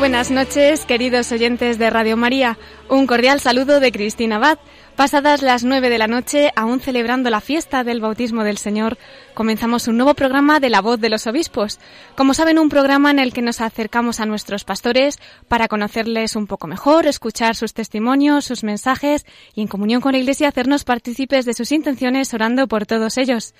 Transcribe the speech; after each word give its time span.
Buenas 0.00 0.30
noches, 0.30 0.86
queridos 0.86 1.30
oyentes 1.30 1.78
de 1.78 1.90
Radio 1.90 2.16
María. 2.16 2.56
Un 2.88 3.06
cordial 3.06 3.38
saludo 3.38 3.80
de 3.80 3.92
Cristina 3.92 4.36
Abad. 4.36 4.58
Pasadas 4.96 5.42
las 5.42 5.62
nueve 5.62 5.90
de 5.90 5.98
la 5.98 6.06
noche, 6.06 6.52
aún 6.70 6.80
celebrando 6.80 7.30
la 7.30 7.40
fiesta 7.40 7.82
del 7.82 8.00
bautismo 8.00 8.44
del 8.44 8.56
Señor, 8.56 8.96
comenzamos 9.34 9.88
un 9.88 9.96
nuevo 9.96 10.14
programa 10.14 10.60
de 10.60 10.70
La 10.70 10.80
Voz 10.80 11.00
de 11.00 11.08
los 11.08 11.26
Obispos. 11.26 11.80
Como 12.14 12.32
saben, 12.32 12.58
un 12.58 12.68
programa 12.68 13.10
en 13.10 13.18
el 13.18 13.32
que 13.32 13.42
nos 13.42 13.60
acercamos 13.60 14.20
a 14.20 14.26
nuestros 14.26 14.62
pastores 14.64 15.18
para 15.48 15.66
conocerles 15.66 16.36
un 16.36 16.46
poco 16.46 16.68
mejor, 16.68 17.06
escuchar 17.06 17.56
sus 17.56 17.74
testimonios, 17.74 18.44
sus 18.44 18.62
mensajes 18.62 19.26
y 19.54 19.62
en 19.62 19.68
comunión 19.68 20.00
con 20.00 20.12
la 20.12 20.18
Iglesia 20.18 20.48
hacernos 20.48 20.84
partícipes 20.84 21.44
de 21.44 21.54
sus 21.54 21.72
intenciones 21.72 22.32
orando 22.34 22.68
por 22.68 22.86
todos 22.86 23.18
ellos. 23.18 23.52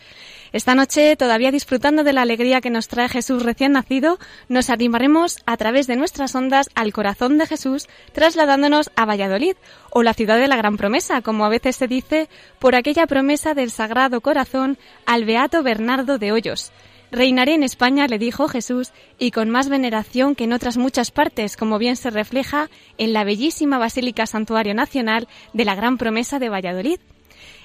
Esta 0.52 0.74
noche, 0.74 1.16
todavía 1.16 1.50
disfrutando 1.50 2.04
de 2.04 2.12
la 2.12 2.22
alegría 2.22 2.60
que 2.60 2.70
nos 2.70 2.88
trae 2.88 3.08
Jesús 3.08 3.42
recién 3.42 3.72
nacido, 3.72 4.18
nos 4.48 4.70
animaremos 4.70 5.38
a 5.46 5.56
través 5.56 5.86
de 5.86 5.96
nuestras 5.96 6.34
ondas 6.34 6.68
al 6.74 6.92
corazón 6.92 7.38
de 7.38 7.46
Jesús, 7.46 7.88
trasladándonos 8.12 8.90
a 8.96 9.04
Valladolid, 9.04 9.56
o 9.90 10.02
la 10.02 10.14
ciudad 10.14 10.38
de 10.38 10.48
la 10.48 10.56
gran 10.56 10.76
promesa, 10.76 11.20
como 11.20 11.44
a 11.44 11.48
veces 11.48 11.76
se 11.76 11.88
dice, 11.88 12.28
por 12.58 12.74
aquella 12.74 12.99
promesa 13.06 13.54
del 13.54 13.70
Sagrado 13.70 14.20
Corazón 14.20 14.78
al 15.06 15.24
Beato 15.24 15.62
Bernardo 15.62 16.18
de 16.18 16.32
Hoyos. 16.32 16.72
Reinaré 17.12 17.54
en 17.54 17.64
España, 17.64 18.06
le 18.06 18.18
dijo 18.18 18.46
Jesús, 18.46 18.92
y 19.18 19.32
con 19.32 19.50
más 19.50 19.68
veneración 19.68 20.34
que 20.36 20.44
en 20.44 20.52
otras 20.52 20.76
muchas 20.76 21.10
partes, 21.10 21.56
como 21.56 21.78
bien 21.78 21.96
se 21.96 22.10
refleja 22.10 22.70
en 22.98 23.12
la 23.12 23.24
bellísima 23.24 23.78
Basílica 23.78 24.26
Santuario 24.26 24.74
Nacional 24.74 25.26
de 25.52 25.64
la 25.64 25.74
Gran 25.74 25.98
Promesa 25.98 26.38
de 26.38 26.48
Valladolid. 26.48 27.00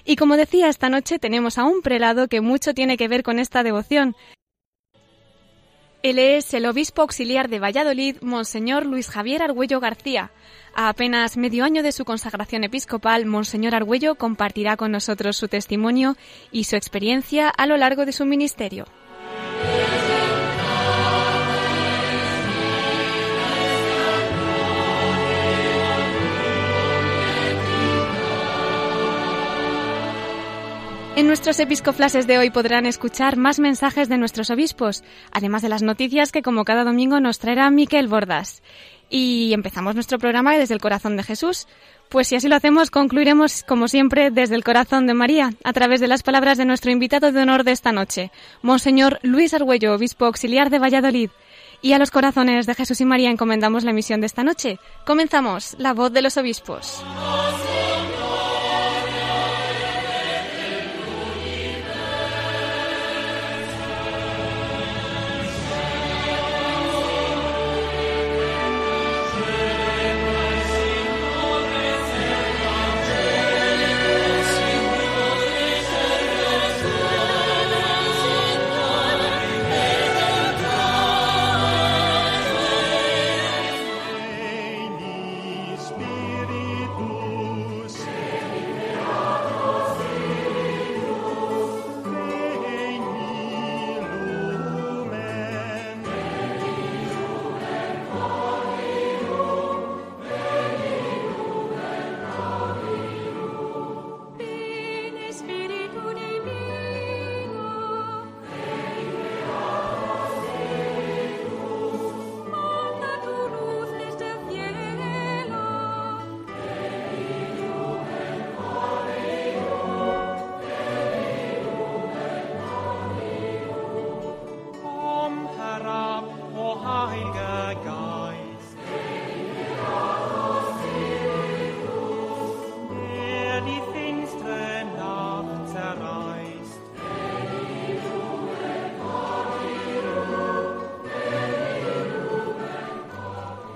Y 0.03 0.15
como 0.15 0.37
decía, 0.37 0.69
esta 0.69 0.89
noche 0.89 1.19
tenemos 1.19 1.57
a 1.57 1.63
un 1.63 1.81
prelado 1.81 2.27
que 2.27 2.41
mucho 2.41 2.73
tiene 2.73 2.97
que 2.97 3.07
ver 3.07 3.21
con 3.21 3.39
esta 3.39 3.63
devoción. 3.63 4.15
Él 6.05 6.19
es 6.19 6.53
el 6.53 6.67
obispo 6.67 7.01
auxiliar 7.01 7.49
de 7.49 7.59
Valladolid, 7.59 8.17
Monseñor 8.21 8.85
Luis 8.85 9.09
Javier 9.09 9.41
Argüello 9.41 9.79
García. 9.79 10.31
A 10.77 10.89
apenas 10.89 11.37
medio 11.37 11.63
año 11.63 11.83
de 11.83 11.93
su 11.93 12.03
consagración 12.03 12.65
episcopal, 12.65 13.25
Monseñor 13.25 13.73
Argüello 13.73 14.15
compartirá 14.15 14.75
con 14.75 14.91
nosotros 14.91 15.37
su 15.37 15.47
testimonio 15.47 16.17
y 16.51 16.65
su 16.65 16.75
experiencia 16.75 17.47
a 17.47 17.65
lo 17.65 17.77
largo 17.77 18.05
de 18.05 18.11
su 18.11 18.25
ministerio. 18.25 18.85
En 31.15 31.27
nuestros 31.27 31.61
episcoflases 31.61 32.27
de 32.27 32.37
hoy 32.37 32.49
podrán 32.49 32.85
escuchar 32.85 33.37
más 33.37 33.57
mensajes 33.57 34.09
de 34.09 34.17
nuestros 34.17 34.49
obispos, 34.49 35.01
además 35.31 35.61
de 35.61 35.69
las 35.69 35.81
noticias 35.81 36.33
que 36.33 36.41
como 36.41 36.65
cada 36.65 36.83
domingo 36.83 37.21
nos 37.21 37.39
traerá 37.39 37.69
Miquel 37.69 38.09
Bordas. 38.09 38.61
Y 39.09 39.53
empezamos 39.53 39.95
nuestro 39.95 40.17
programa 40.19 40.57
desde 40.57 40.73
el 40.73 40.81
corazón 40.81 41.17
de 41.17 41.23
Jesús. 41.23 41.67
Pues 42.09 42.27
si 42.27 42.35
así 42.35 42.47
lo 42.47 42.55
hacemos, 42.55 42.91
concluiremos, 42.91 43.63
como 43.63 43.87
siempre, 43.87 44.31
desde 44.31 44.55
el 44.55 44.63
corazón 44.63 45.07
de 45.07 45.13
María, 45.13 45.51
a 45.63 45.73
través 45.73 45.99
de 45.99 46.07
las 46.07 46.23
palabras 46.23 46.57
de 46.57 46.65
nuestro 46.65 46.91
invitado 46.91 47.31
de 47.31 47.41
honor 47.41 47.63
de 47.63 47.71
esta 47.71 47.91
noche, 47.91 48.31
Monseñor 48.61 49.19
Luis 49.23 49.53
Argüello, 49.53 49.93
obispo 49.93 50.25
auxiliar 50.25 50.69
de 50.69 50.79
Valladolid. 50.79 51.29
Y 51.81 51.93
a 51.93 51.99
los 51.99 52.11
corazones 52.11 52.65
de 52.65 52.75
Jesús 52.75 53.01
y 53.01 53.05
María 53.05 53.29
encomendamos 53.29 53.83
la 53.83 53.93
misión 53.93 54.21
de 54.21 54.27
esta 54.27 54.43
noche. 54.43 54.79
Comenzamos, 55.05 55.75
la 55.77 55.93
voz 55.93 56.11
de 56.13 56.21
los 56.21 56.37
obispos. 56.37 57.03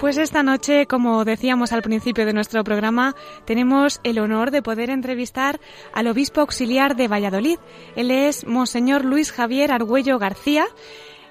Pues 0.10 0.18
esta 0.18 0.42
noche, 0.42 0.88
como 0.88 1.24
decíamos 1.24 1.72
al 1.72 1.84
principio 1.84 2.26
de 2.26 2.34
nuestro 2.34 2.64
programa, 2.64 3.16
tenemos 3.46 4.02
el 4.04 4.18
honor 4.18 4.50
de 4.50 4.64
poder 4.64 4.90
entrevistar 4.90 5.60
al 5.94 6.08
obispo 6.08 6.42
auxiliar 6.42 6.96
de 6.96 7.08
Valladolid. 7.08 7.60
Él 7.96 8.10
es 8.10 8.44
Monseñor 8.48 9.06
Luis 9.06 9.32
Javier 9.32 9.72
Argüello 9.72 10.18
García. 10.18 10.66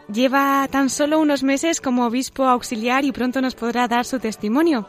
Lleva 0.07 0.69
tan 0.71 0.91
solo 0.91 1.19
unos 1.19 1.43
meses 1.43 1.81
como 1.81 2.07
obispo 2.07 2.45
auxiliar 2.45 3.05
y 3.05 3.11
pronto 3.11 3.41
nos 3.41 3.57
podrá 3.57 3.89
dar 3.89 4.05
su 4.05 4.21
testimonio. 4.21 4.87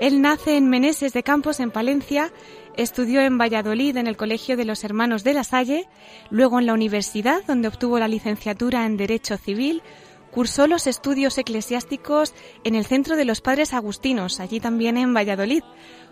Él 0.00 0.20
nace 0.20 0.56
en 0.56 0.68
Meneses 0.68 1.12
de 1.12 1.22
Campos, 1.22 1.60
en 1.60 1.70
Palencia, 1.70 2.32
estudió 2.76 3.20
en 3.20 3.38
Valladolid 3.38 3.98
en 3.98 4.08
el 4.08 4.16
Colegio 4.16 4.56
de 4.56 4.64
los 4.64 4.82
Hermanos 4.82 5.22
de 5.22 5.34
la 5.34 5.44
Salle, 5.44 5.86
luego 6.30 6.58
en 6.58 6.66
la 6.66 6.74
universidad, 6.74 7.44
donde 7.46 7.68
obtuvo 7.68 8.00
la 8.00 8.08
licenciatura 8.08 8.84
en 8.84 8.96
Derecho 8.96 9.36
Civil, 9.36 9.80
Cursó 10.30 10.66
los 10.66 10.86
estudios 10.86 11.38
eclesiásticos 11.38 12.34
en 12.64 12.74
el 12.74 12.84
Centro 12.84 13.16
de 13.16 13.24
los 13.24 13.40
Padres 13.40 13.72
Agustinos, 13.72 14.40
allí 14.40 14.60
también 14.60 14.96
en 14.96 15.14
Valladolid. 15.14 15.62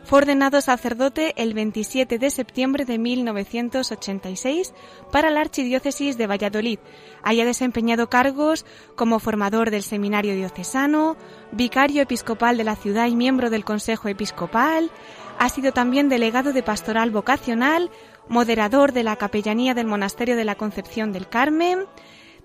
Fue 0.04 0.18
ordenado 0.18 0.60
sacerdote 0.60 1.34
el 1.36 1.52
27 1.52 2.18
de 2.18 2.30
septiembre 2.30 2.84
de 2.84 2.96
1986 2.98 4.72
para 5.10 5.30
la 5.30 5.40
Archidiócesis 5.40 6.16
de 6.16 6.26
Valladolid. 6.28 6.78
Haya 7.22 7.44
desempeñado 7.44 8.08
cargos 8.08 8.64
como 8.94 9.18
formador 9.18 9.70
del 9.70 9.82
Seminario 9.82 10.34
Diocesano, 10.34 11.16
vicario 11.50 12.02
episcopal 12.02 12.56
de 12.56 12.64
la 12.64 12.76
ciudad 12.76 13.08
y 13.08 13.16
miembro 13.16 13.50
del 13.50 13.64
Consejo 13.64 14.08
Episcopal. 14.08 14.90
Ha 15.38 15.48
sido 15.48 15.72
también 15.72 16.08
delegado 16.08 16.52
de 16.52 16.62
Pastoral 16.62 17.10
Vocacional, 17.10 17.90
moderador 18.28 18.92
de 18.92 19.02
la 19.02 19.16
Capellanía 19.16 19.74
del 19.74 19.86
Monasterio 19.86 20.36
de 20.36 20.44
la 20.44 20.54
Concepción 20.54 21.12
del 21.12 21.28
Carmen, 21.28 21.80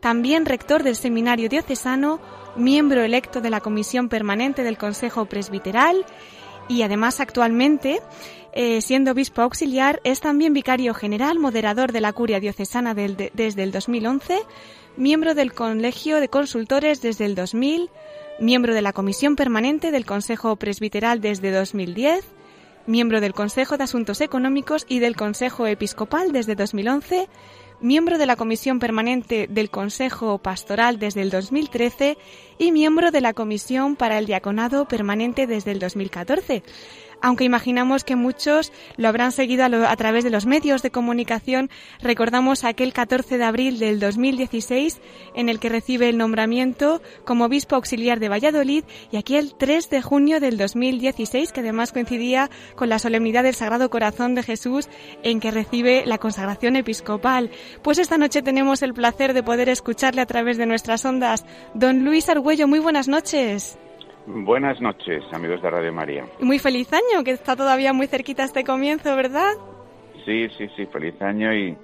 también 0.02 0.46
rector 0.46 0.84
del 0.84 0.96
Seminario 0.96 1.48
Diocesano, 1.48 2.20
miembro 2.56 3.02
electo 3.04 3.40
de 3.40 3.50
la 3.50 3.62
Comisión 3.62 4.10
Permanente 4.10 4.64
del 4.64 4.78
Consejo 4.78 5.26
Presbiteral 5.26 6.06
y 6.68 6.82
además 6.82 7.20
actualmente 7.20 8.02
eh, 8.54 8.82
siendo 8.82 9.12
obispo 9.12 9.42
auxiliar, 9.42 10.02
es 10.04 10.20
también 10.20 10.54
vicario 10.54 10.94
general, 10.94 11.40
moderador 11.40 11.94
de 11.94 12.02
la 12.02 12.12
curia 12.12 12.42
diocesana 12.42 12.94
desde 12.94 13.64
el 13.64 13.72
2011, 13.72 14.40
miembro 14.98 15.36
del 15.36 15.54
Colegio 15.54 16.20
de 16.20 16.28
Consultores 16.28 17.02
desde 17.02 17.26
el 17.26 17.36
2000, 17.36 17.90
miembro 18.42 18.74
de 18.74 18.82
la 18.82 18.92
Comisión 18.92 19.38
Permanente 19.38 19.92
del 19.92 20.06
Consejo 20.06 20.58
Presbiteral 20.58 21.22
desde 21.22 21.52
2010, 21.52 22.26
miembro 22.88 23.22
del 23.22 23.34
Consejo 23.34 23.78
de 23.78 23.86
Asuntos 23.86 24.20
Económicos 24.20 24.86
y 24.90 25.00
del 25.00 25.16
Consejo 25.16 25.66
Episcopal 25.68 26.34
desde 26.34 26.56
2011, 26.56 27.30
miembro 27.82 28.18
de 28.18 28.26
la 28.26 28.36
Comisión 28.36 28.80
Permanente 28.80 29.48
del 29.50 29.70
Consejo 29.70 30.38
Pastoral 30.38 31.00
desde 31.00 31.22
el 31.22 31.32
2013 31.32 32.18
y 32.58 32.72
miembro 32.72 33.12
de 33.12 33.22
la 33.22 33.34
Comisión 33.34 33.96
para 33.96 34.20
el 34.20 34.28
Diaconado 34.28 34.88
Permanente 34.88 35.48
desde 35.48 35.72
el 35.72 35.80
2014 35.80 36.64
aunque 37.22 37.44
imaginamos 37.44 38.04
que 38.04 38.16
muchos 38.16 38.72
lo 38.98 39.08
habrán 39.08 39.32
seguido 39.32 39.66
a, 39.66 39.96
través 39.96 40.24
de 40.24 40.30
los 40.30 40.46
medios 40.46 40.82
de 40.82 40.92
comunicación, 40.92 41.70
recordamos 42.02 42.64
aquel 42.64 42.94
14 42.94 43.38
de 43.38 43.44
abril 43.44 43.80
del 43.80 44.00
2016 44.00 45.02
en 45.36 45.50
el 45.50 45.60
que 45.60 45.70
recibe 45.70 46.10
el 46.10 46.18
nombramiento 46.18 47.02
como 47.26 47.46
obispo 47.46 47.76
auxiliar 47.76 48.20
de 48.20 48.30
Valladolid 48.30 48.84
y 49.12 49.18
aquel 49.18 49.54
3 49.56 49.90
de 49.90 50.02
junio 50.02 50.40
del 50.40 50.58
2016 50.58 51.52
que 51.52 51.60
además 51.60 51.92
coincidía 51.92 52.50
con 52.76 52.90
la 52.90 53.00
solemnidad 53.00 53.44
del 53.44 53.56
Sagrado 53.56 53.90
Corazón 53.90 54.36
de 54.36 54.44
Jesús 54.44 54.90
en 55.24 55.40
que 55.40 55.52
recibe 55.52 56.04
la 56.06 56.18
consagración 56.18 56.76
episcopal. 56.76 57.52
Pues 57.82 57.98
esta 57.98 58.18
noche 58.18 58.42
tenemos 58.42 58.82
el 58.82 58.94
placer 58.94 59.34
de 59.34 59.44
poder 59.44 59.70
escucharle 59.70 60.22
a 60.22 60.26
través 60.26 60.58
de 60.58 60.66
nuestras 60.66 61.06
ondas. 61.06 61.46
Don 61.74 62.04
Luis 62.04 62.30
Argüello, 62.30 62.68
muy 62.68 62.80
buenas 62.80 63.08
noches. 63.08 63.78
Buenas 64.28 64.80
noches, 64.82 65.24
amigos 65.34 65.62
de 65.62 65.70
Radio 65.70 65.92
María. 65.92 66.26
Muy 66.40 66.60
feliz 66.60 66.92
año, 66.94 67.24
que 67.24 67.32
está 67.32 67.56
todavía 67.56 67.92
muy 67.92 68.08
cerquita 68.08 68.44
este 68.44 68.64
comienzo, 68.64 69.16
¿verdad? 69.16 69.54
Sí, 70.26 70.48
sí, 70.58 70.68
sí, 70.76 70.86
feliz 70.86 71.20
año 71.22 71.54
y, 71.54 71.78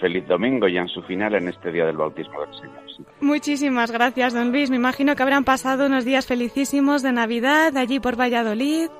feliz 0.00 0.28
domingo 0.28 0.68
ya 0.68 0.82
en 0.82 0.88
su 0.88 1.02
final 1.02 1.34
en 1.34 1.48
este 1.48 1.72
día 1.72 1.86
del 1.86 1.96
bautismo 1.96 2.40
del 2.42 2.54
Señor. 2.54 2.82
Muchísimas 3.20 3.90
gracias, 3.90 4.34
don 4.34 4.52
Luis. 4.52 4.70
Me 4.70 4.76
imagino 4.76 5.16
que 5.16 5.22
habrán 5.22 5.44
pasado 5.44 5.86
unos 5.86 6.04
días 6.04 6.26
felicísimos 6.26 7.02
de 7.02 7.12
Navidad 7.12 7.76
allí 7.76 7.98
por 7.98 8.20
Valladolid. 8.20 8.90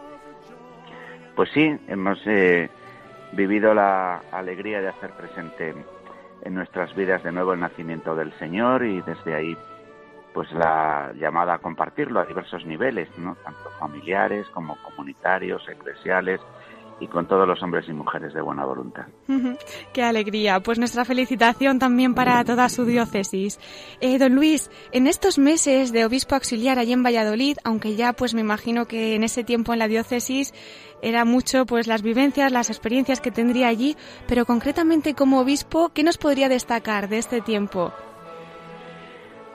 Pues 1.36 1.50
sí, 1.52 1.70
hemos 1.88 2.18
eh, 2.26 2.70
vivido 3.32 3.74
la 3.74 4.22
alegría 4.32 4.80
de 4.80 4.88
hacer 4.88 5.10
presente 5.10 5.74
en 6.42 6.54
nuestras 6.54 6.94
vidas 6.96 7.22
de 7.22 7.32
nuevo 7.32 7.52
el 7.52 7.60
nacimiento 7.60 8.16
del 8.16 8.32
Señor 8.38 8.84
y 8.84 9.02
desde 9.02 9.34
ahí 9.34 9.56
pues 10.32 10.50
la 10.52 11.12
llamada 11.14 11.54
a 11.54 11.58
compartirlo 11.58 12.20
a 12.20 12.24
diversos 12.24 12.64
niveles, 12.64 13.08
¿no? 13.18 13.36
tanto 13.36 13.70
familiares 13.78 14.46
como 14.52 14.76
comunitarios, 14.82 15.62
eclesiales 15.68 16.40
y 17.00 17.06
con 17.06 17.26
todos 17.26 17.46
los 17.46 17.62
hombres 17.62 17.88
y 17.88 17.92
mujeres 17.92 18.34
de 18.34 18.40
buena 18.40 18.64
voluntad. 18.64 19.06
Qué 19.92 20.02
alegría. 20.02 20.60
Pues 20.60 20.78
nuestra 20.78 21.04
felicitación 21.04 21.78
también 21.78 22.14
para 22.14 22.44
toda 22.44 22.68
su 22.68 22.84
diócesis. 22.84 23.60
Eh, 24.00 24.18
don 24.18 24.34
Luis, 24.34 24.70
en 24.92 25.06
estos 25.06 25.38
meses 25.38 25.92
de 25.92 26.04
obispo 26.04 26.34
auxiliar 26.34 26.78
allí 26.78 26.92
en 26.92 27.02
Valladolid, 27.02 27.56
aunque 27.64 27.94
ya 27.94 28.12
pues 28.12 28.34
me 28.34 28.40
imagino 28.40 28.86
que 28.86 29.14
en 29.14 29.24
ese 29.24 29.44
tiempo 29.44 29.72
en 29.72 29.78
la 29.78 29.88
diócesis 29.88 30.52
era 31.00 31.24
mucho 31.24 31.66
pues 31.66 31.86
las 31.86 32.02
vivencias, 32.02 32.50
las 32.50 32.70
experiencias 32.70 33.20
que 33.20 33.30
tendría 33.30 33.68
allí, 33.68 33.96
pero 34.26 34.44
concretamente 34.44 35.14
como 35.14 35.40
obispo, 35.40 35.90
¿qué 35.90 36.02
nos 36.02 36.18
podría 36.18 36.48
destacar 36.48 37.08
de 37.08 37.18
este 37.18 37.40
tiempo? 37.40 37.92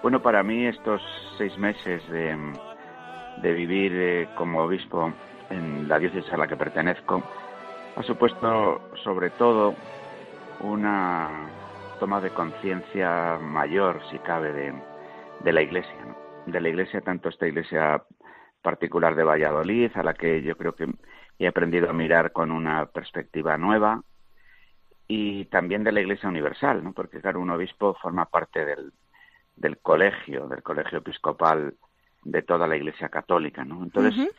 Bueno, 0.03 0.21
para 0.21 0.43
mí 0.43 0.67
estos 0.67 1.01
seis 1.37 1.57
meses 1.57 2.05
de, 2.09 2.35
vivir 3.53 3.93
eh, 3.95 4.29
como 4.35 4.59
obispo 4.59 5.13
en 5.49 5.87
la 5.87 5.97
diócesis 5.97 6.31
a 6.33 6.35
la 6.35 6.45
que 6.45 6.57
pertenezco 6.57 7.23
ha 7.95 8.03
supuesto 8.03 8.81
sobre 9.01 9.29
todo 9.29 9.73
una 10.59 11.47
toma 12.01 12.19
de 12.19 12.31
conciencia 12.31 13.39
mayor, 13.39 14.01
si 14.11 14.19
cabe, 14.19 14.51
de, 14.51 15.53
la 15.53 15.61
Iglesia, 15.61 16.15
de 16.47 16.59
la 16.59 16.67
Iglesia, 16.67 16.99
tanto 16.99 17.29
esta 17.29 17.47
Iglesia 17.47 18.03
particular 18.61 19.15
de 19.15 19.23
Valladolid, 19.23 19.91
a 19.95 20.03
la 20.03 20.15
que 20.15 20.41
yo 20.41 20.57
creo 20.57 20.75
que 20.75 20.93
he 21.39 21.47
aprendido 21.47 21.89
a 21.89 21.93
mirar 21.93 22.33
con 22.33 22.51
una 22.51 22.87
perspectiva 22.87 23.57
nueva, 23.57 24.01
y 25.07 25.45
también 25.45 25.85
de 25.85 25.93
la 25.93 26.01
Iglesia 26.01 26.27
Universal, 26.27 26.83
¿no? 26.83 26.91
porque 26.91 27.21
claro, 27.21 27.39
un 27.39 27.51
obispo 27.51 27.93
forma 28.01 28.25
parte 28.25 28.65
del, 28.65 28.91
del 29.55 29.77
colegio, 29.77 30.47
del 30.47 30.63
colegio 30.63 30.99
episcopal 30.99 31.73
de 32.23 32.41
toda 32.41 32.67
la 32.67 32.75
Iglesia 32.75 33.09
Católica, 33.09 33.63
¿no? 33.63 33.83
Entonces, 33.83 34.29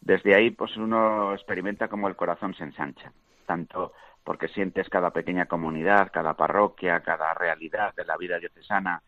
desde 0.00 0.34
ahí, 0.34 0.50
pues 0.50 0.76
uno 0.76 1.34
experimenta 1.34 1.88
como 1.88 2.08
el 2.08 2.16
corazón 2.16 2.54
se 2.54 2.64
ensancha, 2.64 3.12
tanto 3.46 3.92
porque 4.24 4.48
sientes 4.48 4.88
cada 4.88 5.10
pequeña 5.10 5.46
comunidad, 5.46 6.10
cada 6.12 6.34
parroquia, 6.34 7.00
cada 7.00 7.34
realidad 7.34 7.94
de 7.94 8.04
la 8.04 8.16
vida 8.16 8.38
diocesana 8.38 9.02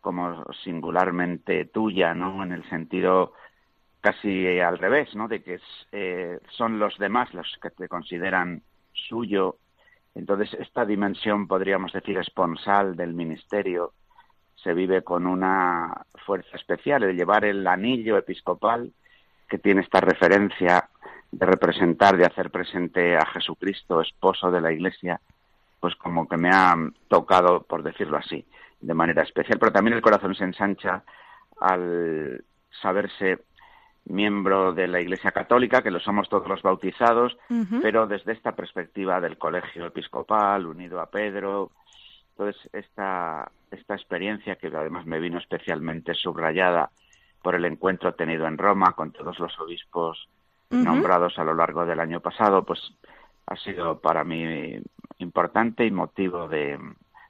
como 0.00 0.44
singularmente 0.64 1.66
tuya, 1.66 2.14
¿no? 2.14 2.42
En 2.42 2.52
el 2.52 2.68
sentido 2.68 3.32
casi 4.00 4.58
al 4.60 4.78
revés, 4.78 5.14
¿no? 5.14 5.28
De 5.28 5.42
que 5.42 5.60
eh, 5.92 6.38
son 6.50 6.78
los 6.78 6.96
demás 6.98 7.32
los 7.34 7.58
que 7.60 7.70
te 7.70 7.88
consideran 7.88 8.62
suyo. 8.92 9.56
Entonces, 10.14 10.54
esta 10.58 10.84
dimensión, 10.84 11.46
podríamos 11.46 11.92
decir, 11.92 12.18
esponsal 12.18 12.96
del 12.96 13.14
ministerio, 13.14 13.92
se 14.62 14.74
vive 14.74 15.02
con 15.02 15.26
una 15.26 16.06
fuerza 16.24 16.56
especial, 16.56 17.02
el 17.02 17.16
llevar 17.16 17.44
el 17.44 17.66
anillo 17.66 18.16
episcopal 18.16 18.92
que 19.48 19.58
tiene 19.58 19.80
esta 19.80 20.00
referencia 20.00 20.88
de 21.32 21.46
representar, 21.46 22.16
de 22.16 22.26
hacer 22.26 22.50
presente 22.50 23.16
a 23.16 23.24
Jesucristo, 23.26 24.00
esposo 24.00 24.50
de 24.50 24.60
la 24.60 24.72
Iglesia, 24.72 25.20
pues 25.80 25.94
como 25.96 26.28
que 26.28 26.36
me 26.36 26.50
ha 26.50 26.76
tocado, 27.08 27.62
por 27.62 27.82
decirlo 27.82 28.16
así, 28.16 28.44
de 28.80 28.94
manera 28.94 29.22
especial. 29.22 29.58
Pero 29.58 29.72
también 29.72 29.96
el 29.96 30.02
corazón 30.02 30.34
se 30.34 30.44
ensancha 30.44 31.02
al 31.60 32.44
saberse 32.82 33.38
miembro 34.04 34.72
de 34.72 34.88
la 34.88 35.00
Iglesia 35.00 35.30
Católica, 35.30 35.82
que 35.82 35.90
lo 35.90 36.00
somos 36.00 36.28
todos 36.28 36.48
los 36.48 36.62
bautizados, 36.62 37.36
pero 37.82 38.06
desde 38.06 38.32
esta 38.32 38.52
perspectiva 38.52 39.20
del 39.20 39.38
colegio 39.38 39.86
episcopal, 39.86 40.66
unido 40.66 41.00
a 41.00 41.06
Pedro. 41.06 41.70
Entonces, 42.40 42.70
esta, 42.72 43.52
esta 43.70 43.94
experiencia 43.94 44.56
que 44.56 44.68
además 44.68 45.04
me 45.04 45.20
vino 45.20 45.36
especialmente 45.36 46.14
subrayada 46.14 46.90
por 47.42 47.54
el 47.54 47.66
encuentro 47.66 48.14
tenido 48.14 48.46
en 48.46 48.56
Roma 48.56 48.92
con 48.92 49.12
todos 49.12 49.38
los 49.38 49.60
obispos 49.60 50.26
nombrados 50.70 51.38
a 51.38 51.44
lo 51.44 51.52
largo 51.52 51.84
del 51.84 52.00
año 52.00 52.20
pasado, 52.20 52.64
pues 52.64 52.80
ha 53.44 53.56
sido 53.56 54.00
para 54.00 54.24
mí 54.24 54.80
importante 55.18 55.84
y 55.84 55.90
motivo 55.90 56.48
de, 56.48 56.78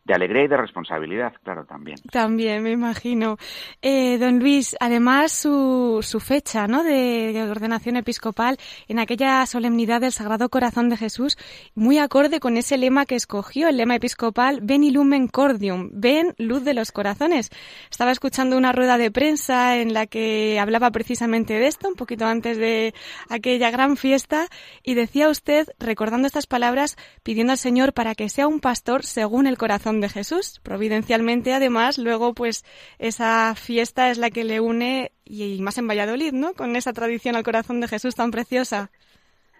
de 0.04 0.14
alegría 0.14 0.44
y 0.44 0.48
de 0.48 0.56
responsabilidad, 0.56 1.34
claro, 1.42 1.64
también. 1.66 1.98
También, 2.10 2.62
me 2.62 2.70
imagino. 2.70 3.36
Eh, 3.82 4.18
don 4.18 4.38
Luis, 4.40 4.76
además 4.80 5.30
su, 5.32 6.00
su 6.02 6.20
fecha 6.20 6.66
¿no? 6.66 6.82
de, 6.82 7.46
ordenación 7.50 7.96
episcopal 7.96 8.56
en 8.88 8.98
aquella 8.98 9.44
solemnidad 9.46 10.00
del 10.00 10.12
Sagrado 10.12 10.48
Corazón 10.48 10.88
de 10.88 10.96
Jesús, 10.96 11.36
muy 11.74 11.98
acorde 11.98 12.40
con 12.40 12.56
ese 12.56 12.78
lema 12.78 13.04
que 13.04 13.14
escogió, 13.14 13.68
el 13.68 13.76
lema 13.76 13.96
episcopal, 13.96 14.60
Ven 14.62 14.80
Cordium, 15.28 15.90
ven 15.92 16.34
luz 16.38 16.64
de 16.64 16.74
los 16.74 16.92
corazones. 16.92 17.50
Estaba 17.90 18.10
escuchando 18.10 18.56
una 18.56 18.72
rueda 18.72 18.96
de 18.96 19.10
prensa 19.10 19.76
en 19.76 19.92
la 19.92 20.06
que 20.06 20.58
hablaba 20.58 20.90
precisamente 20.90 21.54
de 21.54 21.66
esto, 21.66 21.88
un 21.88 21.94
poquito 21.94 22.26
antes 22.26 22.56
de 22.56 22.94
aquella 23.28 23.70
gran 23.70 23.96
fiesta, 23.96 24.48
y 24.82 24.94
decía 24.94 25.28
usted, 25.28 25.68
recordando 25.78 26.26
estas 26.26 26.46
palabras, 26.46 26.96
pidiendo 27.22 27.52
al 27.52 27.58
Señor 27.58 27.92
para 27.92 28.14
que 28.14 28.28
sea 28.28 28.48
un 28.48 28.60
pastor 28.60 29.04
según 29.04 29.46
el 29.46 29.58
corazón 29.58 29.89
de 29.98 30.08
Jesús. 30.08 30.60
Providencialmente, 30.62 31.52
además, 31.52 31.98
luego, 31.98 32.34
pues, 32.34 32.64
esa 33.00 33.56
fiesta 33.56 34.10
es 34.10 34.18
la 34.18 34.30
que 34.30 34.44
le 34.44 34.60
une, 34.60 35.10
y 35.24 35.60
más 35.60 35.78
en 35.78 35.88
Valladolid, 35.88 36.32
¿no? 36.32 36.52
Con 36.52 36.76
esa 36.76 36.92
tradición 36.92 37.34
al 37.34 37.42
corazón 37.42 37.80
de 37.80 37.88
Jesús 37.88 38.14
tan 38.14 38.30
preciosa. 38.30 38.90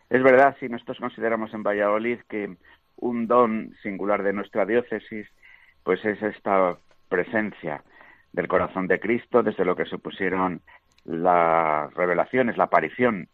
Es 0.08 0.22
verdad, 0.22 0.56
si 0.60 0.68
nosotros 0.68 0.99
consideramos 1.00 1.52
en 1.52 1.64
Valladolid 1.64 2.18
que 2.28 2.56
un 2.96 3.26
don 3.26 3.75
singular 3.82 4.22
de 4.22 4.32
nuestra 4.32 4.64
diócesis, 4.66 5.26
pues 5.82 6.04
es 6.04 6.22
esta 6.22 6.76
presencia 7.08 7.82
del 8.32 8.46
corazón 8.46 8.87
de 8.87 9.00
Cristo, 9.00 9.42
desde 9.42 9.64
lo 9.64 9.75
que 9.75 9.87
supusieron 9.87 10.60
las 11.04 11.92
revelaciones, 11.94 12.56
la 12.56 12.64
aparición 12.64 13.28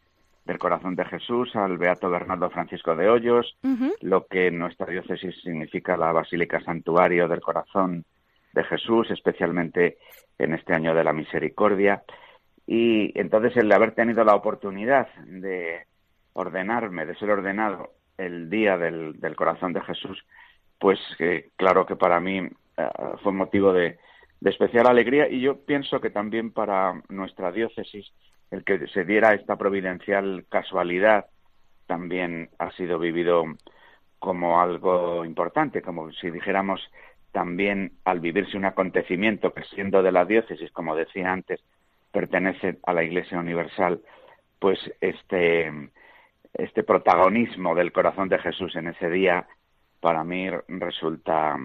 del 0.47 0.59
corazón 0.59 0.95
de 0.95 1.05
Jesús 1.05 1.55
al 1.57 1.76
Beato 1.76 2.09
Bernardo 2.09 2.49
Francisco 2.50 2.95
de 2.95 3.09
Hoyos, 3.09 3.59
lo 4.00 4.26
que 4.26 4.47
en 4.47 4.59
nuestra 4.59 4.87
diócesis 4.87 5.35
significa 5.43 5.97
la 5.97 6.12
Basílica 6.12 6.61
Santuario 6.61 7.26
del 7.26 7.41
Corazón 7.41 8.05
de 8.53 8.62
Jesús, 8.65 9.11
especialmente 9.11 9.99
en 10.38 10.55
este 10.55 10.73
año 10.73 10.95
de 10.95 11.03
la 11.03 11.12
misericordia. 11.12 12.05
Y 12.65 13.12
entonces 13.19 13.57
el 13.57 13.73
haber 13.73 13.93
tenido 13.93 14.25
la 14.25 14.37
oportunidad 14.37 15.09
de 15.26 15.85
ordenarme, 16.33 17.07
de 17.07 17.17
ser 17.17 17.31
ordenado 17.31 17.95
el 18.17 18.49
día 18.49 18.79
del, 18.79 19.19
corazón 19.35 19.73
de 19.73 19.83
Jesús, 19.83 20.25
pues 20.79 21.00
claro 21.57 21.87
que 21.87 21.97
para 21.97 22.21
mí 22.21 22.38
eh, 22.38 22.88
fue 23.23 23.33
motivo 23.33 23.73
de 23.73 23.99
especial 24.45 24.87
alegría 24.87 25.29
y 25.29 25.41
yo 25.41 25.65
pienso 25.65 26.00
que 26.00 26.11
también 26.11 26.53
para 26.53 27.03
nuestra 27.09 27.50
diócesis 27.50 28.12
el 28.50 28.65
que 28.65 28.87
se 28.88 29.05
diera 29.05 29.35
esta 29.35 29.57
providencial 29.57 30.45
casualidad 30.49 31.26
también 31.87 32.50
ha 32.59 32.71
sido 32.73 32.99
vivido 32.99 33.45
como 34.19 34.61
algo 34.61 35.25
importante, 35.25 35.83
como 35.83 36.11
si 36.12 36.31
dijéramos 36.31 36.81
también 37.33 37.93
al 38.05 38.21
vivirse 38.21 38.57
un 38.57 38.65
acontecimiento 38.65 39.53
que 39.53 39.62
siendo 39.65 40.03
de 40.03 40.12
la 40.12 40.25
diócesis, 40.25 40.71
como 40.73 40.97
decía 40.97 41.31
antes, 41.33 41.61
pertenece 42.11 42.79
a 42.85 42.93
la 42.93 43.05
Iglesia 43.05 43.38
Universal, 43.38 44.00
pues 44.59 44.79
este, 45.00 45.71
este 46.55 46.83
protagonismo 46.83 47.75
del 47.75 47.93
corazón 47.93 48.29
de 48.29 48.38
Jesús 48.38 48.75
en 48.76 48.88
ese 48.88 49.11
día 49.11 49.47
para 50.00 50.25
mí 50.25 50.49
resulta 50.69 51.59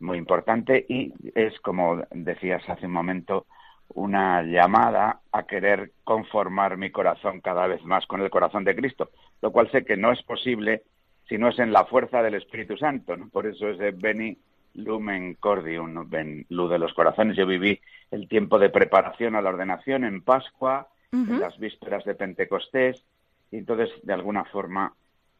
muy 0.00 0.18
importante 0.18 0.84
y 0.88 1.12
es, 1.34 1.58
como 1.60 2.02
decías 2.10 2.62
hace 2.68 2.86
un 2.86 2.92
momento, 2.92 3.46
una 3.94 4.42
llamada 4.42 5.20
a 5.32 5.44
querer 5.44 5.92
conformar 6.04 6.76
mi 6.76 6.90
corazón 6.90 7.40
cada 7.40 7.66
vez 7.66 7.84
más 7.84 8.06
con 8.06 8.20
el 8.20 8.30
corazón 8.30 8.64
de 8.64 8.76
Cristo, 8.76 9.10
lo 9.40 9.50
cual 9.50 9.70
sé 9.70 9.84
que 9.84 9.96
no 9.96 10.12
es 10.12 10.22
posible 10.22 10.82
si 11.28 11.38
no 11.38 11.48
es 11.48 11.58
en 11.58 11.72
la 11.72 11.84
fuerza 11.84 12.22
del 12.22 12.34
Espíritu 12.34 12.76
Santo. 12.76 13.16
Por 13.32 13.46
eso 13.46 13.68
es 13.68 13.78
de 13.78 13.90
Beni 13.90 14.36
Lumen 14.74 15.34
Cordium, 15.34 16.08
ven, 16.08 16.46
luz 16.48 16.70
de 16.70 16.78
los 16.78 16.92
corazones. 16.94 17.36
Yo 17.36 17.46
viví 17.46 17.80
el 18.10 18.28
tiempo 18.28 18.58
de 18.58 18.70
preparación 18.70 19.34
a 19.34 19.42
la 19.42 19.50
ordenación 19.50 20.04
en 20.04 20.22
Pascua, 20.22 20.88
en 21.12 21.40
las 21.40 21.58
vísperas 21.58 22.04
de 22.04 22.14
Pentecostés, 22.14 23.02
y 23.50 23.56
entonces, 23.58 23.90
de 24.02 24.12
alguna 24.12 24.44
forma, 24.44 24.92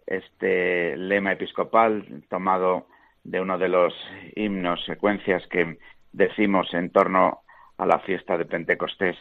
este 0.06 0.96
lema 0.96 1.32
episcopal 1.32 2.24
tomado 2.30 2.86
de 3.22 3.40
uno 3.40 3.58
de 3.58 3.68
los 3.68 3.94
himnos, 4.34 4.82
secuencias 4.86 5.46
que 5.48 5.78
decimos 6.12 6.72
en 6.72 6.90
torno 6.90 7.42
a 7.78 7.86
la 7.86 8.00
fiesta 8.00 8.36
de 8.36 8.44
Pentecostés, 8.44 9.16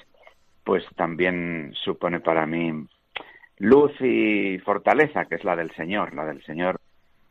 pues 0.64 0.84
también 0.96 1.74
supone 1.84 2.20
para 2.20 2.46
mí 2.46 2.86
luz 3.60 3.92
y 4.02 4.60
fortaleza, 4.60 5.26
que 5.26 5.36
es 5.36 5.44
la 5.44 5.56
del 5.56 5.72
Señor, 5.76 6.14
la 6.14 6.26
del 6.26 6.44
Señor 6.44 6.80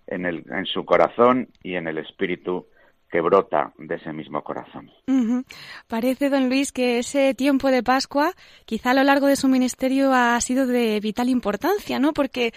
en, 0.07 0.25
el, 0.25 0.45
en 0.51 0.67
su 0.67 0.85
corazón 0.85 1.49
y 1.63 1.75
en 1.75 1.87
el 1.89 1.99
espíritu 1.99 2.67
que 3.11 3.21
brota 3.21 3.73
de 3.79 3.95
ese 3.95 4.13
mismo 4.13 4.43
corazón. 4.43 4.91
Parece, 5.87 6.29
don 6.29 6.49
Luis, 6.49 6.73
que 6.73 6.99
ese 6.99 7.35
tiempo 7.35 7.71
de 7.71 7.83
Pascua, 7.83 8.33
quizá 8.65 8.91
a 8.91 8.95
lo 8.95 9.05
largo 9.05 9.29
de 9.29 9.37
su 9.37 9.49
ministerio, 9.49 10.13
ha 10.13 10.41
sido 10.41 10.67
de 10.67 10.99
vital 11.01 11.29
importancia, 11.29 12.01
¿no? 12.01 12.13
Porque 12.13 12.53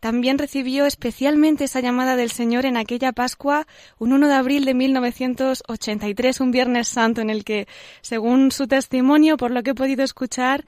también 0.00 0.38
recibió 0.38 0.86
especialmente 0.86 1.64
esa 1.64 1.80
llamada 1.80 2.16
del 2.16 2.30
Señor 2.30 2.64
en 2.64 2.76
aquella 2.76 3.12
Pascua, 3.12 3.66
un 3.98 4.12
1 4.12 4.28
de 4.28 4.34
abril 4.34 4.64
de 4.64 4.74
1983, 4.74 6.40
un 6.40 6.50
Viernes 6.50 6.88
Santo, 6.88 7.20
en 7.20 7.30
el 7.30 7.44
que, 7.44 7.66
según 8.00 8.50
su 8.50 8.66
testimonio, 8.66 9.36
por 9.36 9.50
lo 9.50 9.62
que 9.62 9.70
he 9.70 9.74
podido 9.74 10.02
escuchar, 10.02 10.64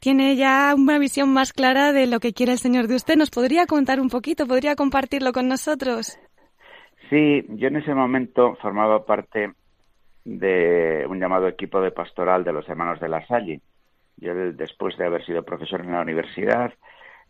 tiene 0.00 0.34
ya 0.34 0.74
una 0.76 0.98
visión 0.98 1.32
más 1.32 1.52
clara 1.52 1.92
de 1.92 2.08
lo 2.08 2.18
que 2.18 2.32
quiere 2.32 2.52
el 2.52 2.58
Señor 2.58 2.88
de 2.88 2.96
usted. 2.96 3.16
¿Nos 3.16 3.30
podría 3.30 3.66
contar 3.66 4.00
un 4.00 4.08
poquito? 4.08 4.48
¿Podría 4.48 4.74
compartirlo 4.74 5.32
con 5.32 5.46
nosotros? 5.46 6.18
Sí, 7.08 7.44
yo 7.50 7.68
en 7.68 7.76
ese 7.76 7.94
momento 7.94 8.56
formaba 8.60 9.06
parte 9.06 9.52
de 10.24 11.06
un 11.08 11.20
llamado 11.20 11.46
equipo 11.46 11.80
de 11.80 11.92
pastoral 11.92 12.42
de 12.42 12.52
los 12.52 12.68
hermanos 12.68 12.98
de 12.98 13.08
la 13.08 13.24
Salle. 13.26 13.60
Yo, 14.16 14.34
después 14.34 14.96
de 14.98 15.06
haber 15.06 15.24
sido 15.24 15.44
profesor 15.44 15.82
en 15.82 15.92
la 15.92 16.02
universidad, 16.02 16.72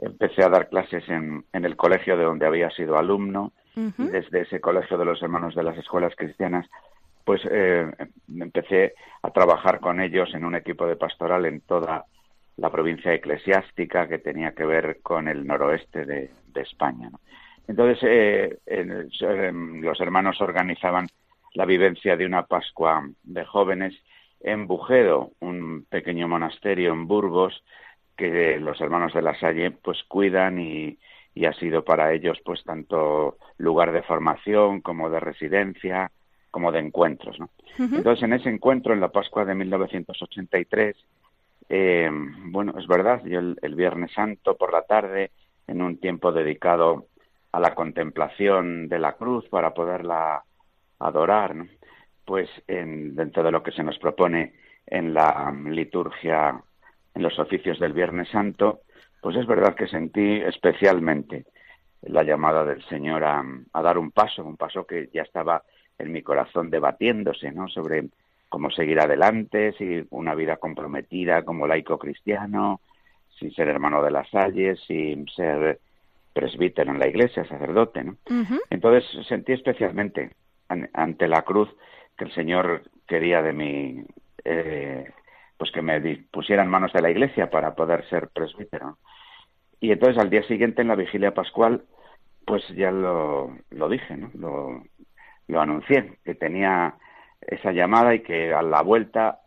empecé 0.02 0.42
a 0.42 0.48
dar 0.48 0.68
clases 0.68 1.08
en, 1.08 1.44
el 1.52 1.76
colegio 1.76 2.16
de 2.16 2.24
donde 2.24 2.46
había 2.46 2.70
sido 2.70 2.98
alumno 2.98 3.52
y 3.74 4.04
desde 4.04 4.42
ese 4.42 4.60
colegio 4.60 4.98
de 4.98 5.06
los 5.06 5.22
hermanos 5.22 5.54
de 5.54 5.62
las 5.62 5.78
escuelas 5.78 6.14
cristianas 6.14 6.68
pues 7.24 7.40
eh, 7.50 7.90
empecé 8.28 8.94
a 9.22 9.30
trabajar 9.30 9.80
con 9.80 10.00
ellos 10.00 10.34
en 10.34 10.44
un 10.44 10.56
equipo 10.56 10.86
de 10.86 10.96
pastoral 10.96 11.46
en 11.46 11.60
toda 11.60 12.04
la 12.56 12.70
provincia 12.70 13.14
eclesiástica 13.14 14.08
que 14.08 14.18
tenía 14.18 14.52
que 14.52 14.64
ver 14.66 15.00
con 15.02 15.28
el 15.28 15.46
noroeste 15.46 16.04
de, 16.04 16.30
España. 16.54 17.10
Entonces 17.66 17.98
eh, 18.02 18.58
em, 18.66 19.80
los 19.80 20.00
hermanos 20.00 20.40
organizaban 20.40 21.06
la 21.54 21.64
vivencia 21.64 22.16
de 22.16 22.26
una 22.26 22.44
Pascua 22.44 23.08
de 23.22 23.44
jóvenes 23.46 23.94
en 24.40 24.66
Bujedo, 24.66 25.30
un 25.40 25.86
pequeño 25.88 26.28
monasterio 26.28 26.92
en 26.92 27.06
Burgos, 27.06 27.62
que 28.16 28.58
los 28.58 28.80
hermanos 28.80 29.12
de 29.14 29.22
la 29.22 29.38
Salle 29.38 29.70
pues 29.70 30.02
cuidan 30.04 30.58
y, 30.58 30.98
ha 31.46 31.52
sido 31.54 31.84
para 31.84 32.12
ellos 32.12 32.38
pues 32.44 32.62
tanto 32.62 33.38
lugar 33.56 33.92
de 33.92 34.02
formación 34.02 34.80
como 34.82 35.08
de 35.08 35.18
residencia 35.18 36.10
como 36.50 36.70
de 36.70 36.80
encuentros. 36.80 37.38
¿no? 37.40 37.48
Entonces 37.78 38.22
en 38.22 38.34
ese 38.34 38.50
encuentro 38.50 38.92
en 38.92 39.00
la 39.00 39.08
Pascua 39.08 39.44
de 39.46 39.54
1983, 39.54 40.96
eh, 41.70 42.10
bueno, 42.10 42.74
es 42.78 42.86
verdad, 42.86 43.22
yo 43.24 43.40
el, 43.40 43.74
Viernes 43.74 44.12
Santo 44.12 44.56
por 44.56 44.72
la 44.72 44.82
tarde, 44.82 45.30
en 45.66 45.80
un 45.80 45.96
tiempo 45.98 46.32
dedicado 46.32 47.06
a 47.50 47.60
la 47.60 47.74
contemplación 47.74 48.88
de 48.88 48.98
la 48.98 49.14
cruz 49.14 49.48
para 49.48 49.72
poderla 49.72 50.44
adorar, 50.98 51.54
¿no? 51.54 51.66
pues 52.26 52.48
en, 52.68 53.16
dentro 53.16 53.42
de 53.42 53.50
lo 53.50 53.62
que 53.62 53.72
se 53.72 53.82
nos 53.82 53.98
propone 53.98 54.52
en 54.86 55.14
la 55.14 55.52
liturgia 55.64 56.62
en 57.14 57.22
los 57.22 57.38
oficios 57.38 57.78
del 57.78 57.92
Viernes 57.92 58.28
Santo, 58.30 58.80
pues 59.20 59.36
es 59.36 59.46
verdad 59.46 59.74
que 59.74 59.86
sentí 59.86 60.40
especialmente 60.40 61.46
la 62.02 62.24
llamada 62.24 62.64
del 62.64 62.82
Señor 62.84 63.24
a, 63.24 63.44
dar 63.82 63.98
un 63.98 64.10
paso, 64.10 64.44
un 64.44 64.56
paso 64.56 64.84
que 64.84 65.08
ya 65.12 65.22
estaba 65.22 65.62
en 65.98 66.10
mi 66.10 66.22
corazón 66.22 66.70
debatiéndose, 66.70 67.52
¿no? 67.52 67.68
Sobre 67.68 68.08
cómo 68.48 68.70
seguir 68.70 68.98
adelante, 69.00 69.72
si 69.78 70.04
una 70.10 70.34
vida 70.34 70.56
comprometida 70.56 71.44
como 71.44 71.66
laico 71.66 71.98
cristiano, 71.98 72.80
sin 73.38 73.52
ser 73.52 73.68
hermano 73.68 74.02
de 74.02 74.10
las 74.10 74.28
Salles, 74.30 74.80
sin 74.86 75.28
ser 75.28 75.78
presbítero 76.32 76.90
en 76.90 76.98
la 76.98 77.08
iglesia, 77.08 77.44
sacerdote, 77.44 78.02
¿no? 78.02 78.16
Entonces 78.68 79.04
sentí 79.26 79.52
especialmente 79.52 80.30
ante 80.68 81.28
la 81.28 81.42
cruz 81.42 81.68
que 82.16 82.24
el 82.24 82.32
Señor 82.32 82.82
quería 83.06 83.42
de 83.42 83.52
mí 83.52 84.04
eh, 84.44 85.10
pues 85.62 85.70
que 85.70 85.80
me 85.80 86.00
pusieran 86.32 86.68
manos 86.68 86.92
de 86.92 87.00
la 87.00 87.08
iglesia 87.12 87.48
para 87.48 87.76
poder 87.76 88.04
ser 88.08 88.30
presbítero. 88.30 88.98
Y 89.78 89.92
entonces 89.92 90.20
al 90.20 90.28
día 90.28 90.42
siguiente 90.42 90.82
en 90.82 90.88
la 90.88 90.96
vigilia 90.96 91.34
pascual, 91.34 91.84
pues 92.44 92.66
ya 92.74 92.90
lo, 92.90 93.56
lo 93.70 93.88
dije, 93.88 94.16
¿no? 94.16 94.32
Lo, 94.34 94.82
lo 95.46 95.60
anuncié, 95.60 96.18
que 96.24 96.34
tenía 96.34 96.96
esa 97.40 97.70
llamada 97.70 98.12
y 98.12 98.24
que 98.24 98.52
a 98.52 98.60
la 98.62 98.82
vuelta 98.82 99.42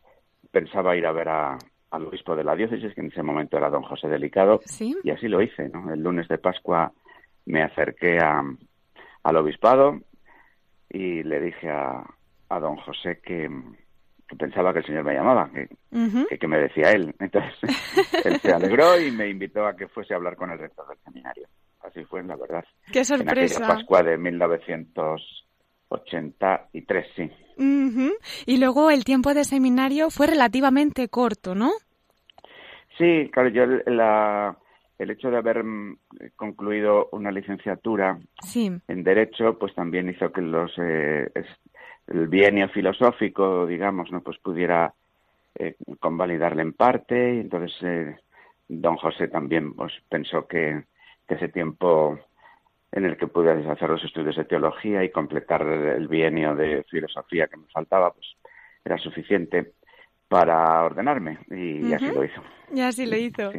pensaba 0.51 0.95
ir 0.95 1.05
a 1.05 1.11
ver 1.11 1.27
a, 1.27 1.57
al 1.91 2.05
obispo 2.05 2.33
de 2.37 2.45
la 2.45 2.55
diócesis, 2.55 2.93
que 2.93 3.01
en 3.01 3.07
ese 3.07 3.21
momento 3.21 3.57
era 3.57 3.69
don 3.69 3.83
José 3.83 4.07
Delicado, 4.07 4.61
y 5.03 5.09
así 5.09 5.27
lo 5.27 5.41
hice, 5.41 5.67
¿no? 5.67 5.91
El 5.91 6.01
lunes 6.01 6.29
de 6.29 6.37
Pascua 6.37 6.93
me 7.45 7.61
acerqué 7.61 8.19
a, 8.19 8.41
al 9.21 9.35
obispado 9.35 9.99
y 10.89 11.23
le 11.23 11.41
dije 11.41 11.69
a, 11.69 12.05
a 12.47 12.59
don 12.61 12.77
José 12.77 13.19
que, 13.21 13.49
que 14.27 14.35
pensaba 14.35 14.73
que 14.73 14.79
el 14.79 14.85
Señor 14.85 15.03
me 15.03 15.13
llamaba, 15.13 15.51
que, 15.51 15.69
que, 16.37 16.47
me 16.47 16.57
decía 16.57 16.89
él. 16.91 17.13
Entonces, 17.19 17.53
él 18.25 18.39
se 18.39 18.51
alegró 18.51 18.99
y 18.99 19.11
me 19.11 19.29
invitó 19.29 19.67
a 19.67 19.75
que 19.75 19.87
fuese 19.87 20.13
a 20.13 20.17
hablar 20.17 20.35
con 20.35 20.49
el 20.51 20.57
rector 20.59 20.87
del 20.87 20.97
seminario. 20.99 21.47
Así 21.81 22.03
fue, 22.05 22.23
la 22.23 22.35
verdad. 22.35 22.65
¡Qué 22.91 23.05
sorpresa! 23.05 23.61
En 23.61 23.67
Pascua 23.67 24.01
de 24.01 24.17
1983, 24.17 27.05
sí. 27.15 27.29
Y 28.45 28.57
luego 28.57 28.91
el 28.91 29.05
tiempo 29.05 29.33
de 29.33 29.43
seminario 29.43 30.09
fue 30.09 30.27
relativamente 30.27 31.07
corto, 31.07 31.55
¿no? 31.55 31.71
Sí, 32.97 33.29
claro, 33.31 33.49
yo 33.49 33.65
la, 33.65 34.57
el 34.97 35.11
hecho 35.11 35.29
de 35.29 35.37
haber 35.37 35.63
mm, 35.63 35.97
concluido 36.35 37.09
una 37.11 37.31
licenciatura 37.31 38.17
en 38.53 39.03
Derecho, 39.03 39.57
pues 39.59 39.73
también 39.75 40.09
hizo 40.09 40.31
que 40.31 40.41
los 40.41 40.71
eh, 40.77 41.29
el 42.07 42.27
bienio 42.27 42.69
filosófico, 42.69 43.65
digamos, 43.65 44.11
no 44.11 44.21
pues 44.21 44.37
pudiera 44.39 44.93
eh, 45.55 45.75
convalidarle 45.99 46.61
en 46.61 46.73
parte 46.73 47.35
y 47.35 47.39
entonces 47.39 47.73
eh, 47.81 48.15
don 48.67 48.97
José 48.97 49.27
también 49.27 49.73
pues 49.73 49.93
pensó 50.09 50.47
que, 50.47 50.83
ese 51.27 51.49
tiempo 51.49 52.19
en 52.91 53.05
el 53.05 53.17
que 53.17 53.25
pude 53.25 53.51
hacer 53.67 53.89
los 53.89 54.03
estudios 54.03 54.35
de 54.35 54.45
teología 54.45 55.03
y 55.03 55.09
completar 55.09 55.63
el 55.63 56.07
bienio 56.07 56.53
de 56.55 56.83
filosofía 56.83 57.47
que 57.47 57.57
me 57.57 57.65
faltaba 57.73 58.13
pues 58.13 58.27
era 58.85 58.99
suficiente 58.99 59.73
para 60.27 60.83
ordenarme 60.83 61.39
y, 61.49 61.91
así 61.93 62.11
lo 62.11 62.23
hizo. 62.23 62.43
Y 62.71 62.81
así 62.81 63.07
lo 63.07 63.17
hizo. 63.17 63.51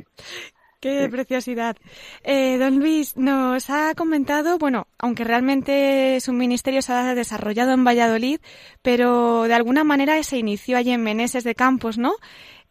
Qué 0.86 1.08
preciosidad. 1.08 1.76
Eh, 2.22 2.58
don 2.58 2.78
Luis 2.78 3.16
nos 3.16 3.70
ha 3.70 3.94
comentado, 3.94 4.58
bueno, 4.58 4.86
aunque 4.98 5.24
realmente 5.24 6.20
su 6.20 6.32
ministerio 6.32 6.80
se 6.80 6.92
ha 6.92 7.14
desarrollado 7.14 7.72
en 7.72 7.84
Valladolid, 7.84 8.38
pero 8.82 9.44
de 9.44 9.54
alguna 9.54 9.82
manera 9.82 10.22
se 10.22 10.38
inició 10.38 10.76
allí 10.76 10.92
en 10.92 11.02
Meneses 11.02 11.42
de 11.42 11.54
Campos, 11.56 11.98
¿no? 11.98 12.12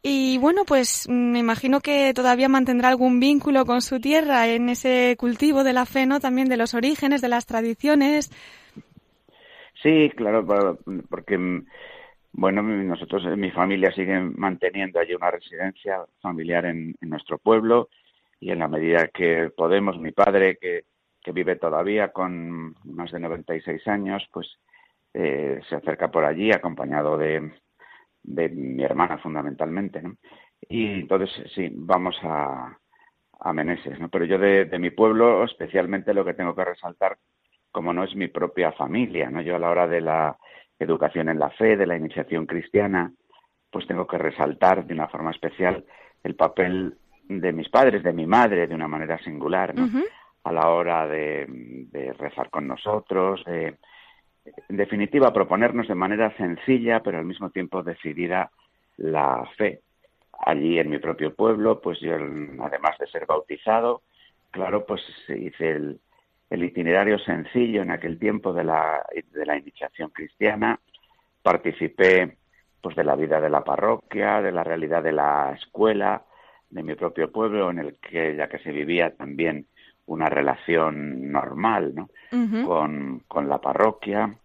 Y 0.01 0.37
bueno, 0.37 0.63
pues 0.65 1.09
me 1.09 1.39
imagino 1.39 1.81
que 1.81 2.13
todavía 2.13 2.47
mantendrá 2.47 2.89
algún 2.89 3.19
vínculo 3.19 3.65
con 3.65 3.81
su 3.81 3.99
tierra 3.99 4.47
en 4.47 4.69
ese 4.69 5.15
cultivo 5.17 5.63
de 5.63 5.73
la 5.73 5.85
fe, 5.85 6.05
¿no? 6.05 6.19
También 6.19 6.47
de 6.47 6.57
los 6.57 6.73
orígenes, 6.73 7.21
de 7.21 7.29
las 7.29 7.45
tradiciones. 7.45 8.31
Sí, 9.81 10.09
claro, 10.15 10.45
porque 11.09 11.37
bueno, 12.37 12.61
nosotros, 12.61 13.23
mi 13.37 13.49
familia 13.51 13.91
sigue 13.93 14.19
manteniendo 14.19 14.99
allí 14.99 15.13
una 15.13 15.31
residencia 15.31 16.03
familiar 16.21 16.65
en, 16.65 16.93
nuestro 16.99 17.37
pueblo. 17.37 17.87
Y 18.39 18.51
en 18.51 18.59
la 18.59 18.67
medida 18.67 19.07
que 19.07 19.51
podemos, 19.55 19.99
mi 19.99 20.11
padre, 20.11 20.57
que, 20.57 20.83
que 21.21 21.31
vive 21.31 21.55
todavía 21.55 22.11
con 22.11 22.75
más 22.83 23.11
de 23.11 23.19
96 23.19 23.87
años, 23.87 24.27
pues 24.31 24.59
eh, 25.13 25.59
se 25.69 25.75
acerca 25.75 26.11
por 26.11 26.25
allí 26.25 26.51
acompañado 26.51 27.17
de, 27.17 27.51
de 28.23 28.49
mi 28.49 28.83
hermana 28.83 29.17
fundamentalmente, 29.17 30.01
¿no? 30.01 30.15
Y 30.67 30.87
entonces 30.87 31.29
sí, 31.53 31.69
vamos 31.73 32.17
a, 32.23 32.77
a 33.39 33.53
Meneses, 33.53 33.99
¿no? 33.99 34.09
Pero 34.09 34.25
yo 34.25 34.37
de, 34.37 34.65
de 34.65 34.79
mi 34.79 34.89
pueblo 34.89 35.43
especialmente 35.43 36.13
lo 36.13 36.25
que 36.25 36.33
tengo 36.33 36.55
que 36.55 36.65
resaltar, 36.65 37.17
como 37.71 37.93
no 37.93 38.03
es 38.03 38.15
mi 38.15 38.27
propia 38.27 38.71
familia, 38.71 39.29
¿no? 39.29 39.41
Yo 39.41 39.55
a 39.55 39.59
la 39.59 39.69
hora 39.69 39.87
de 39.87 40.01
la 40.01 40.37
educación 40.79 41.29
en 41.29 41.39
la 41.39 41.49
fe, 41.51 41.77
de 41.77 41.87
la 41.87 41.95
iniciación 41.97 42.45
cristiana, 42.45 43.11
pues 43.71 43.87
tengo 43.87 44.07
que 44.07 44.17
resaltar 44.17 44.85
de 44.85 44.93
una 44.93 45.07
forma 45.07 45.31
especial 45.31 45.85
el 46.23 46.35
papel 46.35 46.97
de 47.27 47.51
mis 47.51 47.69
padres, 47.69 48.03
de 48.03 48.13
mi 48.13 48.25
madre, 48.25 48.67
de 48.67 48.75
una 48.75 48.87
manera 48.87 49.17
singular, 49.19 49.75
¿no? 49.75 49.89
A 50.43 50.51
la 50.51 50.69
hora 50.69 51.07
de, 51.07 51.45
de 51.47 52.13
rezar 52.13 52.49
con 52.49 52.67
nosotros, 52.67 53.43
de, 53.45 53.77
en 54.69 54.77
definitiva, 54.77 55.33
proponernos 55.33 55.87
de 55.87 55.95
manera 55.95 56.35
sencilla, 56.37 57.01
pero 57.01 57.17
al 57.17 57.25
mismo 57.25 57.49
tiempo 57.49 57.83
decidida, 57.83 58.51
la 58.97 59.43
fe. 59.57 59.81
Allí 60.45 60.77
en 60.79 60.89
mi 60.89 60.99
propio 60.99 61.33
pueblo, 61.33 61.81
pues 61.81 61.99
yo, 61.99 62.13
además 62.13 62.97
de 62.99 63.07
ser 63.07 63.25
bautizado, 63.25 64.01
claro, 64.51 64.85
pues 64.85 65.01
hice 65.29 65.71
el, 65.71 65.99
el 66.49 66.63
itinerario 66.63 67.17
sencillo 67.19 67.81
en 67.81 67.91
aquel 67.91 68.19
tiempo 68.19 68.53
de 68.53 68.63
la, 68.63 69.05
de 69.31 69.45
la 69.45 69.57
iniciación 69.57 70.09
cristiana, 70.09 70.79
participé 71.41 72.37
pues 72.81 72.95
de 72.95 73.03
la 73.03 73.15
vida 73.15 73.41
de 73.41 73.49
la 73.49 73.63
parroquia, 73.63 74.41
de 74.41 74.51
la 74.51 74.63
realidad 74.63 75.01
de 75.01 75.11
la 75.11 75.53
escuela, 75.59 76.23
de 76.75 76.83
mi 76.83 76.93
propio 76.95 77.31
pueblo, 77.31 77.71
en 77.71 77.79
el 77.79 77.95
que 77.95 78.35
ya 78.35 78.49
que 78.49 78.59
se 78.59 78.71
vivía 78.71 79.15
también 79.15 79.65
una 80.07 80.27
relación 80.27 81.31
normal 81.31 81.95
¿no? 81.95 82.09
con, 82.65 83.23
con 83.27 83.47
la 83.47 83.59
parroquia 83.59 84.35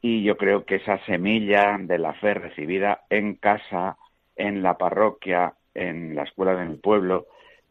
y 0.00 0.24
yo 0.24 0.36
creo 0.36 0.64
que 0.64 0.76
esa 0.76 0.98
semilla 1.06 1.78
de 1.78 1.98
la 1.98 2.14
fe 2.14 2.34
recibida 2.34 3.04
en 3.10 3.36
casa, 3.36 3.96
en 4.34 4.60
la 4.60 4.76
parroquia, 4.76 5.54
en 5.72 6.16
la 6.16 6.24
escuela 6.24 6.54
de 6.56 6.66
mi 6.66 6.76
pueblo, 6.76 7.26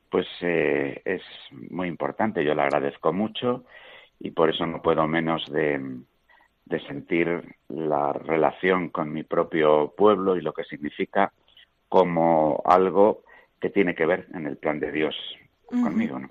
pues 0.10 0.26
eh, 0.42 1.02
es 1.04 1.22
muy 1.70 1.90
importante. 1.90 2.46
Yo 2.46 2.56
le 2.56 2.62
agradezco 2.62 3.12
mucho 3.12 3.66
y 4.20 4.32
por 4.32 4.50
eso 4.50 4.66
no 4.66 4.82
puedo 4.82 5.06
menos 5.06 5.46
de, 5.52 5.80
de 6.66 6.80
sentir 6.88 7.44
la 7.68 8.14
relación 8.14 8.90
con 8.90 9.12
mi 9.12 9.24
propio 9.24 9.94
pueblo 9.98 10.38
y 10.38 10.42
lo 10.42 10.54
que 10.54 10.64
significa 10.64 11.34
como 11.90 12.62
algo 12.66 13.24
que 13.60 13.70
tiene 13.70 13.96
que 13.96 14.06
ver 14.06 14.28
en 14.34 14.46
el 14.48 14.58
plan 14.58 14.80
de 14.80 14.92
Dios 14.92 15.16
conmigo, 15.68 16.20
¿no? 16.20 16.30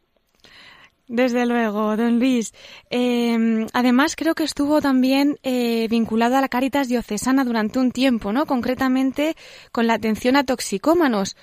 Desde 1.09 1.47
luego, 1.47 1.97
don 1.97 2.18
Luis. 2.18 2.52
Eh, 2.90 3.64
además, 3.73 4.16
creo 4.16 4.35
que 4.35 4.42
estuvo 4.42 4.80
también 4.80 5.37
eh, 5.45 5.87
vinculado 5.88 6.35
a 6.37 6.40
la 6.40 6.49
Caritas 6.49 6.88
Diocesana 6.88 7.45
durante 7.45 7.78
un 7.78 7.92
tiempo, 7.92 8.33
¿no? 8.33 8.45
Concretamente 8.45 9.37
con 9.71 9.87
la 9.87 9.95
atención 9.95 10.35
a 10.35 10.42
toxicómanos. 10.42 11.37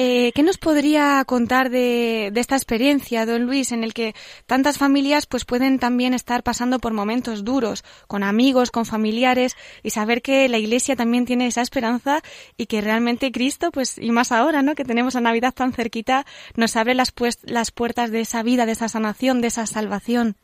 Eh, 0.00 0.30
¿Qué 0.32 0.44
nos 0.44 0.58
podría 0.58 1.24
contar 1.26 1.70
de, 1.70 2.30
de, 2.32 2.38
esta 2.38 2.54
experiencia, 2.54 3.26
don 3.26 3.46
Luis, 3.46 3.72
en 3.72 3.82
el 3.82 3.94
que 3.94 4.14
tantas 4.46 4.78
familias 4.78 5.26
pues 5.26 5.44
pueden 5.44 5.80
también 5.80 6.14
estar 6.14 6.44
pasando 6.44 6.78
por 6.78 6.92
momentos 6.92 7.44
duros, 7.44 7.82
con 8.06 8.22
amigos, 8.22 8.70
con 8.70 8.84
familiares, 8.84 9.56
y 9.82 9.90
saber 9.90 10.22
que 10.22 10.48
la 10.48 10.58
Iglesia 10.58 10.94
también 10.94 11.24
tiene 11.24 11.48
esa 11.48 11.62
esperanza 11.62 12.20
y 12.56 12.66
que 12.66 12.80
realmente 12.80 13.32
Cristo, 13.32 13.72
pues, 13.72 13.98
y 13.98 14.12
más 14.12 14.30
ahora, 14.30 14.62
¿no? 14.62 14.76
Que 14.76 14.84
tenemos 14.84 15.16
a 15.16 15.20
Navidad 15.20 15.52
tan 15.52 15.72
cerquita, 15.72 16.24
nos 16.56 16.76
abre 16.76 16.94
las, 16.94 17.10
pues, 17.10 17.40
las 17.50 17.72
puertas 17.72 18.12
de 18.12 18.20
esa 18.20 18.44
vida, 18.44 18.66
de 18.66 18.72
esa 18.72 18.86
sanación, 18.86 19.40
de 19.40 19.48
esa 19.48 19.66
salvación. 19.66 20.36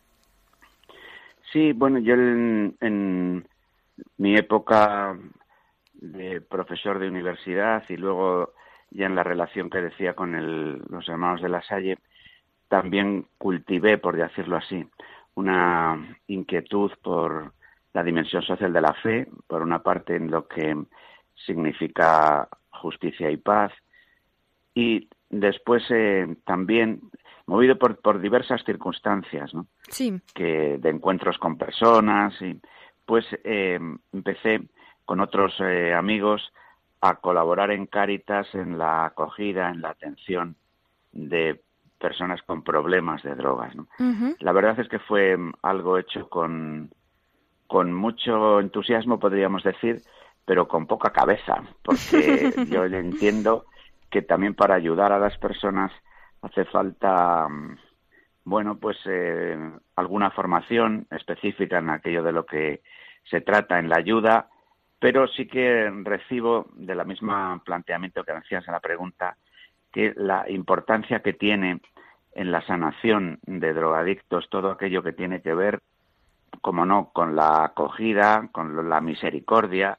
Sí, 1.52 1.70
bueno, 1.72 2.00
yo 2.00 2.14
en, 2.14 2.76
en 2.80 3.46
mi 4.16 4.34
época 4.34 5.16
de 5.92 6.40
profesor 6.40 6.98
de 6.98 7.06
universidad 7.06 7.84
y 7.88 7.96
luego 7.96 8.52
ya 8.94 9.06
en 9.06 9.16
la 9.16 9.24
relación 9.24 9.68
que 9.68 9.82
decía 9.82 10.14
con 10.14 10.34
el, 10.34 10.82
los 10.88 11.08
hermanos 11.08 11.42
de 11.42 11.48
la 11.48 11.62
Salle, 11.62 11.98
también 12.68 13.26
cultivé, 13.36 13.98
por 13.98 14.16
decirlo 14.16 14.56
así, 14.56 14.86
una 15.34 16.16
inquietud 16.28 16.92
por 17.02 17.52
la 17.92 18.02
dimensión 18.02 18.42
social 18.42 18.72
de 18.72 18.80
la 18.80 18.94
fe, 18.94 19.26
por 19.46 19.62
una 19.62 19.82
parte 19.82 20.16
en 20.16 20.30
lo 20.30 20.46
que 20.46 20.76
significa 21.34 22.48
justicia 22.70 23.30
y 23.30 23.36
paz, 23.36 23.72
y 24.74 25.08
después 25.28 25.82
eh, 25.90 26.36
también 26.44 27.00
movido 27.46 27.76
por, 27.76 28.00
por 28.00 28.20
diversas 28.20 28.64
circunstancias, 28.64 29.52
¿no? 29.54 29.66
Sí. 29.88 30.20
Que 30.34 30.78
de 30.78 30.88
encuentros 30.88 31.38
con 31.38 31.58
personas, 31.58 32.40
y 32.40 32.58
pues 33.04 33.26
eh, 33.44 33.78
empecé 34.12 34.62
con 35.04 35.20
otros 35.20 35.54
eh, 35.60 35.92
amigos 35.92 36.52
a 37.06 37.16
colaborar 37.16 37.70
en 37.70 37.84
Cáritas 37.84 38.46
en 38.54 38.78
la 38.78 39.04
acogida, 39.04 39.68
en 39.68 39.82
la 39.82 39.90
atención 39.90 40.56
de 41.12 41.60
personas 42.00 42.40
con 42.42 42.62
problemas 42.62 43.22
de 43.22 43.34
drogas. 43.34 43.74
La 44.40 44.52
verdad 44.52 44.80
es 44.80 44.88
que 44.88 44.98
fue 45.00 45.36
algo 45.60 45.98
hecho 45.98 46.30
con, 46.30 46.90
con 47.66 47.92
mucho 47.92 48.58
entusiasmo, 48.58 49.18
podríamos 49.18 49.62
decir, 49.62 50.00
pero 50.46 50.66
con 50.66 50.86
poca 50.86 51.10
cabeza, 51.10 51.62
porque 51.82 52.50
yo 52.70 52.84
entiendo 52.84 53.66
que 54.10 54.22
también 54.22 54.54
para 54.54 54.74
ayudar 54.74 55.12
a 55.12 55.18
las 55.18 55.36
personas 55.36 55.92
hace 56.40 56.64
falta, 56.64 57.46
mm, 57.50 57.76
bueno, 58.44 58.78
pues 58.78 58.96
eh, 59.04 59.58
alguna 59.96 60.30
formación 60.30 61.06
específica 61.10 61.80
en 61.80 61.90
aquello 61.90 62.22
de 62.22 62.32
lo 62.32 62.46
que 62.46 62.82
se 63.28 63.42
trata 63.42 63.78
en 63.78 63.90
la 63.90 63.96
ayuda, 63.96 64.48
pero 65.04 65.28
sí 65.28 65.46
que 65.46 65.92
recibo 66.02 66.68
de 66.76 66.94
la 66.94 67.04
misma 67.04 67.60
planteamiento 67.62 68.24
que 68.24 68.32
hacías 68.32 68.66
en 68.66 68.72
la 68.72 68.80
pregunta, 68.80 69.36
que 69.92 70.14
la 70.16 70.48
importancia 70.48 71.20
que 71.20 71.34
tiene 71.34 71.82
en 72.32 72.50
la 72.50 72.62
sanación 72.62 73.38
de 73.42 73.74
drogadictos 73.74 74.48
todo 74.48 74.70
aquello 74.70 75.02
que 75.02 75.12
tiene 75.12 75.42
que 75.42 75.52
ver, 75.52 75.82
como 76.62 76.86
no, 76.86 77.10
con 77.12 77.36
la 77.36 77.64
acogida, 77.64 78.48
con 78.50 78.88
la 78.88 79.02
misericordia, 79.02 79.98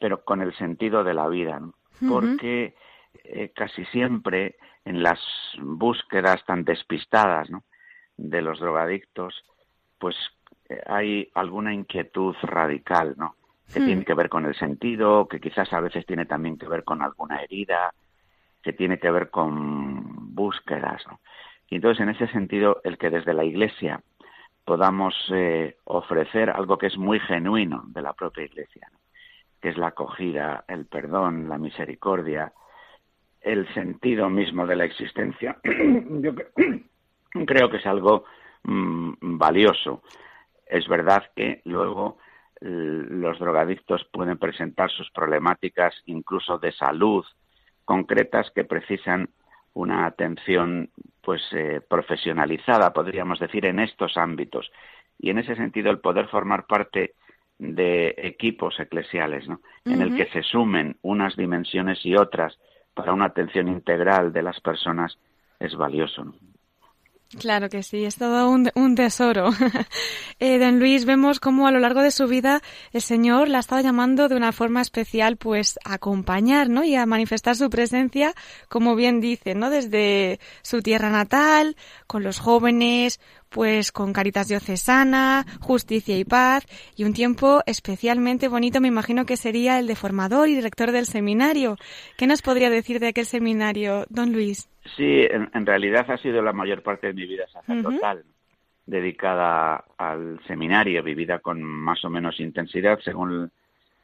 pero 0.00 0.24
con 0.24 0.42
el 0.42 0.52
sentido 0.56 1.04
de 1.04 1.14
la 1.14 1.28
vida, 1.28 1.60
¿no? 1.60 1.74
Porque 2.08 2.74
eh, 3.22 3.52
casi 3.54 3.84
siempre 3.84 4.56
en 4.84 5.04
las 5.04 5.20
búsquedas 5.56 6.44
tan 6.46 6.64
despistadas 6.64 7.48
¿no? 7.48 7.62
de 8.16 8.42
los 8.42 8.58
drogadictos, 8.58 9.44
pues 10.00 10.16
eh, 10.68 10.82
hay 10.84 11.30
alguna 11.34 11.72
inquietud 11.72 12.34
radical, 12.42 13.14
¿no? 13.16 13.36
Que 13.72 13.80
Hmm. 13.80 13.86
tiene 13.86 14.04
que 14.04 14.14
ver 14.14 14.28
con 14.28 14.46
el 14.46 14.54
sentido, 14.54 15.28
que 15.28 15.40
quizás 15.40 15.72
a 15.72 15.80
veces 15.80 16.06
tiene 16.06 16.26
también 16.26 16.56
que 16.58 16.68
ver 16.68 16.84
con 16.84 17.02
alguna 17.02 17.42
herida, 17.42 17.92
que 18.62 18.72
tiene 18.72 18.98
que 18.98 19.10
ver 19.10 19.30
con 19.30 20.34
búsquedas. 20.34 21.06
¿no? 21.08 21.20
Y 21.68 21.76
entonces, 21.76 22.02
en 22.02 22.10
ese 22.10 22.26
sentido, 22.28 22.80
el 22.84 22.98
que 22.98 23.10
desde 23.10 23.34
la 23.34 23.44
Iglesia 23.44 24.00
podamos 24.64 25.14
eh, 25.32 25.76
ofrecer 25.84 26.50
algo 26.50 26.78
que 26.78 26.86
es 26.88 26.98
muy 26.98 27.20
genuino 27.20 27.84
de 27.88 28.02
la 28.02 28.12
propia 28.14 28.44
Iglesia, 28.44 28.88
¿no? 28.92 28.98
que 29.60 29.68
es 29.70 29.76
la 29.78 29.88
acogida, 29.88 30.64
el 30.68 30.86
perdón, 30.86 31.48
la 31.48 31.58
misericordia, 31.58 32.52
el 33.40 33.72
sentido 33.74 34.28
mismo 34.28 34.66
de 34.66 34.76
la 34.76 34.84
existencia, 34.84 35.56
yo 35.64 36.34
cre- 36.34 36.84
creo 37.46 37.70
que 37.70 37.76
es 37.76 37.86
algo 37.86 38.24
mm, 38.64 39.38
valioso. 39.38 40.02
Es 40.66 40.88
verdad 40.88 41.30
que 41.36 41.62
luego 41.64 42.18
los 42.60 43.38
drogadictos 43.38 44.06
pueden 44.12 44.38
presentar 44.38 44.90
sus 44.90 45.10
problemáticas 45.10 45.94
incluso 46.06 46.58
de 46.58 46.72
salud 46.72 47.24
concretas 47.84 48.50
que 48.50 48.64
precisan 48.64 49.28
una 49.74 50.06
atención 50.06 50.90
pues 51.22 51.42
eh, 51.52 51.80
profesionalizada, 51.86 52.92
podríamos 52.92 53.38
decir, 53.38 53.66
en 53.66 53.78
estos 53.78 54.16
ámbitos. 54.16 54.70
Y 55.18 55.30
en 55.30 55.38
ese 55.38 55.54
sentido 55.54 55.90
el 55.90 56.00
poder 56.00 56.28
formar 56.28 56.66
parte 56.66 57.14
de 57.58 58.14
equipos 58.18 58.78
eclesiales, 58.80 59.48
¿no? 59.48 59.60
En 59.84 60.02
el 60.02 60.14
que 60.14 60.26
se 60.26 60.42
sumen 60.42 60.96
unas 61.02 61.36
dimensiones 61.36 62.04
y 62.04 62.14
otras 62.14 62.58
para 62.92 63.12
una 63.12 63.26
atención 63.26 63.68
integral 63.68 64.32
de 64.32 64.42
las 64.42 64.60
personas 64.60 65.18
es 65.58 65.74
valioso. 65.74 66.24
¿no? 66.24 66.34
Claro 67.40 67.68
que 67.68 67.82
sí, 67.82 68.04
es 68.04 68.16
todo 68.16 68.48
un, 68.48 68.70
un 68.76 68.94
tesoro. 68.94 69.50
eh, 70.38 70.58
don 70.58 70.78
Luis, 70.78 71.04
vemos 71.04 71.40
cómo 71.40 71.66
a 71.66 71.72
lo 71.72 71.80
largo 71.80 72.00
de 72.00 72.12
su 72.12 72.28
vida 72.28 72.62
el 72.92 73.02
Señor 73.02 73.48
la 73.48 73.58
ha 73.58 73.60
estado 73.60 73.82
llamando 73.82 74.28
de 74.28 74.36
una 74.36 74.52
forma 74.52 74.80
especial, 74.80 75.36
pues, 75.36 75.76
a 75.84 75.94
acompañar, 75.94 76.68
¿no? 76.68 76.84
Y 76.84 76.94
a 76.94 77.04
manifestar 77.04 77.56
su 77.56 77.68
presencia, 77.68 78.32
como 78.68 78.94
bien 78.94 79.20
dice, 79.20 79.56
¿no? 79.56 79.70
Desde 79.70 80.38
su 80.62 80.82
tierra 80.82 81.10
natal, 81.10 81.76
con 82.06 82.22
los 82.22 82.38
jóvenes, 82.38 83.18
pues 83.48 83.90
con 83.90 84.12
Caritas 84.12 84.46
Diocesana, 84.46 85.46
Justicia 85.60 86.16
y 86.16 86.24
Paz, 86.24 86.64
y 86.94 87.02
un 87.02 87.12
tiempo 87.12 87.60
especialmente 87.66 88.46
bonito, 88.46 88.80
me 88.80 88.88
imagino 88.88 89.26
que 89.26 89.36
sería 89.36 89.80
el 89.80 89.88
de 89.88 89.96
formador 89.96 90.48
y 90.48 90.54
director 90.54 90.92
del 90.92 91.06
seminario. 91.06 91.76
¿Qué 92.16 92.28
nos 92.28 92.40
podría 92.42 92.70
decir 92.70 93.00
de 93.00 93.08
aquel 93.08 93.26
seminario, 93.26 94.06
don 94.10 94.32
Luis? 94.32 94.68
Sí, 94.94 95.26
en, 95.28 95.66
realidad 95.66 96.10
ha 96.10 96.18
sido 96.18 96.42
la 96.42 96.52
mayor 96.52 96.82
parte 96.82 97.08
de 97.08 97.14
mi 97.14 97.26
vida 97.26 97.46
sacerdotal, 97.48 98.24
dedicada 98.86 99.84
al 99.96 100.40
seminario, 100.46 101.02
vivida 101.02 101.40
con 101.40 101.62
más 101.62 102.04
o 102.04 102.10
menos 102.10 102.38
intensidad 102.40 103.00
según 103.00 103.50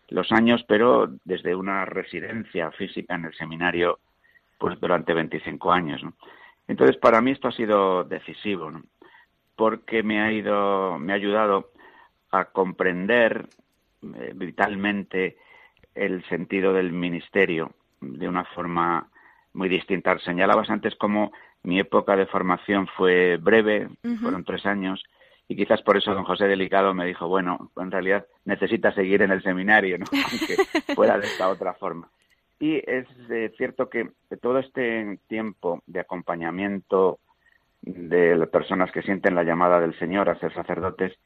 los 0.08 0.32
años, 0.32 0.64
pero 0.66 1.10
desde 1.24 1.54
una 1.54 1.84
residencia 1.84 2.70
física 2.72 3.14
en 3.14 3.26
el 3.26 3.34
seminario, 3.34 3.98
pues 4.58 4.78
durante 4.80 5.14
25 5.14 5.72
años. 5.72 6.02
Entonces, 6.68 6.96
para 6.96 7.20
mí 7.20 7.30
esto 7.30 7.48
ha 7.48 7.52
sido 7.52 8.04
decisivo, 8.04 8.72
porque 9.56 10.02
me 10.02 10.20
ha 10.20 10.32
ido, 10.32 10.98
me 10.98 11.12
ha 11.12 11.16
ayudado 11.16 11.70
a 12.30 12.46
comprender 12.46 13.46
eh, 14.02 14.32
vitalmente 14.34 15.36
el 15.94 16.24
sentido 16.28 16.72
del 16.72 16.92
ministerio 16.92 17.72
de 18.00 18.28
una 18.28 18.44
forma 18.44 19.08
muy 19.54 19.68
distinta. 19.68 20.18
Señalabas 20.18 20.70
antes 20.70 20.94
cómo 20.96 21.32
mi 21.62 21.78
época 21.78 22.16
de 22.16 22.26
formación 22.26 22.86
fue 22.96 23.36
breve, 23.36 23.88
fueron 24.20 24.44
tres 24.44 24.66
años, 24.66 25.02
y 25.48 25.56
quizás 25.56 25.82
por 25.82 25.96
eso 25.96 26.14
don 26.14 26.24
José 26.24 26.46
Delicado 26.46 26.94
me 26.94 27.06
dijo, 27.06 27.28
bueno, 27.28 27.70
en 27.76 27.90
realidad 27.90 28.26
necesita 28.44 28.92
seguir 28.92 29.22
en 29.22 29.32
el 29.32 29.42
seminario, 29.42 29.98
¿no? 29.98 30.06
aunque 30.12 30.94
fuera 30.94 31.18
de 31.18 31.26
esta 31.26 31.48
otra 31.48 31.74
forma. 31.74 32.08
Y 32.58 32.76
es 32.76 33.06
eh, 33.28 33.52
cierto 33.56 33.90
que 33.90 34.10
todo 34.40 34.58
este 34.58 35.18
tiempo 35.28 35.82
de 35.86 36.00
acompañamiento 36.00 37.18
de 37.82 38.36
las 38.36 38.48
personas 38.48 38.92
que 38.92 39.02
sienten 39.02 39.34
la 39.34 39.42
llamada 39.42 39.80
del 39.80 39.98
Señor 39.98 40.28
a 40.28 40.38
ser 40.38 40.54
sacerdotes 40.54 41.18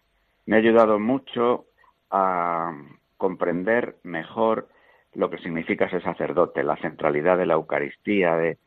me 0.46 0.56
ha 0.56 0.58
ayudado 0.60 0.98
mucho 0.98 1.66
a 2.10 2.72
comprender 3.18 3.96
mejor 4.02 4.68
lo 5.16 5.30
que 5.30 5.38
significa 5.38 5.88
ser 5.88 6.02
sacerdote, 6.02 6.62
la 6.62 6.76
centralidad 6.76 7.38
de 7.38 7.46
la 7.46 7.54
Eucaristía, 7.54 8.36
de, 8.36 8.58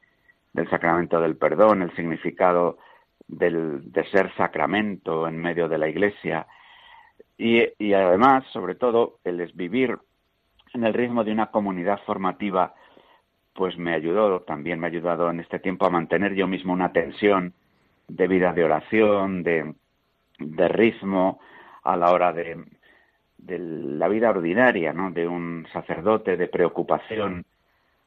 del 0.53 0.69
sacramento 0.69 1.21
del 1.21 1.37
perdón, 1.37 1.83
el 1.83 1.95
significado 1.95 2.79
del, 3.27 3.91
de 3.91 4.03
ser 4.05 4.33
sacramento 4.35 5.27
en 5.27 5.37
medio 5.37 5.69
de 5.69 5.77
la 5.77 5.87
Iglesia. 5.87 6.47
Y, 7.37 7.63
y 7.77 7.93
además, 7.93 8.45
sobre 8.51 8.75
todo, 8.75 9.19
el 9.23 9.51
vivir 9.53 9.97
en 10.73 10.83
el 10.83 10.93
ritmo 10.93 11.23
de 11.23 11.31
una 11.31 11.51
comunidad 11.51 11.99
formativa, 12.05 12.73
pues 13.53 13.77
me 13.77 13.93
ayudó, 13.93 14.41
también 14.41 14.79
me 14.79 14.87
ha 14.87 14.89
ayudado 14.89 15.29
en 15.29 15.39
este 15.39 15.59
tiempo 15.59 15.85
a 15.85 15.91
mantener 15.91 16.33
yo 16.33 16.47
mismo 16.47 16.73
una 16.73 16.91
tensión 16.91 17.53
de 18.07 18.27
vida 18.27 18.53
de 18.53 18.63
oración, 18.63 19.43
de, 19.43 19.75
de 20.39 20.67
ritmo 20.67 21.39
a 21.83 21.95
la 21.95 22.11
hora 22.11 22.33
de, 22.33 22.57
de 23.39 23.59
la 23.59 24.07
vida 24.07 24.29
ordinaria, 24.29 24.93
¿no? 24.93 25.11
De 25.11 25.27
un 25.27 25.65
sacerdote, 25.71 26.37
de 26.37 26.47
preocupación 26.47 27.45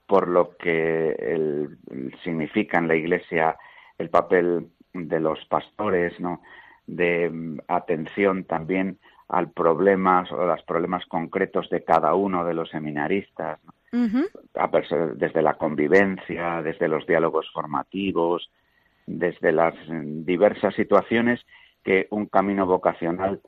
por 0.06 0.28
lo 0.28 0.56
que 0.56 1.10
el, 1.12 1.78
significa 2.22 2.78
en 2.78 2.88
la 2.88 2.96
Iglesia 2.96 3.56
el 3.98 4.10
papel 4.10 4.68
de 4.92 5.20
los 5.20 5.44
pastores, 5.46 6.18
¿no? 6.20 6.42
De 6.86 7.30
mm, 7.30 7.60
atención 7.68 8.44
también 8.44 8.98
al 9.28 9.50
problema 9.50 10.24
o 10.30 10.44
los 10.44 10.62
problemas 10.64 11.06
concretos 11.06 11.70
de 11.70 11.82
cada 11.82 12.14
uno 12.14 12.44
de 12.44 12.54
los 12.54 12.68
seminaristas, 12.68 13.58
desde 13.90 15.42
la 15.42 15.54
convivencia, 15.54 16.62
desde 16.62 16.88
los 16.88 17.06
diálogos 17.06 17.50
formativos, 17.52 18.50
desde 19.06 19.52
las 19.52 19.74
mm, 19.88 20.24
diversas 20.24 20.74
situaciones 20.74 21.40
que 21.82 22.06
un 22.10 22.26
camino 22.26 22.66
vocacional 22.66 23.40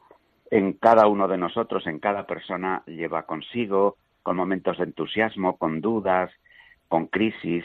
en 0.54 0.74
cada 0.74 1.08
uno 1.08 1.26
de 1.26 1.36
nosotros, 1.36 1.84
en 1.88 1.98
cada 1.98 2.28
persona, 2.28 2.84
lleva 2.86 3.26
consigo, 3.26 3.96
con 4.22 4.36
momentos 4.36 4.78
de 4.78 4.84
entusiasmo, 4.84 5.56
con 5.56 5.80
dudas, 5.80 6.30
con 6.86 7.08
crisis, 7.08 7.64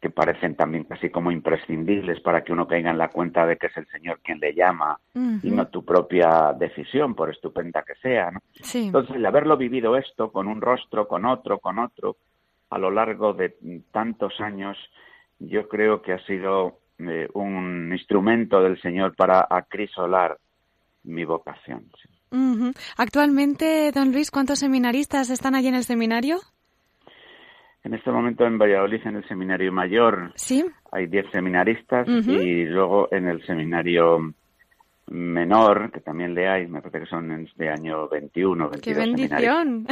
que 0.00 0.10
parecen 0.10 0.54
también 0.54 0.84
casi 0.84 1.10
como 1.10 1.32
imprescindibles 1.32 2.20
para 2.20 2.44
que 2.44 2.52
uno 2.52 2.68
caiga 2.68 2.92
en 2.92 2.98
la 2.98 3.08
cuenta 3.08 3.44
de 3.46 3.56
que 3.56 3.66
es 3.66 3.76
el 3.76 3.86
Señor 3.88 4.20
quien 4.22 4.38
le 4.38 4.54
llama 4.54 4.96
y 5.42 5.50
no 5.50 5.66
tu 5.66 5.84
propia 5.84 6.54
decisión, 6.56 7.16
por 7.16 7.30
estupenda 7.30 7.82
que 7.82 7.96
sea. 7.96 8.30
Entonces, 8.72 9.16
el 9.16 9.26
haberlo 9.26 9.56
vivido 9.56 9.96
esto 9.96 10.30
con 10.30 10.46
un 10.46 10.60
rostro, 10.60 11.08
con 11.08 11.24
otro, 11.24 11.58
con 11.58 11.80
otro, 11.80 12.16
a 12.70 12.78
lo 12.78 12.92
largo 12.92 13.34
de 13.34 13.56
tantos 13.90 14.40
años, 14.40 14.78
yo 15.40 15.68
creo 15.68 16.00
que 16.00 16.12
ha 16.12 16.24
sido 16.26 16.78
eh, 17.00 17.28
un 17.34 17.90
instrumento 17.92 18.62
del 18.62 18.80
Señor 18.80 19.16
para 19.16 19.48
acrisolar 19.50 20.38
mi 21.02 21.24
vocación. 21.24 21.90
Actualmente, 22.96 23.90
don 23.92 24.12
Luis, 24.12 24.30
¿cuántos 24.30 24.58
seminaristas 24.60 25.30
están 25.30 25.54
allí 25.54 25.68
en 25.68 25.74
el 25.74 25.84
seminario? 25.84 26.38
En 27.82 27.94
este 27.94 28.10
momento 28.10 28.44
en 28.44 28.58
Valladolid, 28.58 29.00
en 29.06 29.16
el 29.16 29.26
seminario 29.26 29.72
mayor, 29.72 30.32
¿Sí? 30.36 30.64
hay 30.92 31.06
diez 31.06 31.26
seminaristas 31.32 32.06
y 32.08 32.64
luego 32.66 33.08
en 33.10 33.26
el 33.26 33.44
seminario 33.46 34.34
menor, 35.10 35.90
que 35.90 36.00
también 36.00 36.34
leáis, 36.34 36.70
me 36.70 36.80
parece 36.80 37.00
que 37.00 37.10
son 37.10 37.48
de 37.56 37.68
año 37.68 38.08
21, 38.08 38.70
22 38.70 38.80
¡Qué 38.80 38.94
bendición! 38.94 39.86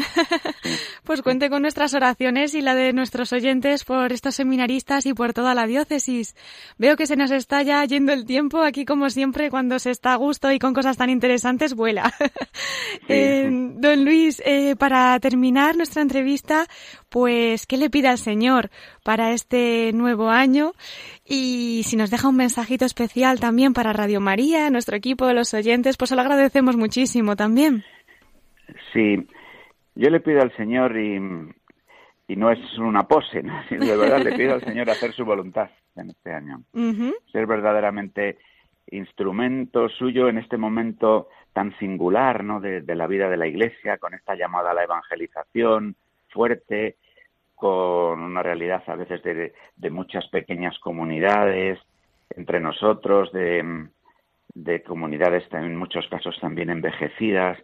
pues 1.04 1.22
cuente 1.22 1.50
con 1.50 1.62
nuestras 1.62 1.92
oraciones 1.94 2.54
y 2.54 2.62
la 2.62 2.76
de 2.76 2.92
nuestros 2.92 3.33
oyentes 3.33 3.85
por 3.85 4.12
estos 4.12 4.37
seminaristas 4.37 5.07
y 5.07 5.14
por 5.14 5.33
toda 5.33 5.54
la 5.54 5.66
diócesis. 5.66 6.37
Veo 6.78 6.96
que 6.96 7.07
se 7.07 7.16
nos 7.16 7.33
está 7.33 7.62
ya 7.62 7.85
yendo 7.85 8.12
el 8.12 8.26
tiempo 8.26 8.62
aquí, 8.62 8.85
como 8.85 9.11
siempre, 9.11 9.50
cuando 9.50 9.81
se 9.81 9.90
está 9.90 10.12
a 10.12 10.16
gusto 10.16 10.52
y 10.52 10.61
con 10.61 10.72
cosas 10.72 10.96
tan 10.96 11.11
interesantes, 11.11 11.74
vuela. 11.74 12.12
Eh, 13.11 13.48
don 13.50 14.04
Luis, 14.04 14.42
eh, 14.44 14.76
para 14.76 15.18
terminar 15.20 15.76
nuestra 15.76 16.02
entrevista, 16.02 16.66
pues, 17.09 17.66
¿qué 17.66 17.77
le 17.77 17.90
pide 17.90 18.09
al 18.09 18.18
Señor 18.18 18.71
para 19.05 19.33
este 19.33 19.92
nuevo 19.92 20.31
año? 20.31 20.73
Y 21.25 21.83
si 21.85 21.97
nos 21.97 22.11
deja 22.11 22.29
un 22.29 22.37
mensajito 22.37 22.85
especial 22.85 23.40
también 23.40 23.73
para 23.73 23.92
Radio 23.92 24.21
María, 24.21 24.71
nuestro 24.71 24.97
equipo 24.97 25.27
de 25.27 25.35
los 25.35 25.55
oyentes, 25.55 25.97
pues 25.97 26.11
se 26.11 26.16
lo 26.16 26.23
agradecemos 26.23 26.77
muchísimo 26.77 27.37
también. 27.37 27.85
Sí, 28.92 29.27
yo 29.94 30.11
le 30.11 30.21
pido 30.21 30.42
al 30.42 30.55
Señor 30.57 30.97
y, 30.99 31.16
y 32.29 32.37
no 32.37 32.51
es 32.51 32.79
una 32.79 33.09
pose, 33.09 33.42
¿no? 33.42 33.62
de 33.71 33.97
verdad 33.97 34.23
le 34.23 34.37
pido 34.37 34.55
al 34.55 34.64
Señor 34.64 34.90
hacer 34.90 35.12
su 35.12 35.25
voluntad 35.25 35.71
en 35.97 36.11
este 36.11 36.33
año. 36.33 36.62
Ser 37.33 37.47
verdaderamente 37.47 38.38
instrumento 38.90 39.88
suyo 39.88 40.29
en 40.29 40.38
este 40.38 40.57
momento 40.57 41.29
tan 41.53 41.77
singular 41.79 42.44
¿no? 42.44 42.61
de, 42.61 42.83
la 42.94 43.07
vida 43.07 43.29
de 43.29 43.37
la 43.37 43.47
Iglesia, 43.47 43.99
con 43.99 44.14
esta 44.14 44.35
llamada 44.35 44.71
a 44.71 44.75
la 44.75 44.85
evangelización 44.85 45.97
fuerte, 46.28 46.96
con 47.54 48.22
una 48.22 48.42
realidad 48.42 48.82
a 48.86 48.94
veces 48.94 49.22
de, 49.22 49.90
muchas 49.90 50.28
pequeñas 50.28 50.78
comunidades 50.78 51.78
entre 52.30 52.60
nosotros, 52.60 53.32
de, 53.32 53.88
de 54.54 54.82
comunidades 54.82 55.44
en 55.52 55.76
muchos 55.76 56.06
casos 56.08 56.38
también 56.40 56.70
envejecidas, 56.70 57.58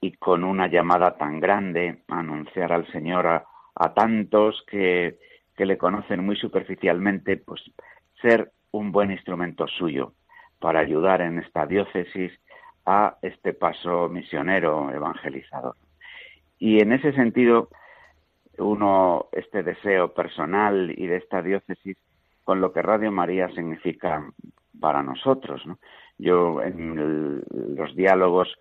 y 0.00 0.12
con 0.12 0.44
una 0.44 0.66
llamada 0.66 1.16
tan 1.16 1.40
grande 1.40 2.02
anunciar 2.08 2.72
al 2.72 2.86
Señor 2.92 3.26
a, 3.26 3.46
a 3.74 3.94
tantos 3.94 4.62
que, 4.68 5.18
que 5.56 5.66
le 5.66 5.78
conocen 5.78 6.24
muy 6.24 6.36
superficialmente, 6.36 7.38
pues 7.38 7.62
ser 8.20 8.52
un 8.72 8.92
buen 8.92 9.10
instrumento 9.10 9.66
suyo 9.66 10.12
para 10.58 10.80
ayudar 10.80 11.22
en 11.22 11.38
esta 11.38 11.66
diócesis 11.66 12.32
a 12.84 13.16
este 13.22 13.52
paso 13.52 14.08
misionero 14.08 14.90
evangelizador. 14.92 15.76
Y 16.58 16.80
en 16.80 16.92
ese 16.92 17.12
sentido, 17.12 17.68
uno 18.58 19.26
este 19.32 19.62
deseo 19.62 20.12
personal 20.14 20.92
y 20.96 21.06
de 21.06 21.16
esta 21.16 21.42
diócesis 21.42 21.96
con 22.44 22.60
lo 22.60 22.72
que 22.72 22.82
Radio 22.82 23.10
María 23.10 23.48
significa 23.48 24.24
para 24.80 25.02
nosotros. 25.02 25.62
Yo 26.18 26.62
en 26.62 27.42
los 27.76 27.94
diálogos 27.94 28.56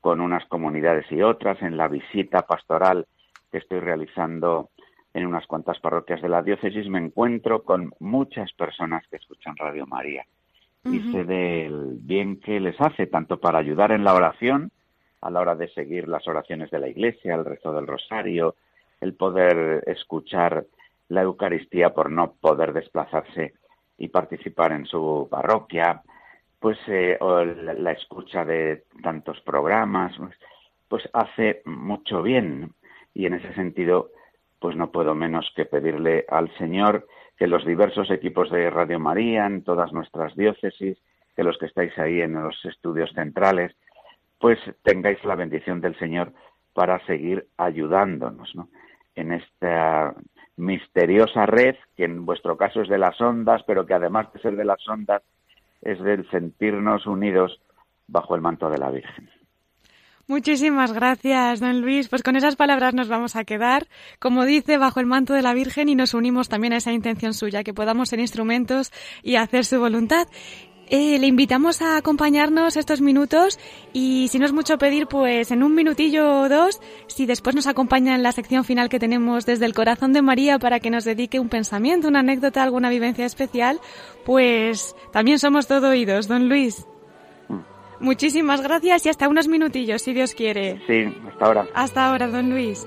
con 0.00 0.20
unas 0.20 0.44
comunidades 0.46 1.06
y 1.10 1.22
otras, 1.22 1.60
en 1.62 1.76
la 1.76 1.88
visita 1.88 2.42
pastoral 2.42 3.06
que 3.50 3.58
estoy 3.58 3.80
realizando 3.80 4.70
en 5.14 5.26
unas 5.26 5.46
cuantas 5.46 5.78
parroquias 5.80 6.20
de 6.20 6.28
la 6.28 6.42
diócesis, 6.42 6.88
me 6.88 6.98
encuentro 6.98 7.62
con 7.62 7.92
muchas 7.98 8.52
personas 8.52 9.06
que 9.08 9.16
escuchan 9.16 9.56
Radio 9.56 9.86
María 9.86 10.24
y 10.84 11.00
sé 11.12 11.24
del 11.24 11.98
bien 12.00 12.40
que 12.40 12.60
les 12.60 12.80
hace, 12.80 13.06
tanto 13.06 13.38
para 13.38 13.58
ayudar 13.58 13.92
en 13.92 14.04
la 14.04 14.14
oración, 14.14 14.70
a 15.20 15.30
la 15.30 15.40
hora 15.40 15.54
de 15.54 15.68
seguir 15.68 16.08
las 16.08 16.26
oraciones 16.28 16.70
de 16.70 16.78
la 16.78 16.88
Iglesia, 16.88 17.34
el 17.34 17.44
rezo 17.44 17.72
del 17.72 17.86
rosario, 17.86 18.54
el 19.00 19.14
poder 19.14 19.84
escuchar 19.86 20.64
la 21.08 21.22
Eucaristía 21.22 21.90
por 21.94 22.10
no 22.10 22.32
poder 22.32 22.72
desplazarse 22.72 23.54
y 23.96 24.08
participar 24.08 24.72
en 24.72 24.86
su 24.86 25.26
parroquia, 25.30 26.02
pues 26.60 26.78
eh, 26.88 27.18
la 27.20 27.92
escucha 27.92 28.44
de 28.44 28.84
tantos 29.02 29.40
programas, 29.40 30.12
pues, 30.18 30.34
pues 30.88 31.08
hace 31.12 31.62
mucho 31.64 32.22
bien. 32.22 32.72
Y 33.14 33.26
en 33.26 33.34
ese 33.34 33.52
sentido 33.54 34.10
pues 34.58 34.76
no 34.76 34.90
puedo 34.90 35.14
menos 35.14 35.50
que 35.54 35.64
pedirle 35.64 36.24
al 36.28 36.52
Señor 36.56 37.06
que 37.36 37.46
los 37.46 37.64
diversos 37.64 38.10
equipos 38.10 38.50
de 38.50 38.70
Radio 38.70 38.98
María 38.98 39.46
en 39.46 39.62
todas 39.62 39.92
nuestras 39.92 40.34
diócesis, 40.34 40.98
que 41.36 41.44
los 41.44 41.56
que 41.58 41.66
estáis 41.66 41.96
ahí 41.98 42.20
en 42.20 42.34
los 42.34 42.64
estudios 42.64 43.12
centrales, 43.12 43.76
pues 44.38 44.58
tengáis 44.82 45.22
la 45.24 45.34
bendición 45.34 45.80
del 45.80 45.98
Señor 45.98 46.32
para 46.72 47.04
seguir 47.06 47.46
ayudándonos, 47.56 48.54
¿no? 48.54 48.68
en 49.18 49.32
esta 49.32 50.14
misteriosa 50.56 51.46
red, 51.46 51.74
que 51.96 52.04
en 52.04 52.24
vuestro 52.24 52.56
caso 52.56 52.82
es 52.82 52.88
de 52.88 52.98
las 52.98 53.20
ondas, 53.20 53.62
pero 53.66 53.84
que 53.84 53.94
además 53.94 54.32
de 54.32 54.40
ser 54.40 54.56
de 54.56 54.64
las 54.64 54.86
ondas, 54.88 55.22
es 55.82 56.00
del 56.00 56.28
sentirnos 56.30 57.06
unidos 57.06 57.60
bajo 58.06 58.34
el 58.34 58.40
manto 58.40 58.70
de 58.70 58.78
la 58.78 58.90
Virgen. 58.90 59.28
Muchísimas 60.28 60.92
gracias, 60.92 61.58
don 61.58 61.80
Luis. 61.80 62.10
Pues 62.10 62.22
con 62.22 62.36
esas 62.36 62.54
palabras 62.54 62.92
nos 62.92 63.08
vamos 63.08 63.34
a 63.34 63.44
quedar, 63.44 63.86
como 64.18 64.44
dice, 64.44 64.76
bajo 64.76 65.00
el 65.00 65.06
manto 65.06 65.32
de 65.32 65.40
la 65.40 65.54
Virgen 65.54 65.88
y 65.88 65.94
nos 65.94 66.12
unimos 66.12 66.50
también 66.50 66.74
a 66.74 66.76
esa 66.76 66.92
intención 66.92 67.32
suya, 67.32 67.64
que 67.64 67.72
podamos 67.72 68.10
ser 68.10 68.20
instrumentos 68.20 68.92
y 69.22 69.36
hacer 69.36 69.64
su 69.64 69.80
voluntad. 69.80 70.28
Eh, 70.90 71.18
le 71.18 71.26
invitamos 71.26 71.82
a 71.82 71.96
acompañarnos 71.96 72.76
estos 72.76 73.00
minutos 73.00 73.58
y 73.92 74.28
si 74.28 74.38
no 74.38 74.46
es 74.46 74.52
mucho 74.52 74.78
pedir, 74.78 75.06
pues 75.06 75.50
en 75.50 75.62
un 75.62 75.74
minutillo 75.74 76.42
o 76.42 76.48
dos, 76.48 76.80
si 77.06 77.26
después 77.26 77.54
nos 77.54 77.66
acompaña 77.66 78.14
en 78.14 78.22
la 78.22 78.32
sección 78.32 78.64
final 78.64 78.88
que 78.88 78.98
tenemos 78.98 79.44
desde 79.44 79.66
el 79.66 79.74
corazón 79.74 80.12
de 80.12 80.22
María 80.22 80.58
para 80.58 80.80
que 80.80 80.90
nos 80.90 81.04
dedique 81.04 81.40
un 81.40 81.48
pensamiento, 81.48 82.08
una 82.08 82.20
anécdota, 82.20 82.62
alguna 82.62 82.88
vivencia 82.88 83.26
especial, 83.26 83.80
pues 84.24 84.96
también 85.12 85.38
somos 85.38 85.66
todo 85.66 85.90
oídos, 85.90 86.26
don 86.26 86.48
Luis. 86.48 86.86
Muchísimas 88.00 88.62
gracias 88.62 89.04
y 89.06 89.08
hasta 89.08 89.28
unos 89.28 89.48
minutillos, 89.48 90.02
si 90.02 90.14
Dios 90.14 90.34
quiere. 90.34 90.80
Sí, 90.86 91.04
hasta 91.28 91.44
ahora. 91.44 91.66
Hasta 91.74 92.08
ahora, 92.08 92.28
don 92.28 92.50
Luis. 92.50 92.86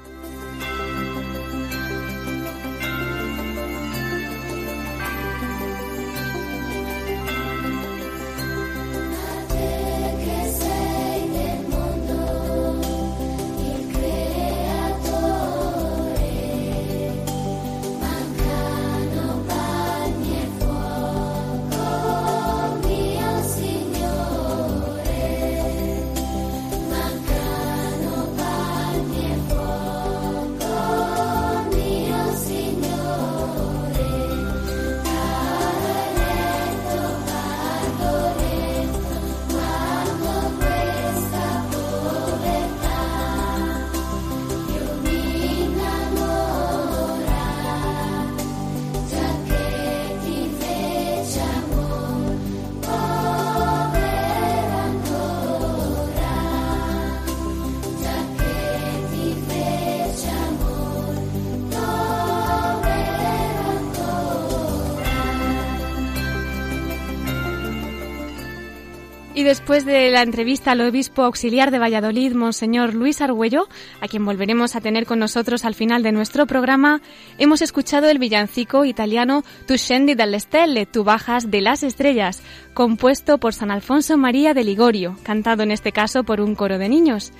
Y 69.41 69.43
después 69.43 69.85
de 69.85 70.11
la 70.11 70.21
entrevista 70.21 70.73
al 70.73 70.81
obispo 70.81 71.23
auxiliar 71.23 71.71
de 71.71 71.79
Valladolid, 71.79 72.35
Monseñor 72.35 72.93
Luis 72.93 73.21
Argüello, 73.21 73.67
a 73.99 74.07
quien 74.07 74.23
volveremos 74.23 74.75
a 74.75 74.81
tener 74.81 75.07
con 75.07 75.17
nosotros 75.17 75.65
al 75.65 75.73
final 75.73 76.03
de 76.03 76.11
nuestro 76.11 76.45
programa, 76.45 77.01
hemos 77.39 77.63
escuchado 77.63 78.07
el 78.07 78.19
villancico 78.19 78.85
italiano 78.85 79.43
Tu 79.65 79.79
scendi 79.79 80.13
dalle 80.13 80.39
stelle, 80.39 80.85
Tu 80.85 81.03
bajas 81.03 81.49
de 81.49 81.61
las 81.61 81.81
estrellas, 81.81 82.43
compuesto 82.75 83.39
por 83.39 83.55
San 83.55 83.71
Alfonso 83.71 84.15
María 84.15 84.53
de 84.53 84.63
Ligorio, 84.63 85.17
cantado 85.23 85.63
en 85.63 85.71
este 85.71 85.91
caso 85.91 86.23
por 86.23 86.39
un 86.39 86.53
coro 86.53 86.77
de 86.77 86.89
niños. 86.89 87.33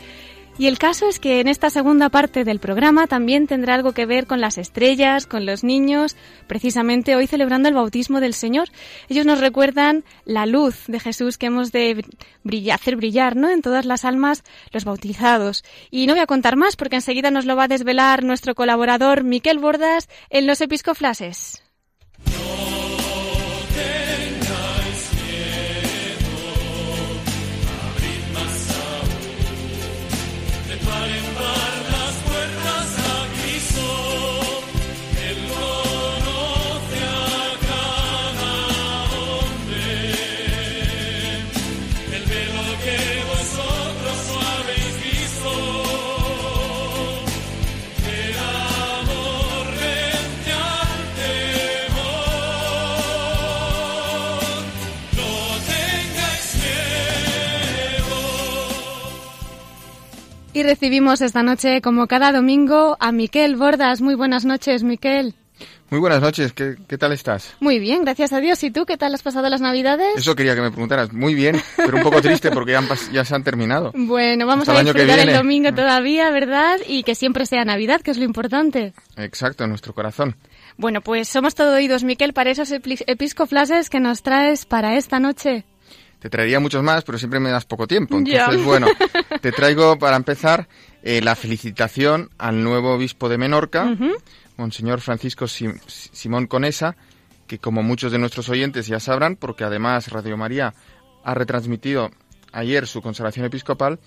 Y 0.58 0.68
el 0.68 0.78
caso 0.78 1.08
es 1.08 1.20
que 1.20 1.40
en 1.40 1.48
esta 1.48 1.70
segunda 1.70 2.10
parte 2.10 2.44
del 2.44 2.60
programa 2.60 3.08
también 3.08 3.48
tendrá 3.48 3.74
algo 3.74 3.94
que 3.94 4.06
ver 4.06 4.28
con 4.28 4.42
las 4.42 4.58
estrellas, 4.58 5.26
con 5.26 5.46
los 5.46 5.64
niños, 5.64 6.16
precisamente 6.48 7.16
hoy 7.16 7.26
celebrando 7.26 7.70
el 7.70 7.76
bautismo 7.76 8.20
del 8.20 8.34
Señor. 8.34 8.70
Ellos 9.10 9.26
nos 9.26 9.40
recuerdan 9.40 10.04
la 10.26 10.46
luz 10.46 10.84
de 10.88 11.00
Jesús 11.00 11.38
que 11.38 11.48
hemos 11.48 11.72
de 11.72 12.06
hacer 12.72 12.96
brillar 12.96 13.36
¿no? 13.36 13.50
en 13.50 13.62
todas 13.62 13.86
las 13.86 14.06
almas 14.06 14.44
los 14.72 14.86
bautizados. 14.86 15.64
Y 15.90 16.06
no 16.06 16.14
voy 16.14 16.22
a 16.22 16.28
contar 16.28 16.58
más 16.58 16.76
porque 16.76 16.98
enseguida 16.98 17.32
nos 17.32 17.46
lo 17.46 17.56
va 17.56 17.64
a 17.64 17.70
desvelar 17.70 18.24
nuestro 18.24 18.54
colaborador 18.54 19.24
Miquel 19.24 19.60
Bordas 19.60 20.10
en 20.30 20.48
los 20.48 20.62
episcoflases. 20.62 21.64
Y 60.62 60.64
recibimos 60.64 61.22
esta 61.22 61.42
noche, 61.42 61.82
como 61.82 62.06
cada 62.06 62.32
domingo, 62.32 62.96
a 63.00 63.12
Miquel 63.12 63.56
Bordas. 63.56 64.00
Muy 64.00 64.14
buenas 64.14 64.46
noches, 64.46 64.84
Miquel. 64.84 65.34
Muy 65.90 66.00
buenas 66.00 66.22
noches, 66.22 66.54
¿Qué, 66.54 66.98
tal 67.00 67.14
estás? 67.14 67.56
Muy 67.60 67.80
bien, 67.80 68.04
gracias 68.04 68.32
a 68.32 68.40
Dios. 68.40 68.64
¿Y 68.64 68.70
tú 68.70 68.86
qué 68.86 68.96
tal 68.96 69.12
has 69.16 69.24
pasado 69.24 69.50
las 69.50 69.60
Navidades? 69.60 70.18
Eso 70.18 70.36
quería 70.36 70.54
que 70.54 70.62
me 70.62 70.70
preguntaras. 70.70 71.12
Muy 71.14 71.34
bien, 71.34 71.60
pero 71.76 71.98
un 71.98 72.04
poco 72.04 72.22
triste 72.22 72.52
porque 72.52 72.78
ya, 73.12 73.26
se 73.26 73.34
han 73.34 73.44
terminado. 73.44 73.92
Bueno, 73.96 74.46
vamos 74.46 74.70
a 74.70 74.84
disfrutar 74.84 75.18
el 75.18 75.34
domingo 75.34 75.74
todavía, 75.74 76.30
¿verdad? 76.30 76.78
Y 76.88 77.02
que 77.02 77.16
siempre 77.16 77.48
sea 77.48 77.66
Navidad, 77.66 78.02
que 78.02 78.12
es 78.12 78.20
lo 78.20 78.24
importante. 78.24 78.94
Exacto, 79.18 79.64
en 79.64 79.72
nuestro 79.72 79.96
corazón. 79.96 80.36
Bueno, 80.78 81.02
pues 81.02 81.28
somos 81.28 81.56
todo 81.56 81.74
oídos, 81.74 82.04
Miquel, 82.04 82.34
para 82.34 82.52
esos 82.52 82.72
episcoflases 82.72 83.90
que 83.90 84.00
nos 84.00 84.22
traes 84.22 84.68
para 84.68 84.96
esta 84.96 85.20
noche. 85.20 85.66
Te 86.22 86.30
traería 86.30 86.60
muchos 86.60 86.84
más, 86.84 87.04
pero 87.04 87.18
siempre 87.18 87.40
me 87.40 87.50
das 87.50 87.66
poco 87.66 87.88
tiempo. 87.88 88.16
Entonces, 88.16 88.64
bueno, 88.64 88.86
te 89.42 89.52
traigo 89.52 89.98
para 89.98 90.16
empezar 90.16 90.68
eh, 91.02 91.20
la 91.20 91.36
felicitación 91.36 92.30
al 92.38 92.64
nuevo 92.64 92.94
obispo 92.94 93.28
de 93.28 93.40
Menorca, 93.40 93.98
Monseñor 94.56 95.02
Francisco 95.02 95.48
Simón 95.48 96.46
Conesa, 96.46 96.96
que 97.48 97.58
como 97.58 97.82
muchos 97.82 98.12
de 98.12 98.20
nuestros 98.20 98.50
oyentes 98.50 98.86
ya 98.86 99.00
sabrán, 99.00 99.36
porque 99.36 99.64
además 99.64 100.10
Radio 100.10 100.38
María 100.38 100.76
ha 101.24 101.34
retransmitido 101.34 102.12
ayer 102.52 102.86
su 102.86 103.02
consagración 103.02 103.48
episcopal, 103.48 103.98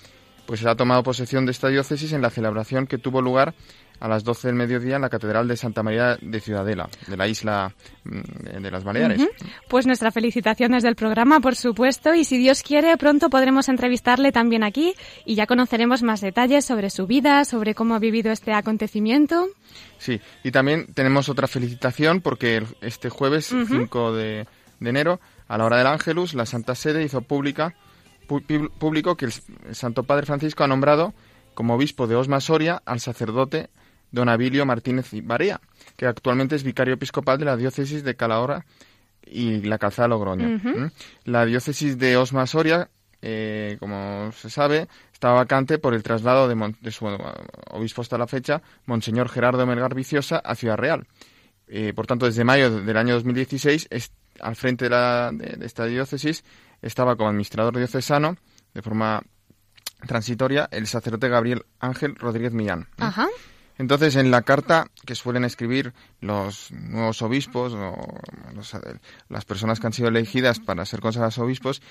pues 0.47 0.65
ha 0.65 0.77
tomado 0.77 1.03
posesión 1.03 1.47
de 1.47 1.51
esta 1.51 1.67
diócesis 1.67 2.13
en 2.13 2.23
la 2.23 2.31
celebración 2.31 2.87
que 2.87 2.97
tuvo 2.97 3.23
lugar 3.23 3.55
a 4.01 4.09
las 4.09 4.25
12 4.25 4.49
del 4.49 4.57
mediodía 4.57 4.97
en 4.97 5.03
la 5.03 5.09
Catedral 5.09 5.49
de 5.49 5.57
Santa 5.57 5.83
María 5.83 6.17
de 6.21 6.41
Ciudadela, 6.41 6.89
de 7.07 7.17
la 7.17 7.27
isla 7.27 7.73
mm, 8.05 8.61
de 8.63 8.71
las 8.71 8.85
Baleares. 8.85 9.27
Pues 9.69 9.87
nuestra 9.87 10.11
felicitación 10.11 10.73
desde 10.73 10.89
el 10.89 10.97
programa, 10.97 11.41
por 11.41 11.57
supuesto, 11.57 12.15
y 12.15 12.25
si 12.25 12.39
Dios 12.39 12.63
quiere, 12.63 12.97
pronto 12.97 13.31
podremos 13.31 13.69
entrevistarle 13.69 14.33
también 14.33 14.65
aquí 14.65 14.95
y 15.25 15.35
ya 15.35 15.47
conoceremos 15.47 16.03
más 16.03 16.21
detalles 16.21 16.65
sobre 16.65 16.91
su 16.91 17.07
vida, 17.07 17.45
sobre 17.45 17.75
cómo 17.75 17.95
ha 17.95 17.99
vivido 17.99 18.33
este 18.33 18.53
acontecimiento. 18.53 19.49
Sí, 19.99 20.21
y 20.43 20.51
también 20.51 20.87
tenemos 20.93 21.29
otra 21.29 21.47
felicitación 21.47 22.21
porque 22.21 22.63
este 22.81 23.09
jueves, 23.09 23.47
5 23.47 24.13
de, 24.13 24.47
enero, 24.81 25.21
a 25.49 25.59
la 25.59 25.65
hora 25.65 25.79
del 25.79 25.87
Ángelus, 25.87 26.35
la 26.35 26.47
Santa 26.47 26.75
Sede 26.75 27.05
hizo 27.05 27.23
pública, 27.23 27.75
público 28.79 29.17
que 29.17 29.27
el 29.27 29.33
Santo 29.75 30.03
Padre 30.03 30.27
Francisco 30.27 30.65
ha 30.65 30.69
nombrado 30.69 31.15
como 31.55 31.75
obispo 31.75 32.07
de 32.07 32.17
Osma 32.17 32.41
Soria 32.41 32.83
al 32.85 33.01
sacerdote 33.01 33.71
don 34.15 34.29
Abilio 34.29 34.65
Martínez 34.65 35.11
Barea, 35.25 35.61
que 35.97 36.07
actualmente 36.07 36.55
es 36.55 36.63
vicario 36.63 36.95
episcopal 36.95 37.39
de 37.39 37.45
la 37.45 37.57
diócesis 37.57 38.05
de 38.05 38.15
Calahorra 38.15 38.65
y 39.27 39.61
la 39.63 39.79
Calzada 39.79 40.09
Logroño. 40.09 40.61
La 41.25 41.45
diócesis 41.45 41.99
de 41.99 42.17
Osma 42.17 42.47
Soria, 42.47 42.89
eh, 43.21 43.77
como 43.81 44.31
se 44.33 44.51
sabe, 44.51 44.89
estaba 45.13 45.35
vacante 45.35 45.79
por 45.79 45.95
el 45.95 46.03
traslado 46.03 46.49
de, 46.49 46.91
su 46.93 47.07
obispo 47.71 48.03
hasta 48.03 48.17
la 48.17 48.27
fecha, 48.27 48.63
Monseñor 48.87 49.29
Gerardo 49.29 49.67
Melgar 49.67 49.95
Viciosa, 49.95 50.39
a 50.39 50.55
Ciudad 50.55 50.77
Real. 50.77 51.07
Eh, 51.67 51.93
por 51.95 52.07
tanto, 52.07 52.27
desde 52.27 52.45
mayo 52.45 52.71
del 52.71 52.97
año 52.97 53.15
2016, 53.15 53.89
al 54.41 54.55
frente 54.55 54.85
de, 54.85 54.91
la, 54.91 55.31
de, 55.33 55.67
esta 55.67 55.87
diócesis, 55.87 56.45
estaba 56.83 57.17
como 57.17 57.31
administrador 57.31 57.77
diocesano, 57.77 58.37
de 58.73 58.83
forma 58.83 59.23
transitoria, 60.07 60.69
el 60.71 60.87
sacerdote 60.87 61.29
Gabriel 61.29 61.65
Ángel 61.81 62.15
Rodríguez 62.15 62.53
Millán. 62.53 62.87
Ajá. 62.99 63.27
Entonces, 63.77 64.15
en 64.15 64.31
la 64.31 64.43
carta 64.43 64.87
que 65.05 65.17
suelen 65.17 65.45
escribir 65.45 65.95
los 66.21 66.71
nuevos 66.71 67.23
obispos 67.23 67.75
o 67.75 68.21
las 69.29 69.45
personas 69.45 69.81
que 69.81 69.87
han 69.87 69.93
sido 69.93 70.09
elegidas 70.09 70.61
para 70.61 70.85
ser 70.85 71.01
consagrados 71.01 71.39
obispos, 71.39 71.83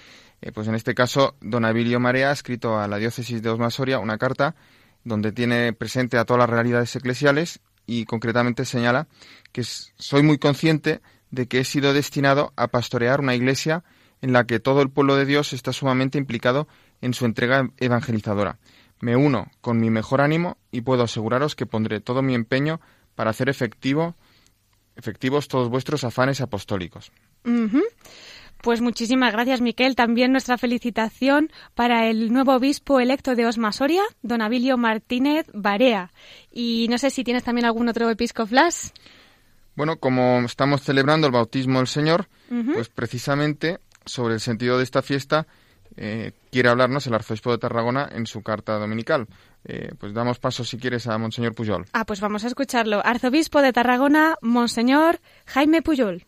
eh, 0.42 0.52
pues 0.54 0.68
en 0.68 0.76
este 0.76 0.96
caso, 0.96 1.36
don 1.42 1.66
Abilio 1.66 2.00
Marea 2.00 2.30
ha 2.30 2.34
escrito 2.34 2.80
a 2.80 2.88
la 2.88 2.98
diócesis 2.98 3.42
de 3.42 3.50
Osmasoria 3.50 4.00
una 4.00 4.18
carta 4.18 4.56
donde 5.04 5.34
tiene 5.34 5.74
presente 5.74 6.18
a 6.18 6.24
todas 6.24 6.40
las 6.40 6.50
realidades 6.50 6.96
eclesiales 6.96 7.60
y 7.86 8.06
concretamente 8.06 8.64
señala 8.64 9.08
que 9.52 9.64
soy 9.64 10.24
muy 10.24 10.38
consciente 10.38 11.02
de 11.32 11.48
que 11.48 11.60
he 11.60 11.66
sido 11.66 11.94
destinado 11.94 12.54
a 12.56 12.70
pastorear 12.70 13.20
una 13.20 13.36
iglesia 13.36 13.84
en 14.22 14.32
la 14.32 14.46
que 14.46 14.62
todo 14.62 14.82
el 14.82 14.90
pueblo 14.90 15.18
de 15.18 15.26
Dios 15.26 15.52
está 15.52 15.74
sumamente 15.74 16.18
implicado 16.18 16.70
en 17.02 17.14
su 17.14 17.26
entrega 17.26 17.70
evangelizadora 17.78 18.58
me 19.00 19.16
uno 19.16 19.52
con 19.62 19.80
mi 19.80 19.90
mejor 19.90 20.22
ánimo 20.22 20.58
y 20.72 20.82
puedo 20.82 21.04
aseguraros 21.04 21.56
que 21.56 21.66
pondré 21.66 22.00
todo 22.00 22.22
mi 22.22 22.36
empeño 22.36 22.80
para 23.16 23.30
hacer 23.30 23.50
efectivo, 23.50 24.16
efectivos 24.96 25.48
todos 25.48 25.70
vuestros 25.70 26.04
afanes 26.04 26.42
apostólicos. 26.42 27.12
Pues 28.62 28.80
muchísimas 28.80 29.34
gracias, 29.34 29.60
Miquel. 29.60 29.96
También 29.96 30.32
nuestra 30.32 30.58
felicitación 30.58 31.52
para 31.76 32.08
el 32.10 32.32
nuevo 32.32 32.56
obispo 32.56 33.02
electo 33.02 33.36
de 33.36 33.46
Osma 33.46 33.74
Soria, 33.74 34.04
don 34.22 34.42
Abilio 34.42 34.78
Martínez 34.78 35.48
Barea. 35.54 36.14
Y 36.50 36.88
no 36.90 36.98
sé 36.98 37.10
si 37.10 37.26
tienes 37.26 37.44
también 37.44 37.66
algún 37.66 37.90
otro 37.90 38.10
episcoflash. 38.10 38.92
Bueno, 39.76 39.98
como 39.98 40.40
estamos 40.46 40.82
celebrando 40.82 41.28
el 41.28 41.34
bautismo 41.34 41.80
del 41.80 41.88
Señor, 41.88 42.30
pues 42.74 42.88
precisamente 42.88 43.80
sobre 44.06 44.36
el 44.36 44.40
sentido 44.40 44.78
de 44.78 44.84
esta 44.84 45.02
fiesta 45.02 45.46
eh, 45.96 46.32
quiere 46.52 46.70
hablarnos 46.70 47.08
el 47.08 47.14
arzobispo 47.14 47.52
de 47.52 47.58
Tarragona 47.58 48.10
en 48.12 48.26
su 48.26 48.42
carta 48.42 48.78
dominical. 48.78 49.28
Eh, 49.66 49.92
pues 49.98 50.14
damos 50.14 50.40
paso, 50.40 50.64
si 50.64 50.78
quieres, 50.78 51.08
a 51.08 51.18
Monseñor 51.18 51.56
Puyol. 51.56 51.86
Ah, 51.94 52.06
pues 52.06 52.20
vamos 52.20 52.44
a 52.44 52.48
escucharlo. 52.48 53.02
Arzobispo 53.06 53.62
de 53.62 53.74
Tarragona, 53.74 54.36
Monseñor 54.42 55.20
Jaime 55.46 55.82
Puyol. 55.82 56.26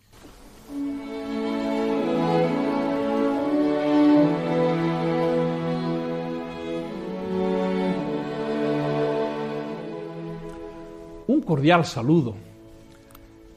Un 11.28 11.42
cordial 11.42 11.86
saludo. 11.86 12.36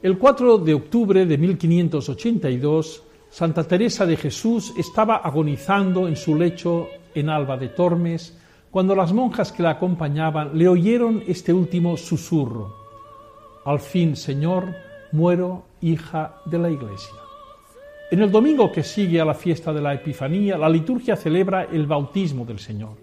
El 0.01 0.17
4 0.17 0.57
de 0.59 0.73
octubre 0.73 1.25
de 1.25 1.37
1582, 1.37 3.03
Santa 3.29 3.63
Teresa 3.63 4.05
de 4.05 4.17
Jesús 4.17 4.73
estaba 4.77 5.17
agonizando 5.17 6.07
en 6.07 6.15
su 6.15 6.35
lecho 6.35 6.87
en 7.13 7.29
Alba 7.29 7.57
de 7.57 7.69
Tormes 7.69 8.37
cuando 8.71 8.95
las 8.95 9.13
monjas 9.13 9.51
que 9.51 9.63
la 9.63 9.71
acompañaban 9.71 10.57
le 10.57 10.67
oyeron 10.67 11.23
este 11.27 11.53
último 11.53 11.95
susurro. 11.95 12.75
Al 13.65 13.79
fin, 13.79 14.15
Señor, 14.15 14.75
muero 15.11 15.63
hija 15.81 16.37
de 16.45 16.57
la 16.57 16.69
Iglesia. 16.69 17.15
En 18.11 18.21
el 18.21 18.31
domingo 18.31 18.71
que 18.71 18.83
sigue 18.83 19.21
a 19.21 19.25
la 19.25 19.35
fiesta 19.35 19.71
de 19.71 19.81
la 19.81 19.93
Epifanía, 19.93 20.57
la 20.57 20.69
liturgia 20.69 21.15
celebra 21.15 21.65
el 21.65 21.85
bautismo 21.85 22.45
del 22.45 22.57
Señor. 22.57 22.97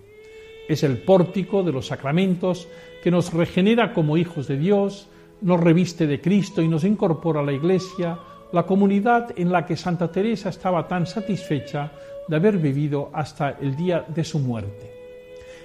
Es 0.68 0.82
el 0.82 0.98
pórtico 0.98 1.62
de 1.62 1.70
los 1.70 1.86
sacramentos 1.86 2.66
que 3.02 3.12
nos 3.12 3.32
regenera 3.32 3.92
como 3.92 4.16
hijos 4.16 4.48
de 4.48 4.58
Dios, 4.58 5.08
nos 5.40 5.60
reviste 5.60 6.08
de 6.08 6.20
Cristo 6.20 6.60
y 6.62 6.68
nos 6.68 6.82
incorpora 6.82 7.40
a 7.40 7.44
la 7.44 7.52
Iglesia, 7.52 8.18
la 8.56 8.64
comunidad 8.64 9.34
en 9.36 9.52
la 9.52 9.66
que 9.66 9.76
Santa 9.76 10.10
Teresa 10.10 10.48
estaba 10.48 10.88
tan 10.88 11.06
satisfecha 11.06 11.92
de 12.26 12.36
haber 12.36 12.56
vivido 12.56 13.10
hasta 13.12 13.50
el 13.50 13.76
día 13.76 14.02
de 14.08 14.24
su 14.24 14.38
muerte. 14.38 14.90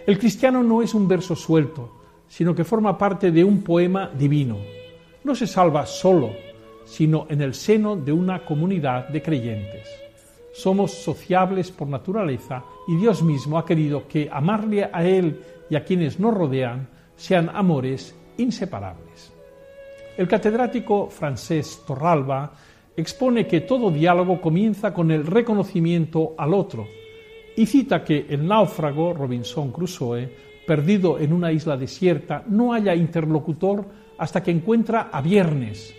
El 0.06 0.20
cristiano 0.20 0.62
no 0.62 0.82
es 0.82 0.94
un 0.94 1.08
verso 1.08 1.34
suelto, 1.34 2.02
sino 2.28 2.54
que 2.54 2.66
forma 2.66 2.98
parte 2.98 3.32
de 3.32 3.46
un 3.46 3.64
poema 3.64 4.12
divino. 4.14 4.58
No 5.24 5.34
se 5.34 5.48
salva 5.48 5.86
solo, 5.86 6.32
sino 6.84 7.28
en 7.30 7.42
el 7.42 7.54
seno 7.54 7.96
de 7.96 8.12
una 8.12 8.44
comunidad 8.44 9.08
de 9.08 9.22
creyentes. 9.22 9.88
Somos 10.54 10.92
sociables 10.92 11.72
por 11.72 11.88
naturaleza 11.88 12.62
y 12.90 12.98
Dios 12.98 13.24
mismo 13.24 13.58
ha 13.58 13.66
querido 13.66 14.06
que 14.06 14.30
amarle 14.30 14.90
a 14.92 15.02
Él 15.06 15.40
y 15.70 15.78
a 15.78 15.86
quienes 15.86 16.20
nos 16.20 16.34
rodean 16.34 16.90
sean 17.16 17.50
amores 17.54 18.14
inseparables. 18.36 19.32
El 20.18 20.28
catedrático 20.28 21.10
francés 21.10 21.84
Torralba 21.88 22.52
expone 22.96 23.48
que 23.48 23.62
todo 23.62 23.92
diálogo 23.92 24.42
comienza 24.42 24.94
con 24.94 25.12
el 25.12 25.26
reconocimiento 25.26 26.34
al 26.38 26.54
otro 26.54 26.88
y 27.56 27.66
cita 27.66 28.04
que 28.04 28.26
el 28.30 28.48
náufrago 28.48 29.14
Robinson 29.14 29.72
Crusoe, 29.72 30.30
perdido 30.66 31.20
en 31.20 31.34
una 31.34 31.52
isla 31.52 31.76
desierta, 31.78 32.44
no 32.48 32.74
haya 32.74 32.96
interlocutor 32.96 33.86
hasta 34.18 34.42
que 34.42 34.52
encuentra 34.52 35.10
a 35.12 35.22
Viernes. 35.22 35.94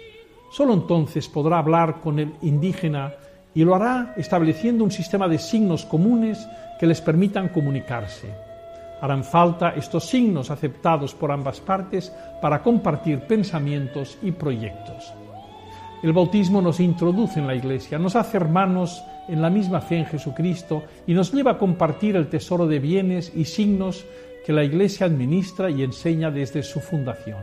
Solo 0.50 0.74
entonces 0.74 1.28
podrá 1.28 1.58
hablar 1.58 2.00
con 2.00 2.18
el 2.18 2.32
indígena 2.42 3.14
y 3.54 3.64
lo 3.64 3.74
hará 3.74 4.14
estableciendo 4.16 4.84
un 4.84 4.90
sistema 4.90 5.28
de 5.28 5.38
signos 5.38 5.84
comunes 5.84 6.46
que 6.78 6.86
les 6.86 7.00
permitan 7.00 7.48
comunicarse. 7.48 8.28
Harán 9.00 9.24
falta 9.24 9.70
estos 9.70 10.06
signos 10.06 10.50
aceptados 10.50 11.14
por 11.14 11.32
ambas 11.32 11.60
partes 11.60 12.12
para 12.40 12.62
compartir 12.62 13.20
pensamientos 13.20 14.16
y 14.22 14.30
proyectos. 14.30 15.12
El 16.02 16.12
bautismo 16.12 16.60
nos 16.60 16.80
introduce 16.80 17.38
en 17.38 17.46
la 17.46 17.54
Iglesia, 17.54 17.96
nos 17.96 18.16
hace 18.16 18.36
hermanos 18.36 19.04
en 19.28 19.40
la 19.40 19.48
misma 19.50 19.80
fe 19.80 19.98
en 19.98 20.06
Jesucristo 20.06 20.82
y 21.06 21.14
nos 21.14 21.32
lleva 21.32 21.52
a 21.52 21.58
compartir 21.58 22.16
el 22.16 22.28
tesoro 22.28 22.66
de 22.66 22.80
bienes 22.80 23.32
y 23.36 23.44
signos 23.44 24.04
que 24.44 24.52
la 24.52 24.64
Iglesia 24.64 25.06
administra 25.06 25.70
y 25.70 25.84
enseña 25.84 26.32
desde 26.32 26.64
su 26.64 26.80
fundación. 26.80 27.38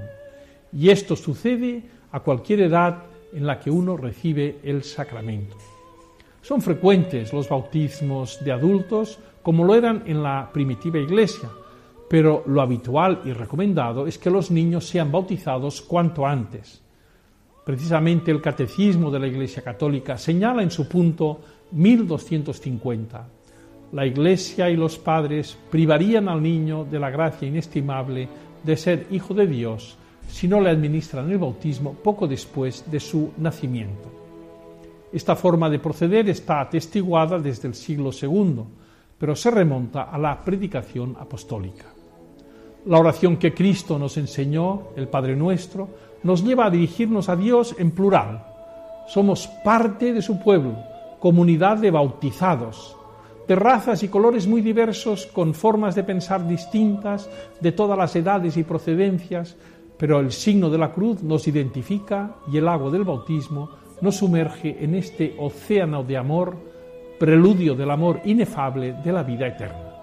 Y 0.73 0.89
esto 0.89 1.15
sucede 1.15 1.83
a 2.11 2.19
cualquier 2.19 2.59
edad 2.59 3.03
en 3.31 3.47
la 3.47 3.61
que 3.61 3.71
uno 3.71 3.95
recibe 3.95 4.59
el 4.63 4.83
sacramento. 4.83 5.55
Son 6.41 6.61
frecuentes 6.61 7.31
los 7.31 7.47
bautismos 7.47 8.43
de 8.43 8.51
adultos 8.51 9.19
como 9.41 9.63
lo 9.63 9.73
eran 9.73 10.03
en 10.05 10.21
la 10.21 10.49
primitiva 10.51 10.99
Iglesia, 10.99 11.49
pero 12.09 12.43
lo 12.45 12.61
habitual 12.61 13.21
y 13.23 13.31
recomendado 13.31 14.05
es 14.05 14.17
que 14.17 14.29
los 14.29 14.51
niños 14.51 14.85
sean 14.85 15.13
bautizados 15.13 15.81
cuanto 15.81 16.25
antes. 16.25 16.81
Precisamente 17.69 18.31
el 18.31 18.41
Catecismo 18.41 19.11
de 19.11 19.19
la 19.19 19.27
Iglesia 19.27 19.61
Católica 19.61 20.17
señala 20.17 20.63
en 20.63 20.71
su 20.71 20.89
punto 20.89 21.39
1250. 21.69 23.27
La 23.91 24.07
Iglesia 24.07 24.71
y 24.71 24.75
los 24.75 24.97
padres 24.97 25.55
privarían 25.69 26.29
al 26.29 26.41
niño 26.41 26.83
de 26.83 26.97
la 26.97 27.11
gracia 27.11 27.47
inestimable 27.47 28.27
de 28.63 28.75
ser 28.75 29.05
hijo 29.11 29.35
de 29.35 29.45
Dios 29.45 29.99
si 30.27 30.47
no 30.47 30.59
le 30.59 30.71
administran 30.71 31.29
el 31.29 31.37
bautismo 31.37 31.93
poco 31.93 32.27
después 32.27 32.89
de 32.89 32.99
su 32.99 33.33
nacimiento. 33.37 34.09
Esta 35.13 35.35
forma 35.35 35.69
de 35.69 35.77
proceder 35.77 36.27
está 36.27 36.61
atestiguada 36.61 37.37
desde 37.37 37.67
el 37.67 37.75
siglo 37.75 38.09
II, 38.19 38.63
pero 39.15 39.35
se 39.35 39.51
remonta 39.51 40.09
a 40.09 40.17
la 40.17 40.43
predicación 40.43 41.15
apostólica. 41.19 41.85
La 42.87 42.97
oración 42.97 43.37
que 43.37 43.53
Cristo 43.53 43.99
nos 43.99 44.17
enseñó, 44.17 44.87
el 44.95 45.07
Padre 45.07 45.35
Nuestro, 45.35 46.08
nos 46.23 46.43
lleva 46.43 46.65
a 46.65 46.69
dirigirnos 46.69 47.29
a 47.29 47.35
Dios 47.35 47.75
en 47.77 47.91
plural. 47.91 48.45
Somos 49.07 49.47
parte 49.63 50.13
de 50.13 50.21
su 50.21 50.39
pueblo, 50.39 50.75
comunidad 51.19 51.77
de 51.77 51.91
bautizados, 51.91 52.95
de 53.47 53.55
razas 53.55 54.03
y 54.03 54.09
colores 54.09 54.47
muy 54.47 54.61
diversos, 54.61 55.25
con 55.25 55.53
formas 55.53 55.95
de 55.95 56.03
pensar 56.03 56.47
distintas, 56.47 57.29
de 57.59 57.71
todas 57.71 57.97
las 57.97 58.15
edades 58.15 58.57
y 58.57 58.63
procedencias, 58.63 59.57
pero 59.97 60.19
el 60.19 60.31
signo 60.31 60.69
de 60.69 60.77
la 60.77 60.91
cruz 60.91 61.23
nos 61.23 61.47
identifica 61.47 62.35
y 62.51 62.57
el 62.57 62.67
agua 62.67 62.91
del 62.91 63.03
bautismo 63.03 63.71
nos 64.01 64.17
sumerge 64.17 64.77
en 64.83 64.95
este 64.95 65.35
océano 65.39 66.03
de 66.03 66.17
amor, 66.17 66.55
preludio 67.19 67.75
del 67.75 67.91
amor 67.91 68.21
inefable 68.23 68.93
de 68.93 69.11
la 69.11 69.23
vida 69.23 69.47
eterna. 69.47 69.95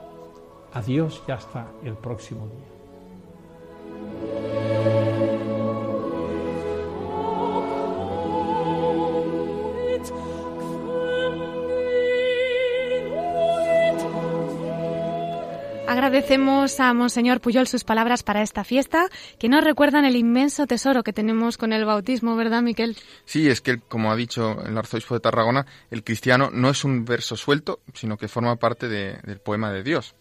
Adiós 0.74 1.22
y 1.26 1.32
hasta 1.32 1.68
el 1.84 1.94
próximo 1.94 2.48
día. 2.48 2.76
Agradecemos 15.96 16.78
a 16.78 16.92
Monseñor 16.92 17.40
Puyol 17.40 17.66
sus 17.66 17.82
palabras 17.82 18.22
para 18.22 18.42
esta 18.42 18.64
fiesta, 18.64 19.08
que 19.38 19.48
nos 19.48 19.64
recuerdan 19.64 20.04
el 20.04 20.14
inmenso 20.14 20.66
tesoro 20.66 21.02
que 21.02 21.14
tenemos 21.14 21.56
con 21.56 21.72
el 21.72 21.86
bautismo, 21.86 22.36
¿verdad, 22.36 22.60
Miquel? 22.60 22.98
Sí, 23.24 23.48
es 23.48 23.62
que, 23.62 23.78
como 23.78 24.12
ha 24.12 24.16
dicho 24.16 24.62
el 24.66 24.76
arzobispo 24.76 25.14
de 25.14 25.20
Tarragona, 25.20 25.64
el 25.90 26.04
cristiano 26.04 26.50
no 26.52 26.68
es 26.68 26.84
un 26.84 27.06
verso 27.06 27.34
suelto, 27.34 27.80
sino 27.94 28.18
que 28.18 28.28
forma 28.28 28.56
parte 28.56 28.88
del 28.88 29.38
poema 29.38 29.72
de 29.72 29.82
Dios. 29.82 30.14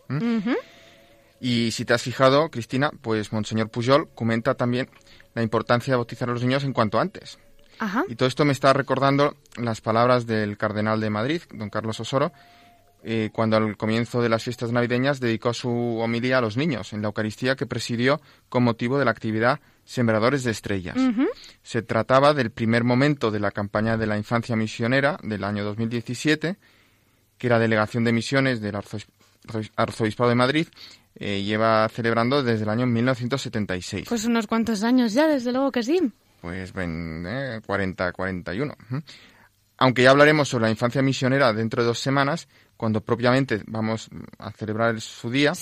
Y 1.42 1.72
si 1.72 1.84
te 1.84 1.94
has 1.94 2.04
fijado, 2.04 2.50
Cristina, 2.50 2.90
pues 3.02 3.34
Monseñor 3.34 3.68
Puyol 3.68 4.08
comenta 4.16 4.54
también 4.54 4.88
la 5.34 5.44
importancia 5.44 5.92
de 5.92 5.98
bautizar 5.98 6.30
a 6.30 6.32
los 6.32 6.42
niños 6.42 6.64
en 6.64 6.72
cuanto 6.72 7.02
antes. 7.02 7.38
Y 8.08 8.16
todo 8.16 8.30
esto 8.30 8.46
me 8.46 8.54
está 8.54 8.72
recordando 8.72 9.36
las 9.58 9.82
palabras 9.82 10.26
del 10.26 10.58
cardenal 10.58 11.02
de 11.02 11.10
Madrid, 11.10 11.42
don 11.52 11.70
Carlos 11.70 12.00
Osoro, 12.00 12.32
eh, 13.08 13.30
cuando 13.32 13.58
al 13.58 13.78
comienzo 13.78 14.20
de 14.20 14.30
las 14.30 14.44
fiestas 14.44 14.72
navideñas 14.72 15.20
dedicó 15.20 15.54
su 15.54 15.70
homilía 15.70 16.40
a 16.40 16.42
los 16.42 16.58
niños 16.58 16.92
en 16.92 17.04
la 17.04 17.10
Eucaristía 17.10 17.56
que 17.56 17.68
presidió 17.68 18.20
con 18.50 18.64
motivo 18.64 18.98
de 18.98 19.06
la 19.06 19.12
actividad 19.12 19.60
Sembradores 19.84 20.44
de 20.44 20.50
Estrellas. 20.50 20.98
Se 21.62 21.84
trataba 21.84 22.34
del 22.34 22.50
primer 22.50 22.84
momento 22.84 23.30
de 23.30 23.40
la 23.40 23.52
campaña 23.52 23.96
de 23.96 24.08
la 24.08 24.18
infancia 24.18 24.56
misionera 24.56 25.20
del 25.22 25.44
año 25.44 25.64
2017, 25.64 26.58
que 27.38 27.50
la 27.50 27.60
Delegación 27.60 28.04
de 28.04 28.12
Misiones 28.12 28.60
del 28.60 28.76
Arzobispado 29.76 30.30
de 30.32 30.36
Madrid 30.36 30.68
eh, 31.14 31.44
lleva 31.44 31.88
celebrando 31.90 32.42
desde 32.42 32.64
el 32.64 32.70
año 32.70 32.88
1976. 32.88 34.08
Pues 34.10 34.26
unos 34.26 34.48
cuantos 34.48 34.82
años 34.82 35.14
ya, 35.14 35.28
desde 35.28 35.52
luego 35.52 35.72
que 35.72 35.84
sí. 35.84 36.12
Pues 36.42 36.74
eh, 36.76 37.62
40, 37.64 38.12
41. 38.14 38.76
Aunque 39.78 40.04
ya 40.04 40.12
hablaremos 40.12 40.48
sobre 40.48 40.64
la 40.64 40.72
infancia 40.72 41.02
misionera 41.02 41.52
dentro 41.54 41.84
de 41.84 41.88
dos 41.88 42.00
semanas, 42.00 42.48
cuando 42.78 43.02
propiamente 43.02 43.62
vamos 43.68 44.10
a 44.38 44.52
celebrar 44.52 45.00
su 45.02 45.30
día, 45.30 45.54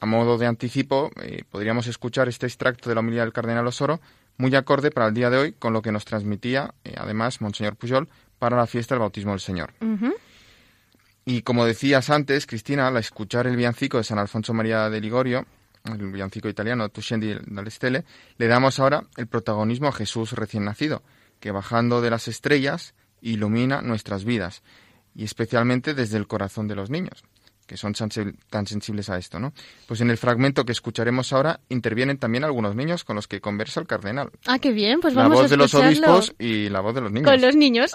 a 0.00 0.06
modo 0.06 0.36
de 0.36 0.46
anticipo, 0.46 1.10
eh, 1.22 1.44
podríamos 1.48 1.86
escuchar 1.86 2.28
este 2.28 2.46
extracto 2.46 2.88
de 2.88 2.96
la 2.96 3.00
humildad 3.00 3.22
del 3.22 3.32
cardenal 3.32 3.66
Osoro, 3.66 4.00
muy 4.36 4.54
acorde 4.56 4.90
para 4.90 5.06
el 5.06 5.14
día 5.14 5.30
de 5.30 5.38
hoy 5.38 5.52
con 5.52 5.72
lo 5.72 5.82
que 5.82 5.92
nos 5.92 6.04
transmitía, 6.04 6.74
eh, 6.84 6.94
además, 6.96 7.40
Monseñor 7.40 7.76
Pujol, 7.76 8.08
para 8.38 8.56
la 8.56 8.66
fiesta 8.66 8.94
del 8.94 9.00
bautismo 9.00 9.30
del 9.30 9.40
Señor. 9.40 9.72
Y 11.24 11.42
como 11.42 11.64
decías 11.64 12.10
antes, 12.10 12.46
Cristina, 12.46 12.88
al 12.88 12.96
escuchar 12.96 13.46
el 13.46 13.56
villancico 13.56 13.98
de 13.98 14.04
San 14.04 14.18
Alfonso 14.18 14.52
María 14.52 14.90
de 14.90 15.00
Ligorio, 15.00 15.46
el 15.84 16.10
villancico 16.10 16.48
italiano 16.48 16.88
Tu 16.88 17.00
scendi 17.00 17.36
dalle 17.46 17.70
stelle, 17.70 18.04
le 18.38 18.46
damos 18.48 18.80
ahora 18.80 19.04
el 19.16 19.28
protagonismo 19.28 19.86
a 19.86 19.92
Jesús 19.92 20.32
recién 20.32 20.64
nacido, 20.64 21.02
que 21.38 21.52
bajando 21.52 22.00
de 22.00 22.10
las 22.10 22.26
estrellas 22.26 22.94
ilumina 23.20 23.82
nuestras 23.82 24.24
vidas 24.24 24.62
y 25.14 25.24
especialmente 25.24 25.94
desde 25.94 26.16
el 26.18 26.26
corazón 26.26 26.68
de 26.68 26.74
los 26.74 26.90
niños, 26.90 27.24
que 27.66 27.76
son 27.76 27.94
tan 28.50 28.66
sensibles 28.66 29.08
a 29.08 29.18
esto, 29.18 29.38
¿no? 29.38 29.52
Pues 29.86 30.00
en 30.00 30.10
el 30.10 30.18
fragmento 30.18 30.64
que 30.64 30.72
escucharemos 30.72 31.32
ahora 31.32 31.60
intervienen 31.68 32.18
también 32.18 32.44
algunos 32.44 32.74
niños 32.74 33.04
con 33.04 33.16
los 33.16 33.28
que 33.28 33.40
conversa 33.40 33.80
el 33.80 33.86
cardenal. 33.86 34.30
Ah, 34.46 34.58
qué 34.58 34.72
bien, 34.72 35.00
pues 35.00 35.14
vamos 35.14 35.32
a 35.32 35.34
La 35.34 35.42
voz 35.42 35.50
de 35.50 35.56
los 35.56 35.74
obispos 35.74 36.34
y 36.38 36.68
la 36.68 36.80
voz 36.80 36.94
de 36.94 37.00
los 37.00 37.12
niños. 37.12 37.30
Con 37.30 37.40
los 37.40 37.56
niños. 37.56 37.92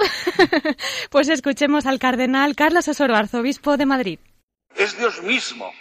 pues 1.09 1.29
escuchemos 1.29 1.85
al 1.85 1.99
cardenal 1.99 2.55
Carlos 2.55 2.87
Osoro, 2.87 3.15
arzobispo 3.15 3.77
de 3.77 3.85
Madrid. 3.85 4.19
Es 4.75 4.97
Dios 4.97 5.21
mismo 5.23 5.71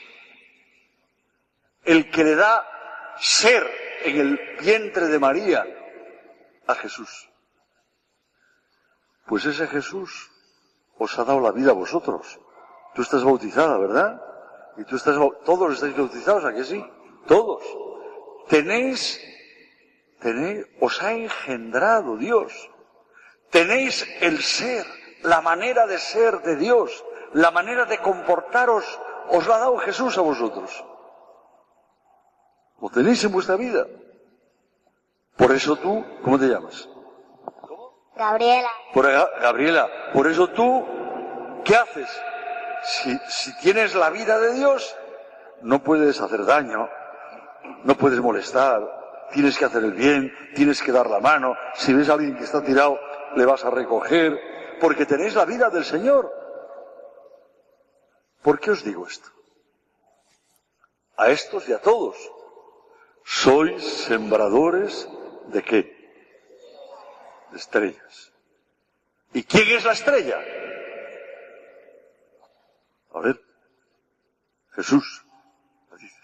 el 1.84 2.10
que 2.10 2.24
le 2.24 2.34
da 2.34 2.66
ser 3.18 3.64
en 4.04 4.20
el 4.20 4.40
vientre 4.60 5.06
de 5.06 5.18
María 5.18 5.64
a 6.66 6.74
Jesús. 6.74 7.28
Pues 9.26 9.44
ese 9.44 9.66
Jesús 9.68 10.30
os 10.98 11.18
ha 11.18 11.24
dado 11.24 11.40
la 11.40 11.52
vida 11.52 11.70
a 11.70 11.74
vosotros. 11.74 12.40
Tú 12.94 13.02
estás 13.02 13.24
bautizada, 13.24 13.76
¿verdad? 13.78 14.22
Y 14.76 14.84
tú 14.84 14.96
estás, 14.96 15.16
todos 15.44 15.74
estáis 15.74 15.96
bautizados, 15.96 16.44
¿a 16.44 16.52
que 16.52 16.64
sí? 16.64 16.84
Todos. 17.26 17.62
Tenéis, 18.48 19.20
tenéis, 20.20 20.66
os 20.80 21.02
ha 21.02 21.12
engendrado 21.12 22.16
Dios. 22.16 22.70
Tenéis 23.50 24.06
el 24.20 24.42
ser, 24.42 24.86
la 25.22 25.40
manera 25.40 25.86
de 25.86 25.98
ser 25.98 26.42
de 26.42 26.56
Dios, 26.56 27.04
la 27.32 27.50
manera 27.50 27.84
de 27.84 27.98
comportaros, 27.98 28.84
os 29.28 29.46
lo 29.46 29.54
ha 29.54 29.58
dado 29.58 29.78
Jesús 29.78 30.16
a 30.18 30.20
vosotros. 30.20 30.84
Lo 32.80 32.88
tenéis 32.90 33.24
en 33.24 33.32
vuestra 33.32 33.56
vida. 33.56 33.86
Por 35.36 35.52
eso 35.52 35.76
tú, 35.76 36.04
¿cómo 36.22 36.38
te 36.38 36.46
llamas? 36.46 36.88
Gabriela. 38.16 38.70
Por 38.92 39.06
Gabriela, 39.40 39.90
por 40.12 40.26
eso 40.26 40.48
tú, 40.48 40.84
¿qué 41.64 41.76
haces? 41.76 42.08
Si, 42.82 43.18
si 43.28 43.56
tienes 43.58 43.94
la 43.94 44.10
vida 44.10 44.38
de 44.38 44.54
Dios, 44.54 44.96
no 45.62 45.82
puedes 45.82 46.20
hacer 46.20 46.44
daño, 46.44 46.88
no 47.84 47.94
puedes 47.96 48.20
molestar, 48.20 49.28
tienes 49.32 49.58
que 49.58 49.66
hacer 49.66 49.84
el 49.84 49.92
bien, 49.92 50.32
tienes 50.54 50.82
que 50.82 50.92
dar 50.92 51.10
la 51.10 51.20
mano, 51.20 51.56
si 51.74 51.92
ves 51.92 52.08
a 52.08 52.14
alguien 52.14 52.36
que 52.36 52.44
está 52.44 52.62
tirado, 52.62 52.98
le 53.34 53.44
vas 53.44 53.64
a 53.64 53.70
recoger, 53.70 54.38
porque 54.80 55.04
tenéis 55.04 55.34
la 55.34 55.44
vida 55.44 55.68
del 55.68 55.84
Señor. 55.84 56.32
¿Por 58.42 58.60
qué 58.60 58.70
os 58.70 58.84
digo 58.84 59.06
esto? 59.06 59.28
A 61.16 61.28
estos 61.28 61.68
y 61.68 61.72
a 61.72 61.78
todos. 61.78 62.16
Sois 63.24 63.82
sembradores 63.82 65.08
de 65.48 65.62
qué? 65.62 65.95
De 67.50 67.58
estrellas. 67.58 68.32
¿Y 69.32 69.44
quién 69.44 69.68
es 69.76 69.84
la 69.84 69.92
estrella? 69.92 70.38
A 73.12 73.20
ver, 73.20 73.40
Jesús. 74.72 75.24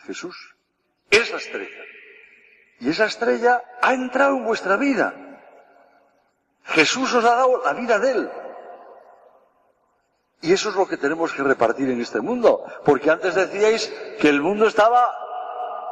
Jesús 0.04 0.54
es 1.10 1.30
la 1.30 1.38
estrella. 1.38 1.82
Y 2.80 2.90
esa 2.90 3.04
estrella 3.04 3.62
ha 3.80 3.94
entrado 3.94 4.36
en 4.36 4.44
vuestra 4.44 4.76
vida. 4.76 5.14
Jesús 6.64 7.12
os 7.14 7.24
ha 7.24 7.36
dado 7.36 7.62
la 7.64 7.72
vida 7.74 7.98
de 7.98 8.10
Él. 8.10 8.30
Y 10.40 10.52
eso 10.52 10.70
es 10.70 10.74
lo 10.74 10.88
que 10.88 10.96
tenemos 10.96 11.32
que 11.32 11.42
repartir 11.42 11.88
en 11.88 12.00
este 12.00 12.20
mundo. 12.20 12.64
Porque 12.84 13.10
antes 13.10 13.34
decíais 13.34 13.88
que 14.20 14.28
el 14.28 14.40
mundo 14.40 14.66
estaba 14.66 15.08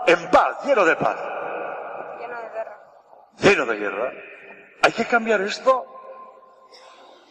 en 0.07 0.31
paz, 0.31 0.65
lleno 0.65 0.85
de 0.85 0.97
paz. 0.97 1.17
Lleno 2.19 2.37
de 2.43 2.49
guerra. 2.49 2.81
Lleno 3.39 3.67
de 3.67 3.77
guerra. 3.77 4.13
Hay 4.83 4.93
que 4.93 5.05
cambiar 5.05 5.41
esto. 5.43 5.85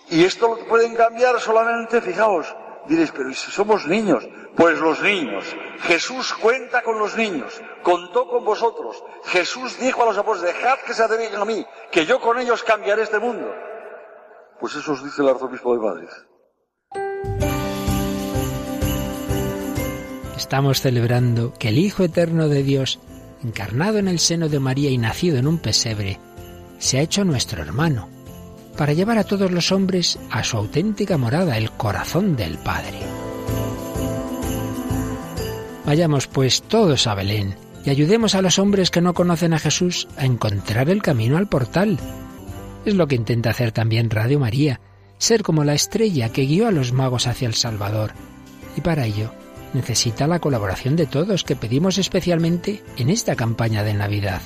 Y 0.09 0.23
esto 0.23 0.55
lo 0.55 0.67
pueden 0.67 0.95
cambiar 0.95 1.39
solamente, 1.39 2.01
fijaos, 2.01 2.55
diréis, 2.87 3.11
pero 3.11 3.29
¿y 3.29 3.35
si 3.35 3.51
somos 3.51 3.85
niños? 3.85 4.27
Pues 4.55 4.79
los 4.79 5.01
niños. 5.01 5.45
Jesús 5.81 6.33
cuenta 6.33 6.81
con 6.81 6.97
los 6.97 7.15
niños, 7.15 7.61
contó 7.83 8.27
con 8.27 8.43
vosotros. 8.43 9.03
Jesús 9.25 9.79
dijo 9.79 10.01
a 10.01 10.07
los 10.07 10.17
apóstoles, 10.17 10.55
dejad 10.55 10.79
que 10.79 10.93
se 10.93 11.03
acerquen 11.03 11.35
a 11.35 11.45
mí, 11.45 11.65
que 11.91 12.05
yo 12.05 12.19
con 12.19 12.39
ellos 12.39 12.63
cambiaré 12.63 13.03
este 13.03 13.19
mundo. 13.19 13.53
Pues 14.59 14.75
eso 14.75 14.93
os 14.93 15.03
dice 15.03 15.21
el 15.21 15.29
arzobispo 15.29 15.75
de 15.75 15.79
Madrid. 15.79 16.09
Estamos 20.35 20.81
celebrando 20.81 21.53
que 21.53 21.69
el 21.69 21.77
Hijo 21.77 22.03
Eterno 22.03 22.47
de 22.47 22.63
Dios, 22.63 22.99
encarnado 23.43 23.99
en 23.99 24.07
el 24.07 24.19
seno 24.19 24.49
de 24.49 24.59
María 24.59 24.89
y 24.89 24.97
nacido 24.97 25.37
en 25.37 25.47
un 25.47 25.59
pesebre, 25.59 26.19
se 26.79 26.97
ha 26.97 27.01
hecho 27.01 27.23
nuestro 27.23 27.61
hermano, 27.61 28.09
para 28.77 28.93
llevar 28.93 29.17
a 29.17 29.23
todos 29.23 29.51
los 29.51 29.71
hombres 29.71 30.17
a 30.31 30.43
su 30.43 30.57
auténtica 30.57 31.17
morada, 31.17 31.57
el 31.57 31.69
corazón 31.71 32.35
del 32.35 32.57
Padre. 32.57 32.99
Vayamos 35.85 36.27
pues 36.27 36.61
todos 36.61 37.07
a 37.07 37.15
Belén 37.15 37.55
y 37.83 37.89
ayudemos 37.89 38.35
a 38.35 38.41
los 38.41 38.59
hombres 38.59 38.91
que 38.91 39.01
no 39.01 39.13
conocen 39.13 39.53
a 39.53 39.59
Jesús 39.59 40.07
a 40.17 40.25
encontrar 40.25 40.89
el 40.89 41.01
camino 41.01 41.37
al 41.37 41.47
portal. 41.47 41.99
Es 42.85 42.95
lo 42.95 43.07
que 43.07 43.15
intenta 43.15 43.49
hacer 43.49 43.71
también 43.71 44.09
Radio 44.09 44.39
María, 44.39 44.79
ser 45.17 45.43
como 45.43 45.63
la 45.63 45.73
estrella 45.73 46.29
que 46.29 46.45
guió 46.45 46.67
a 46.67 46.71
los 46.71 46.93
magos 46.93 47.27
hacia 47.27 47.47
el 47.47 47.55
Salvador. 47.55 48.13
Y 48.77 48.81
para 48.81 49.05
ello 49.05 49.33
necesita 49.73 50.27
la 50.27 50.39
colaboración 50.39 50.95
de 50.95 51.05
todos 51.05 51.43
que 51.43 51.55
pedimos 51.55 51.97
especialmente 51.97 52.83
en 52.97 53.09
esta 53.09 53.35
campaña 53.35 53.83
de 53.83 53.93
Navidad. 53.93 54.41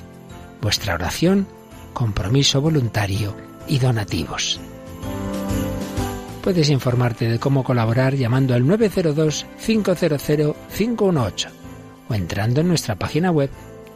Vuestra 0.61 0.95
oración, 0.95 1.47
compromiso 1.93 2.61
voluntario 2.61 3.35
y 3.67 3.79
donativos. 3.79 4.59
Puedes 6.41 6.69
informarte 6.69 7.27
de 7.29 7.39
cómo 7.39 7.63
colaborar 7.63 8.15
llamando 8.15 8.53
al 8.53 8.65
902-500-518 8.65 11.47
o 12.09 12.13
entrando 12.13 12.59
en 12.61 12.67
nuestra 12.67 12.95
página 12.95 13.31
web 13.31 13.49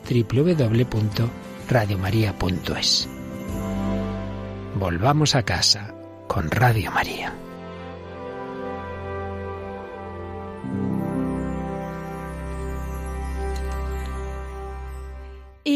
www.radiomaria.es. 0.09 3.09
Volvamos 4.79 5.35
a 5.35 5.43
casa 5.43 5.93
con 6.27 6.49
Radio 6.49 6.89
María. 6.91 7.46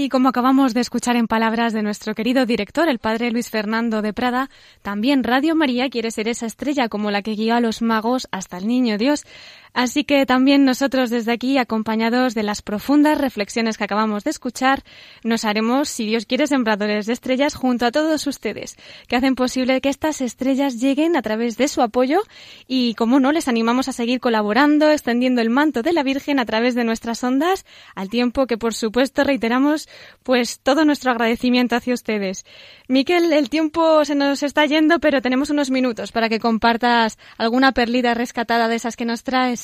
Y 0.04 0.10
como 0.10 0.30
acabamos 0.30 0.74
de 0.74 0.82
escuchar 0.82 1.16
en 1.16 1.28
palabras 1.28 1.74
de 1.74 1.84
nuestro 1.84 2.16
querido 2.16 2.48
director, 2.48 2.90
el 2.90 2.98
padre 2.98 3.30
Luis 3.30 3.52
Fernando 3.52 4.02
de 4.02 4.14
Prada, 4.14 4.50
también 4.82 5.24
Radio 5.24 5.56
María 5.56 5.92
quiere 5.92 6.10
ser 6.10 6.28
esa 6.28 6.48
estrella 6.48 6.90
como 6.90 7.12
la 7.12 7.22
que 7.22 7.36
guió 7.36 7.54
a 7.54 7.60
los 7.60 7.84
magos 7.84 8.28
hasta 8.32 8.58
el 8.58 8.66
Niño 8.68 8.98
Dios. 8.98 9.26
Así 9.74 10.04
que 10.04 10.26
también 10.26 10.66
nosotros 10.66 11.10
desde 11.10 11.32
aquí, 11.32 11.58
acompañados 11.58 12.34
de 12.34 12.44
las 12.44 12.62
profundas 12.62 13.18
reflexiones 13.18 13.78
que 13.78 13.86
acabamos 13.86 14.24
de 14.26 14.32
escuchar, 14.32 14.84
nos 15.24 15.46
haremos, 15.46 15.88
si 15.88 16.06
Dios 16.06 16.26
quiere, 16.26 16.48
sembradores 16.48 17.06
de 17.06 17.14
estrellas 17.14 17.56
junto 17.56 17.86
a 17.86 17.92
todos 17.92 18.28
ustedes, 18.28 18.78
que 19.08 19.16
hacen 19.16 19.36
posible 19.36 19.80
que 19.80 19.90
estas 19.90 20.20
estrellas 20.20 20.82
lleguen 20.82 21.16
a 21.16 21.22
través 21.22 21.56
de 21.56 21.70
su 21.70 21.82
apoyo 21.82 22.22
y, 22.68 22.96
como 22.96 23.22
no, 23.22 23.32
les 23.32 23.48
animamos 23.48 23.88
a 23.88 23.94
seguir 23.94 24.20
colaborando, 24.20 24.90
extendiendo 24.90 25.42
el 25.42 25.50
manto 25.50 25.84
de 25.84 25.94
la 25.94 26.04
Virgen 26.04 26.40
a 26.40 26.46
través 26.46 26.76
de 26.76 26.84
nuestras 26.84 27.24
ondas, 27.24 27.66
al 27.96 28.10
tiempo 28.10 28.48
que, 28.48 28.58
por 28.58 28.74
supuesto, 28.74 29.24
reiteramos 29.24 29.88
pues 30.24 30.60
todo 30.60 30.84
nuestro 30.84 31.12
agradecimiento 31.12 31.76
hacia 31.76 31.94
ustedes. 31.94 32.46
Miquel, 32.88 33.32
el 33.32 33.50
tiempo 33.50 34.04
se 34.04 34.16
nos 34.16 34.44
está 34.44 34.66
yendo, 34.66 35.00
pero 35.00 35.22
tenemos 35.22 35.50
unos 35.50 35.70
minutos 35.70 36.12
para 36.12 36.28
que 36.28 36.40
compartas 36.40 37.18
alguna 37.38 37.72
perlita 37.72 38.14
rescatada 38.14 38.68
de 38.68 38.76
esas 38.76 38.98
que 38.98 39.06
nos 39.06 39.24
traes. 39.24 39.61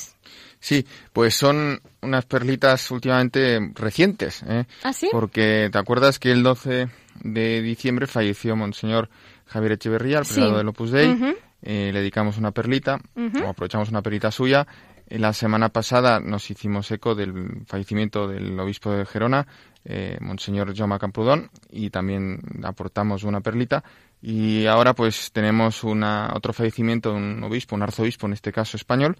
Sí, 0.60 0.84
pues 1.12 1.34
son 1.34 1.80
unas 2.02 2.24
perlitas 2.26 2.90
últimamente 2.90 3.60
recientes. 3.74 4.42
¿eh? 4.46 4.64
¿Ah, 4.82 4.92
sí? 4.92 5.08
Porque 5.12 5.68
te 5.70 5.78
acuerdas 5.78 6.18
que 6.18 6.32
el 6.32 6.42
12 6.42 6.88
de 7.22 7.62
diciembre 7.62 8.06
falleció 8.06 8.56
Monseñor 8.56 9.08
Javier 9.46 9.72
Echeverría, 9.72 10.18
el 10.18 10.24
Sí. 10.24 10.34
prelado 10.34 10.58
del 10.58 10.68
Opus 10.68 10.90
Dei. 10.90 11.08
Ujú. 11.10 11.34
Eh, 11.62 11.90
le 11.92 12.00
dedicamos 12.00 12.38
una 12.38 12.50
perlita, 12.52 13.00
Ujú. 13.16 13.44
o 13.44 13.48
aprovechamos 13.48 13.88
una 13.90 14.02
perlita 14.02 14.30
suya. 14.30 14.66
Eh, 15.08 15.18
La 15.18 15.32
semana 15.32 15.70
pasada 15.70 16.20
nos 16.20 16.50
hicimos 16.50 16.90
eco 16.90 17.14
del 17.14 17.62
fallecimiento 17.66 18.28
del 18.28 18.58
obispo 18.60 18.92
de 18.92 19.06
Gerona, 19.06 19.46
eh, 19.84 20.18
Monseñor 20.20 20.76
Jaume 20.76 20.98
Camprodón, 20.98 21.50
y 21.70 21.90
también 21.90 22.40
aportamos 22.64 23.22
una 23.24 23.40
perlita. 23.40 23.82
Y 24.20 24.66
ahora 24.66 24.92
pues 24.94 25.30
tenemos 25.32 25.82
una, 25.84 26.32
otro 26.34 26.52
fallecimiento 26.52 27.10
de 27.10 27.16
un 27.16 27.42
obispo, 27.44 27.74
un 27.76 27.82
arzobispo 27.82 28.26
en 28.26 28.32
este 28.34 28.52
caso 28.52 28.76
español, 28.76 29.16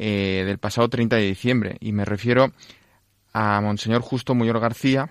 eh, 0.00 0.44
del 0.46 0.58
pasado 0.58 0.88
30 0.88 1.16
de 1.16 1.22
diciembre. 1.22 1.76
Y 1.80 1.90
me 1.90 2.04
refiero 2.04 2.52
a 3.32 3.60
Monseñor 3.60 4.00
Justo 4.00 4.32
Muyor 4.32 4.60
García, 4.60 5.10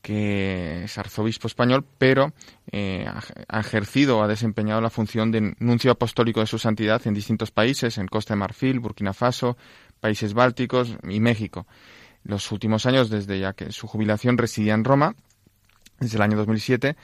que 0.00 0.84
es 0.84 0.96
arzobispo 0.96 1.48
español, 1.48 1.84
pero 1.98 2.32
eh, 2.70 3.04
ha 3.48 3.60
ejercido 3.60 4.18
o 4.18 4.22
ha 4.22 4.28
desempeñado 4.28 4.80
la 4.80 4.90
función 4.90 5.32
de 5.32 5.56
nuncio 5.58 5.90
apostólico 5.90 6.38
de 6.38 6.46
su 6.46 6.58
santidad 6.58 7.04
en 7.04 7.14
distintos 7.14 7.50
países, 7.50 7.98
en 7.98 8.06
Costa 8.06 8.34
de 8.34 8.38
Marfil, 8.38 8.78
Burkina 8.78 9.12
Faso, 9.12 9.56
países 9.98 10.34
bálticos 10.34 10.96
y 11.08 11.18
México. 11.18 11.66
Los 12.22 12.52
últimos 12.52 12.86
años, 12.86 13.10
desde 13.10 13.40
ya 13.40 13.54
que 13.54 13.72
su 13.72 13.88
jubilación 13.88 14.38
residía 14.38 14.74
en 14.74 14.84
Roma, 14.84 15.16
desde 15.98 16.16
el 16.16 16.22
año 16.22 16.36
2007, 16.36 16.96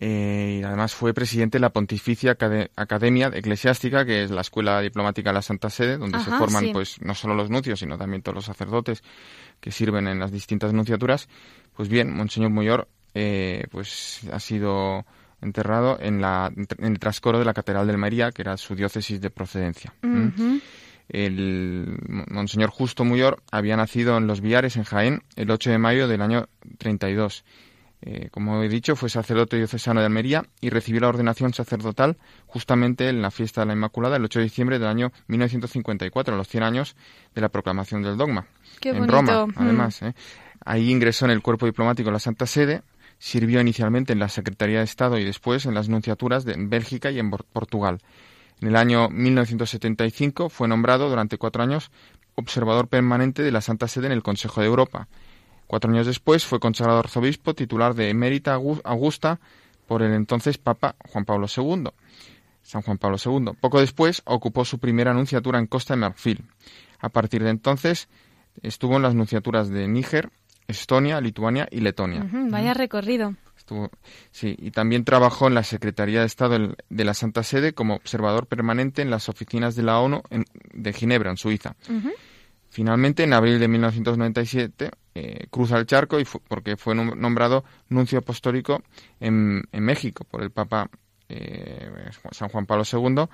eh, 0.00 0.58
y 0.60 0.64
además 0.64 0.94
fue 0.94 1.14
presidente 1.14 1.58
de 1.58 1.60
la 1.62 1.70
Pontificia 1.70 2.32
Acade- 2.36 2.70
Academia 2.76 3.30
Eclesiástica, 3.32 4.04
que 4.04 4.24
es 4.24 4.30
la 4.30 4.40
escuela 4.40 4.80
diplomática 4.80 5.30
de 5.30 5.34
la 5.34 5.42
Santa 5.42 5.70
Sede, 5.70 5.98
donde 5.98 6.18
se 6.18 6.30
forman 6.38 6.64
sí. 6.64 6.70
pues 6.72 7.00
no 7.00 7.14
solo 7.14 7.34
los 7.34 7.48
nuncios, 7.50 7.78
sino 7.80 7.96
también 7.96 8.22
todos 8.22 8.34
los 8.36 8.44
sacerdotes 8.44 9.02
que 9.60 9.70
sirven 9.70 10.08
en 10.08 10.18
las 10.18 10.32
distintas 10.32 10.72
nunciaturas. 10.72 11.28
Pues 11.76 11.88
bien, 11.88 12.12
Monseñor 12.14 12.50
Muyor 12.50 12.88
eh, 13.14 13.64
pues 13.70 14.20
ha 14.32 14.40
sido 14.40 15.04
enterrado 15.40 15.98
en, 16.00 16.20
la, 16.20 16.50
en 16.54 16.92
el 16.92 16.98
trascoro 16.98 17.38
de 17.38 17.44
la 17.44 17.54
Catedral 17.54 17.86
del 17.86 17.98
María, 17.98 18.32
que 18.32 18.42
era 18.42 18.56
su 18.56 18.74
diócesis 18.74 19.20
de 19.20 19.30
procedencia. 19.30 19.92
El 21.08 21.98
Monseñor 22.08 22.70
Justo 22.70 23.04
Muyor 23.04 23.42
había 23.52 23.76
nacido 23.76 24.16
en 24.16 24.26
Los 24.26 24.40
Villares, 24.40 24.76
en 24.76 24.84
Jaén, 24.84 25.22
el 25.36 25.50
8 25.50 25.70
de 25.70 25.78
mayo 25.78 26.08
del 26.08 26.22
año 26.22 26.48
32. 26.78 27.44
Eh, 28.02 28.28
como 28.30 28.62
he 28.62 28.68
dicho, 28.68 28.96
fue 28.96 29.08
sacerdote 29.08 29.56
diocesano 29.56 30.00
de 30.00 30.06
Almería 30.06 30.44
y 30.60 30.68
recibió 30.68 31.00
la 31.00 31.08
ordenación 31.08 31.54
sacerdotal 31.54 32.18
justamente 32.46 33.08
en 33.08 33.22
la 33.22 33.30
fiesta 33.30 33.62
de 33.62 33.68
la 33.68 33.72
Inmaculada, 33.72 34.16
el 34.16 34.24
8 34.24 34.40
de 34.40 34.44
diciembre 34.44 34.78
del 34.78 34.88
año 34.88 35.10
1954, 35.28 36.34
a 36.34 36.36
los 36.36 36.48
100 36.48 36.62
años 36.64 36.96
de 37.34 37.40
la 37.40 37.48
proclamación 37.48 38.02
del 38.02 38.16
dogma. 38.18 38.46
Qué 38.80 38.90
en 38.90 38.98
bonito. 39.06 39.14
Roma, 39.16 39.46
Mm. 39.46 39.52
además. 39.56 40.02
¿eh? 40.02 40.14
Ahí 40.64 40.90
ingresó 40.90 41.24
en 41.24 41.30
el 41.30 41.40
cuerpo 41.42 41.66
diplomático 41.66 42.08
de 42.08 42.12
la 42.12 42.18
Santa 42.18 42.46
Sede, 42.46 42.82
sirvió 43.18 43.60
inicialmente 43.60 44.12
en 44.12 44.18
la 44.18 44.28
Secretaría 44.28 44.78
de 44.78 44.84
Estado 44.84 45.18
y 45.18 45.24
después 45.24 45.64
en 45.66 45.74
las 45.74 45.88
nunciaturas 45.88 46.44
de 46.44 46.52
en 46.52 46.68
Bélgica 46.68 47.10
y 47.10 47.18
en 47.18 47.30
Portugal. 47.30 48.00
En 48.60 48.68
el 48.68 48.76
año 48.76 49.08
1975 49.08 50.48
fue 50.50 50.68
nombrado 50.68 51.08
durante 51.08 51.38
cuatro 51.38 51.62
años 51.62 51.90
observador 52.34 52.88
permanente 52.88 53.42
de 53.42 53.52
la 53.52 53.60
Santa 53.60 53.88
Sede 53.88 54.06
en 54.06 54.12
el 54.12 54.22
Consejo 54.22 54.60
de 54.60 54.66
Europa. 54.66 55.08
Cuatro 55.66 55.90
años 55.90 56.06
después 56.06 56.44
fue 56.44 56.60
consagrado 56.60 56.98
arzobispo 57.00 57.54
titular 57.54 57.94
de 57.94 58.10
Emérita 58.10 58.56
Augu- 58.56 58.80
Augusta 58.84 59.40
por 59.86 60.02
el 60.02 60.12
entonces 60.12 60.58
Papa 60.58 60.96
Juan 61.10 61.24
Pablo 61.24 61.46
II. 61.54 61.84
San 62.62 62.82
Juan 62.82 62.98
Pablo 62.98 63.16
II. 63.22 63.52
Poco 63.60 63.80
después 63.80 64.22
ocupó 64.24 64.64
su 64.64 64.78
primera 64.78 65.10
anunciatura 65.10 65.58
en 65.58 65.66
Costa 65.66 65.94
de 65.94 66.00
Marfil. 66.00 66.44
A 67.00 67.08
partir 67.10 67.42
de 67.44 67.50
entonces 67.50 68.08
estuvo 68.62 68.96
en 68.96 69.02
las 69.02 69.12
anunciaturas 69.12 69.68
de 69.68 69.86
Níger, 69.88 70.30
Estonia, 70.68 71.20
Lituania 71.20 71.68
y 71.70 71.80
Letonia. 71.80 72.26
vaya 72.50 72.72
recorrido. 72.72 73.34
sí, 74.30 74.56
y 74.58 74.70
también 74.70 75.04
trabajó 75.04 75.46
en 75.48 75.54
la 75.54 75.62
Secretaría 75.62 76.20
de 76.20 76.26
Estado 76.26 76.74
de 76.88 77.04
la 77.04 77.14
Santa 77.14 77.42
Sede 77.42 77.72
como 77.74 77.94
observador 77.96 78.46
permanente 78.46 79.02
en 79.02 79.10
las 79.10 79.28
oficinas 79.28 79.74
de 79.76 79.82
la 79.82 79.98
ONU 80.00 80.22
de 80.72 80.92
Ginebra, 80.94 81.30
en 81.30 81.36
Suiza. 81.36 81.76
Finalmente, 82.70 83.22
en 83.24 83.32
abril 83.32 83.58
de 83.60 83.68
1997, 83.68 84.90
eh, 85.14 85.46
cruza 85.50 85.78
el 85.78 85.86
charco 85.86 86.18
y 86.18 86.24
porque 86.24 86.76
fue 86.76 86.94
nombrado 86.94 87.64
nuncio 87.88 88.18
apostólico 88.18 88.82
en, 89.20 89.62
México 89.72 90.24
por 90.24 90.42
el 90.42 90.50
Papa 90.50 90.90
eh, 91.28 92.10
San 92.32 92.48
Juan 92.48 92.66
Pablo 92.66 92.84
II, 92.90 93.26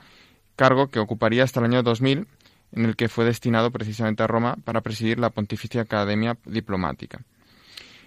cargo 0.57 0.89
que 0.89 0.99
ocuparía 0.99 1.45
hasta 1.45 1.61
el 1.61 1.67
año 1.67 1.83
2000, 1.83 2.27
en 2.73 2.85
el 2.85 2.97
que 2.97 3.09
fue 3.09 3.25
destinado 3.25 3.71
precisamente 3.71 4.23
a 4.23 4.27
Roma 4.27 4.57
para 4.65 4.83
presidir 4.83 5.19
la 5.19 5.31
Pontificia 5.31 5.83
Academia 5.83 6.37
Diplomática. 6.45 7.23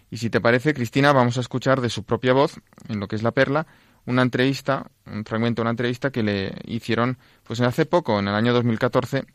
Y 0.09 0.17
si 0.17 0.29
te 0.29 0.39
parece, 0.39 0.75
Cristina, 0.75 1.11
vamos 1.11 1.37
a 1.37 1.41
escuchar 1.41 1.81
de 1.81 1.89
su 1.89 2.03
propia 2.03 2.33
voz, 2.33 2.61
en 2.87 2.99
lo 2.99 3.07
que 3.07 3.15
es 3.15 3.23
la 3.23 3.31
perla, 3.31 3.65
una 4.05 4.21
entrevista, 4.21 4.85
un 5.07 5.25
fragmento 5.25 5.61
de 5.61 5.63
una 5.63 5.71
entrevista 5.71 6.11
que 6.11 6.21
le 6.21 6.53
hicieron 6.65 7.17
pues 7.43 7.59
hace 7.61 7.87
poco, 7.87 8.19
en 8.19 8.27
el 8.27 8.35
año 8.35 8.53
2014, 8.53 9.25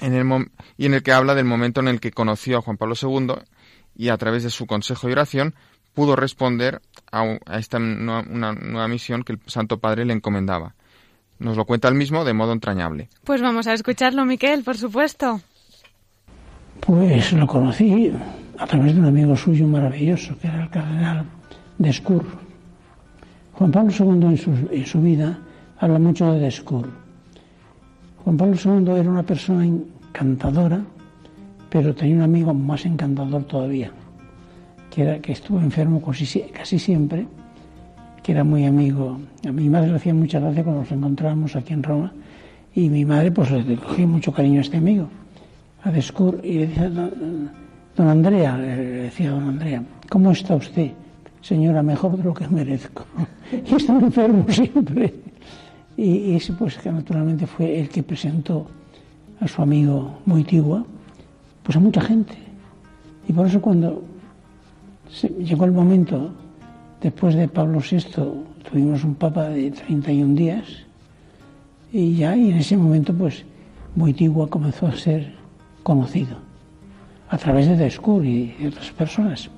en 0.00 0.14
el 0.14 0.50
y 0.76 0.86
en 0.86 0.94
el 0.94 1.02
que 1.02 1.12
habla 1.12 1.34
del 1.34 1.44
momento 1.44 1.80
en 1.80 1.88
el 1.88 2.00
que 2.00 2.10
conoció 2.10 2.58
a 2.58 2.62
Juan 2.62 2.76
Pablo 2.76 2.94
II 3.00 3.34
y 3.96 4.08
a 4.08 4.16
través 4.16 4.42
de 4.42 4.50
su 4.50 4.66
consejo 4.66 5.08
y 5.08 5.12
oración 5.12 5.54
pudo 5.94 6.16
responder 6.16 6.80
a, 7.12 7.38
esta 7.58 7.78
nueva, 7.78 8.24
una 8.28 8.52
nueva 8.52 8.88
misión 8.88 9.22
que 9.22 9.34
el 9.34 9.40
Santo 9.46 9.78
Padre 9.78 10.04
le 10.04 10.14
encomendaba. 10.14 10.74
Nos 11.38 11.56
lo 11.56 11.64
cuenta 11.64 11.88
él 11.88 11.94
mismo 11.94 12.24
de 12.24 12.34
modo 12.34 12.52
entrañable. 12.52 13.08
Pues 13.24 13.40
vamos 13.40 13.66
a 13.66 13.72
escucharlo, 13.72 14.24
Miquel, 14.24 14.62
por 14.62 14.76
supuesto. 14.76 15.40
Pues 16.80 17.32
lo 17.32 17.46
conocí 17.46 18.12
a 18.58 18.66
través 18.66 18.94
de 18.94 19.00
un 19.00 19.06
amigo 19.06 19.36
suyo 19.36 19.66
maravilloso, 19.66 20.38
que 20.38 20.48
era 20.48 20.62
el 20.62 20.70
cardenal 20.70 21.24
Descour. 21.78 22.24
Juan 23.52 23.72
Pablo 23.72 23.92
II 23.98 24.26
en 24.26 24.36
su, 24.36 24.50
en 24.70 24.86
su 24.86 25.00
vida 25.00 25.38
habla 25.78 25.98
mucho 25.98 26.32
de 26.32 26.40
Descour 26.40 26.99
Juan 28.24 28.36
Pablo 28.36 28.56
II 28.62 28.90
era 28.98 29.10
una 29.10 29.22
persona 29.22 29.64
encantadora, 29.64 30.82
pero 31.70 31.94
tenía 31.94 32.16
un 32.16 32.22
amigo 32.22 32.52
más 32.52 32.84
encantador 32.84 33.44
todavía, 33.44 33.90
que, 34.90 35.02
era, 35.02 35.18
que 35.20 35.32
estuvo 35.32 35.58
enfermo 35.60 36.02
casi, 36.02 36.40
casi 36.52 36.78
siempre, 36.78 37.26
que 38.22 38.32
era 38.32 38.44
muy 38.44 38.66
amigo. 38.66 39.18
A 39.48 39.52
mi 39.52 39.68
madre 39.68 39.90
le 39.90 39.96
hacía 39.96 40.12
mucha 40.12 40.38
gracia 40.38 40.62
cuando 40.62 40.82
nos 40.82 40.92
encontrábamos 40.92 41.56
aquí 41.56 41.72
en 41.72 41.82
Roma, 41.82 42.12
y 42.74 42.88
mi 42.90 43.04
madre 43.04 43.32
pues 43.32 43.50
le 43.50 43.76
cogía 43.76 44.06
mucho 44.06 44.32
cariño 44.32 44.58
a 44.58 44.62
este 44.62 44.76
amigo, 44.76 45.08
a 45.82 45.90
Descour, 45.90 46.40
y 46.44 46.58
le 46.58 46.66
decía, 46.66 46.90
don 46.90 48.08
Andrea, 48.08 48.58
le 48.58 48.76
decía 48.76 49.30
don 49.30 49.48
Andrea, 49.48 49.82
¿cómo 50.10 50.32
está 50.32 50.56
usted? 50.56 50.90
Señora, 51.40 51.82
mejor 51.82 52.18
de 52.18 52.24
lo 52.24 52.34
que 52.34 52.46
merezco. 52.48 53.06
y 53.66 53.74
estaba 53.74 54.00
enfermo 54.00 54.44
siempre. 54.50 55.29
Y 56.00 56.34
ese 56.34 56.54
pues 56.54 56.78
que 56.78 56.90
naturalmente 56.90 57.46
fue 57.46 57.78
el 57.78 57.90
que 57.90 58.02
presentó 58.02 58.66
a 59.38 59.46
su 59.46 59.60
amigo 59.60 60.20
Moitigua, 60.24 60.82
pues 61.62 61.76
a 61.76 61.80
mucha 61.80 62.00
gente. 62.00 62.32
Y 63.28 63.34
por 63.34 63.46
eso 63.46 63.60
cuando 63.60 64.02
llegó 65.38 65.66
el 65.66 65.72
momento, 65.72 66.32
después 67.02 67.34
de 67.34 67.48
Pablo 67.48 67.80
VI, 67.80 68.00
tuvimos 68.62 69.04
un 69.04 69.14
papa 69.14 69.50
de 69.50 69.72
31 69.72 70.34
días, 70.36 70.64
y 71.92 72.14
ya 72.14 72.34
y 72.34 72.50
en 72.50 72.56
ese 72.56 72.78
momento 72.78 73.12
pues 73.12 73.44
Moitigua 73.94 74.48
comenzó 74.48 74.86
a 74.86 74.96
ser 74.96 75.34
conocido 75.82 76.38
a 77.28 77.36
través 77.36 77.68
de 77.68 77.76
Descour 77.76 78.24
y 78.24 78.54
de 78.58 78.68
otras 78.68 78.90
personas. 78.92 79.50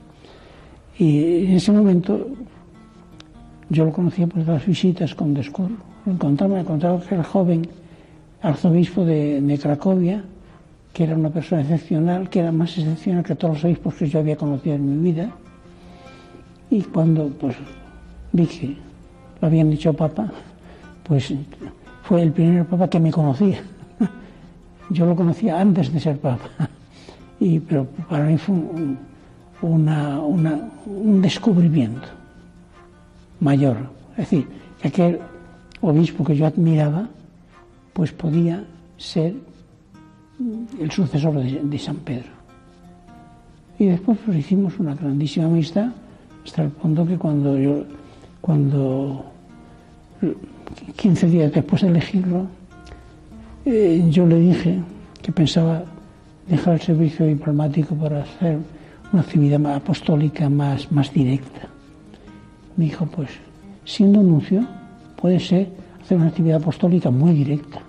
Y 0.99 1.45
en 1.45 1.53
ese 1.53 1.71
momento 1.71 2.27
yo 3.71 3.85
lo 3.85 3.93
conocía 3.93 4.27
por 4.27 4.45
las 4.45 4.67
visitas 4.67 5.15
con 5.15 5.35
Descour 5.35 5.92
encontramos, 6.07 6.59
encontraba 6.59 7.01
que 7.01 7.15
el 7.15 7.23
joven 7.23 7.69
arzobispo 8.43 9.05
de, 9.05 9.59
Cracovia, 9.61 10.25
que 10.93 11.05
era 11.05 11.17
una 11.17 11.31
persona 11.31 11.63
excepcional, 11.63 12.29
que 12.29 12.41
era 12.41 12.53
más 12.53 12.77
excepcional 12.77 13.25
que 13.25 13.35
todos 13.35 13.55
los 13.55 13.65
obispos 13.65 13.95
que 13.95 14.09
yo 14.09 14.19
había 14.19 14.37
conocido 14.37 14.75
en 14.75 15.03
mi 15.03 15.13
vida. 15.13 15.31
Y 16.71 16.83
cuando 16.83 17.29
pues 17.29 17.57
vi 18.33 18.47
que 18.47 18.77
lo 19.41 19.49
habían 19.49 19.71
dicho 19.71 19.93
papa, 19.93 20.31
pues 21.05 21.33
fue 22.05 22.23
el 22.23 22.33
primer 22.33 22.67
papa 22.67 22.89
que 22.89 22.99
me 22.99 23.11
conocía. 23.11 23.61
Yo 24.91 25.07
lo 25.07 25.15
conocía 25.15 25.61
antes 25.61 25.93
de 25.93 26.01
ser 26.01 26.19
papa. 26.19 26.49
Y, 27.41 27.59
pero 27.59 27.89
para 28.09 28.23
mí 28.23 28.39
fue 28.39 28.55
un, 28.55 28.99
un 29.63 31.23
descubrimiento 31.23 32.07
mayor. 33.41 33.79
Es 34.13 34.31
decir, 34.31 34.47
que 34.81 34.89
aquel 34.89 35.21
obispo 35.83 36.25
que 36.25 36.37
yo 36.37 36.47
admiraba, 36.47 37.09
pues 37.93 38.13
podía 38.13 38.65
ser 38.97 39.35
el 40.81 40.91
sucesor 40.91 41.35
de, 41.35 41.79
San 41.79 41.97
Pedro. 41.97 42.31
Y 43.79 43.87
después 43.87 44.19
pues, 44.25 44.39
hicimos 44.39 44.79
una 44.79 44.95
grandísima 44.95 45.47
amistad, 45.47 45.91
hasta 46.45 46.63
el 46.63 46.71
punto 46.71 47.07
que 47.07 47.19
cuando 47.19 47.59
yo, 47.59 47.85
cuando 48.41 49.25
15 50.97 51.27
días 51.29 51.53
después 51.53 51.83
de 51.83 51.89
elegirlo, 51.89 52.47
eh, 53.65 54.05
yo 54.11 54.27
le 54.27 54.39
dije 54.39 54.81
que 55.21 55.33
pensaba 55.33 55.85
dejar 56.49 56.75
el 56.75 56.81
servicio 56.81 57.27
diplomático 57.27 57.95
para 57.95 58.23
hacer 58.23 58.59
una 59.13 59.23
actividad 59.23 59.65
apostólica 59.75 60.49
más, 60.49 60.91
más 60.91 61.13
directa. 61.13 61.69
Me 62.77 62.87
dijo, 62.87 63.07
pues, 63.07 63.31
siendo 63.85 64.23
nuncio, 64.23 64.67
puede 65.23 65.39
ser 65.39 65.69
hacer 66.03 66.19
una 66.19 66.27
actividad 66.27 66.57
apostólica 66.57 67.09
muy 67.09 67.33
directa. 67.33 67.81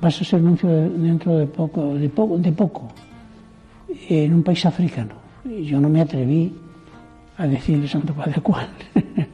Vas 0.00 0.22
a 0.22 0.24
ser 0.24 0.40
nuncio 0.40 0.70
dentro 0.70 1.36
de 1.36 1.46
poco, 1.46 1.94
de 1.94 2.08
poco, 2.08 2.38
de 2.38 2.50
poco, 2.50 2.88
en 4.08 4.32
un 4.32 4.42
país 4.42 4.64
africano. 4.64 5.12
Y 5.44 5.64
yo 5.64 5.78
no 5.78 5.90
me 5.90 6.00
atreví 6.00 6.50
a 7.36 7.46
decirle, 7.46 7.86
Santo 7.86 8.14
Padre, 8.14 8.40
cuál. 8.42 8.68
me 8.94 9.28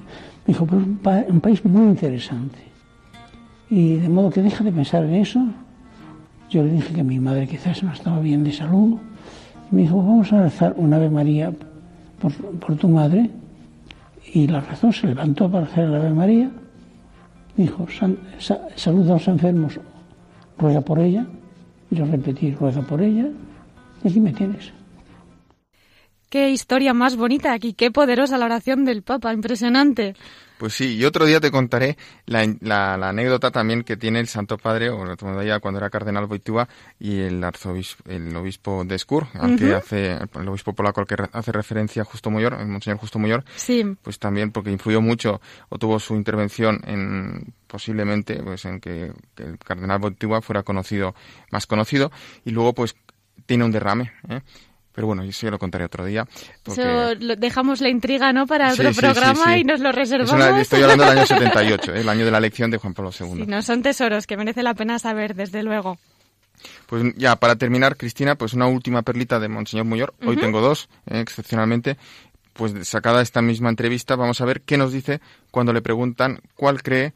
dijo, 0.48 0.66
pero 0.66 0.78
un, 0.78 1.00
un 1.28 1.40
país 1.40 1.64
muy 1.64 1.86
interesante. 1.86 2.58
Y 3.70 3.94
de 3.94 4.08
modo 4.08 4.28
que 4.28 4.42
deja 4.42 4.64
de 4.64 4.72
pensar 4.72 5.04
en 5.04 5.14
eso. 5.14 5.46
Yo 6.50 6.64
le 6.64 6.72
dije 6.72 6.92
que 6.92 7.04
mi 7.04 7.20
madre 7.20 7.46
quizás 7.46 7.84
no 7.84 7.92
estaba 7.92 8.18
bien 8.18 8.42
de 8.42 8.52
salud. 8.52 8.98
Y 9.70 9.74
me 9.76 9.82
dijo, 9.82 9.96
vamos 9.98 10.32
a 10.32 10.42
rezar 10.42 10.74
una 10.76 10.96
Ave 10.96 11.10
María 11.10 11.52
por, 12.20 12.32
por 12.32 12.74
tu 12.76 12.88
madre. 12.88 13.30
Y 14.34 14.48
la 14.48 14.60
razón 14.60 14.92
se 14.92 15.06
levantó 15.06 15.48
para 15.48 15.66
hacer 15.66 15.88
la 15.88 15.98
Ave 15.98 16.10
María 16.10 16.50
dijo, 17.56 17.86
saluda 18.76 19.10
a 19.10 19.14
los 19.14 19.28
enfermos, 19.28 19.80
ruega 20.58 20.80
por 20.80 20.98
ella, 20.98 21.26
yo 21.90 22.04
repetí, 22.04 22.50
ruega 22.52 22.82
por 22.82 23.02
ella, 23.02 23.28
y 24.02 24.08
aquí 24.08 24.20
me 24.20 24.32
tienes. 24.32 24.72
Qué 26.28 26.50
historia 26.50 26.92
más 26.92 27.16
bonita 27.16 27.52
aquí, 27.52 27.72
qué 27.72 27.90
poderosa 27.90 28.36
la 28.38 28.46
oración 28.46 28.84
del 28.84 29.02
Papa, 29.02 29.32
impresionante. 29.32 30.14
Pues 30.58 30.72
sí, 30.72 30.96
y 30.96 31.04
otro 31.04 31.26
día 31.26 31.38
te 31.38 31.50
contaré 31.50 31.98
la, 32.24 32.94
anécdota 32.94 33.50
también 33.50 33.82
que 33.82 33.96
tiene 33.96 34.20
el 34.20 34.28
Santo 34.28 34.56
Padre, 34.56 34.88
o 34.88 35.04
cuando 35.60 35.78
era 35.78 35.90
cardenal 35.90 36.26
Boitúa, 36.26 36.68
y 36.98 37.20
el 37.20 37.44
arzobispo, 37.44 38.10
el 38.10 38.34
obispo 38.34 38.84
de 38.84 38.98
Skur, 38.98 39.26
al 39.34 39.56
que 39.56 39.74
hace, 39.74 40.12
el 40.12 40.48
obispo 40.48 40.72
polaco 40.72 41.00
al 41.00 41.06
que 41.06 41.16
hace 41.32 41.52
referencia 41.52 42.04
Justo 42.04 42.30
Mayor, 42.30 42.56
el 42.58 42.68
Monseñor 42.68 42.98
Justo 42.98 43.18
Mayor, 43.18 43.44
sí. 43.54 43.84
pues 44.02 44.18
también 44.18 44.50
porque 44.50 44.70
influyó 44.70 45.00
mucho, 45.00 45.40
o 45.68 45.78
tuvo 45.78 46.00
su 46.00 46.14
intervención 46.14 46.80
en, 46.86 47.52
posiblemente, 47.66 48.42
pues 48.42 48.64
en 48.64 48.80
que, 48.80 49.12
el 49.36 49.58
cardenal 49.58 49.98
Boitúa 49.98 50.40
fuera 50.40 50.62
conocido, 50.62 51.14
más 51.50 51.66
conocido, 51.66 52.10
y 52.44 52.50
luego 52.52 52.72
pues 52.72 52.96
tiene 53.44 53.64
un 53.64 53.72
derrame, 53.72 54.10
¿eh? 54.28 54.40
Pero 54.96 55.08
bueno, 55.08 55.22
eso 55.24 55.46
ya 55.46 55.50
lo 55.50 55.58
contaré 55.58 55.84
otro 55.84 56.06
día. 56.06 56.26
dejamos 57.38 57.82
la 57.82 57.90
intriga, 57.90 58.32
¿no? 58.32 58.46
Para 58.46 58.72
otro 58.72 58.90
programa 58.94 59.58
y 59.58 59.62
nos 59.62 59.80
lo 59.80 59.92
reservamos. 59.92 60.58
estoy 60.58 60.82
hablando 60.82 61.04
del 61.04 61.18
año 61.18 61.26
78, 61.26 61.94
¿eh? 61.94 62.00
el 62.00 62.08
año 62.08 62.24
de 62.24 62.30
la 62.30 62.38
elección 62.38 62.70
de 62.70 62.78
Juan 62.78 62.94
Pablo 62.94 63.10
II. 63.18 63.44
no, 63.46 63.60
son 63.60 63.82
tesoros 63.82 64.26
que 64.26 64.38
merece 64.38 64.62
la 64.62 64.72
pena 64.72 64.98
saber, 64.98 65.34
desde 65.34 65.62
luego. 65.62 65.98
Pues 66.86 67.14
ya, 67.16 67.36
para 67.36 67.56
terminar, 67.56 67.98
Cristina, 67.98 68.36
pues 68.36 68.54
una 68.54 68.68
última 68.68 69.02
perlita 69.02 69.38
de 69.38 69.48
Monseñor 69.48 69.84
Muyor. 69.84 70.14
Hoy 70.24 70.38
tengo 70.38 70.62
dos, 70.62 70.88
¿eh? 71.10 71.20
excepcionalmente. 71.20 71.98
Pues 72.54 72.88
sacada 72.88 73.20
esta 73.20 73.42
misma 73.42 73.68
entrevista, 73.68 74.16
vamos 74.16 74.40
a 74.40 74.46
ver 74.46 74.62
qué 74.62 74.78
nos 74.78 74.94
dice 74.94 75.20
cuando 75.50 75.74
le 75.74 75.82
preguntan 75.82 76.40
cuál 76.54 76.82
cree 76.82 77.12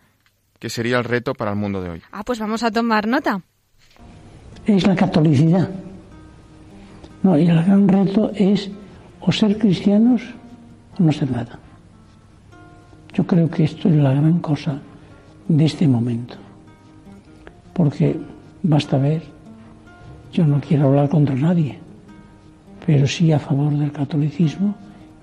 que 0.59 0.68
sería 0.68 0.99
el 0.99 1.05
reto 1.05 1.33
para 1.33 1.53
el 1.53 1.57
mundo 1.57 1.81
de 1.81 1.89
hoy. 1.89 2.03
Ah, 2.12 2.24
pues 2.24 2.39
vamos 2.41 2.62
a 2.62 2.70
tomar 2.70 3.09
nota. 3.09 3.41
Es 4.66 4.87
la 4.87 4.95
catolicidad 4.95 5.70
no, 7.23 7.39
y 7.39 7.47
el 7.47 7.62
gran 7.62 7.87
reto 7.89 8.31
es 8.35 8.71
o 9.21 9.33
ser 9.33 9.59
cristianos 9.59 10.23
o 10.99 11.03
no 11.03 11.12
ser 11.12 11.31
nada. 11.31 11.59
Yo 13.12 13.27
creo 13.27 13.51
que 13.51 13.64
esto 13.64 13.89
es 13.89 13.97
la 13.97 14.14
gran 14.14 14.39
cosa 14.41 14.81
de 15.49 15.64
este 15.64 15.87
momento. 15.87 16.37
Porque 17.75 18.16
basta 18.62 18.97
ver, 18.97 19.23
yo 20.33 20.47
no 20.47 20.61
quiero 20.61 20.89
hablar 20.89 21.09
contra 21.09 21.35
nadie, 21.35 21.79
pero 22.87 23.07
sí 23.07 23.33
a 23.33 23.39
favor 23.39 23.73
del 23.77 23.93
catolicismo, 23.93 24.75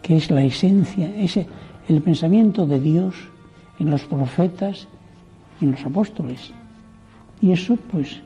que 0.02 0.18
es 0.18 0.30
la 0.30 0.44
esencia, 0.44 1.10
es 1.16 1.40
el 1.88 2.02
pensamiento 2.02 2.68
de 2.68 2.80
Dios 2.80 3.16
en 3.80 3.90
los 3.90 4.04
profetas 4.04 4.88
y 5.60 5.66
en 5.66 5.72
los 5.72 5.86
apóstoles. 5.86 6.52
Y 7.42 7.52
eso 7.52 7.78
pues 7.92 8.22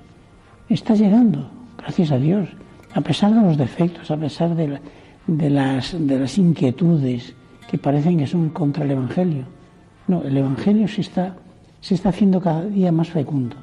está 0.70 0.96
llegando, 0.96 1.50
gracias 1.78 2.12
a 2.12 2.18
Dios, 2.18 2.50
a 2.94 3.02
pesar 3.02 3.34
de 3.34 3.42
los 3.42 3.58
defectos, 3.58 4.12
a 4.12 4.18
pesar 4.18 4.56
de, 4.56 4.80
las 5.28 6.38
inquietudes 6.38 7.34
que 7.70 7.78
parecen 7.78 8.18
que 8.18 8.28
son 8.28 8.50
contra 8.50 8.84
el 8.84 8.92
Evangelio. 8.92 9.46
No, 10.08 10.24
el 10.24 10.36
Evangelio 10.36 10.88
se 10.88 11.02
está, 11.02 11.38
se 11.80 11.96
está 11.96 12.10
haciendo 12.10 12.42
cada 12.42 12.66
día 12.66 12.92
más 12.92 13.10
fecundo. 13.10 13.56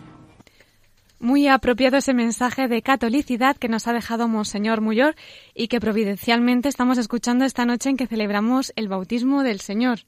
Muy 1.21 1.49
apropiado 1.49 1.97
ese 1.97 2.15
mensaje 2.15 2.69
de 2.69 2.81
catolicidad 2.81 3.57
que 3.57 3.69
nos 3.69 3.89
ha 3.89 3.93
dejado 3.93 4.29
Monseñor 4.29 4.81
Muyor 4.81 5.17
y 5.53 5.67
que 5.67 5.81
providencialmente 5.81 6.69
estamos 6.69 6.97
escuchando 6.97 7.45
esta 7.45 7.67
noche 7.67 7.91
en 7.91 7.97
que 7.97 8.07
celebramos 8.07 8.73
el 8.77 8.87
bautismo 8.89 9.43
del 9.43 9.61
Señor. 9.61 10.01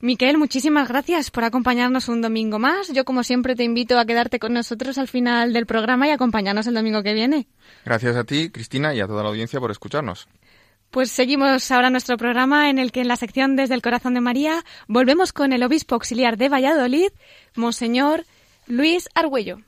Miquel, 0.00 0.38
muchísimas 0.38 0.88
gracias 0.88 1.32
por 1.32 1.42
acompañarnos 1.42 2.08
un 2.08 2.22
domingo 2.22 2.60
más. 2.60 2.92
Yo, 2.92 3.04
como 3.04 3.24
siempre, 3.24 3.56
te 3.56 3.64
invito 3.64 3.98
a 3.98 4.04
quedarte 4.04 4.38
con 4.38 4.52
nosotros 4.52 4.96
al 4.96 5.08
final 5.08 5.52
del 5.52 5.66
programa 5.66 6.06
y 6.06 6.10
acompañarnos 6.10 6.68
el 6.68 6.74
domingo 6.74 7.02
que 7.02 7.14
viene. 7.14 7.48
Gracias 7.84 8.14
a 8.14 8.22
ti, 8.22 8.50
Cristina, 8.50 8.94
y 8.94 9.00
a 9.00 9.08
toda 9.08 9.24
la 9.24 9.30
audiencia 9.30 9.58
por 9.58 9.72
escucharnos. 9.72 10.28
Pues 10.90 11.10
seguimos 11.10 11.70
ahora 11.72 11.90
nuestro 11.90 12.16
programa 12.16 12.70
en 12.70 12.78
el 12.78 12.92
que 12.92 13.00
en 13.00 13.08
la 13.08 13.16
sección 13.16 13.56
Desde 13.56 13.74
el 13.74 13.82
Corazón 13.82 14.14
de 14.14 14.20
María 14.20 14.64
volvemos 14.86 15.32
con 15.32 15.52
el 15.52 15.62
obispo 15.62 15.96
auxiliar 15.96 16.36
de 16.36 16.48
Valladolid, 16.48 17.10
Monseñor 17.56 18.24
Luis 18.68 19.08
Argüello. 19.14 19.58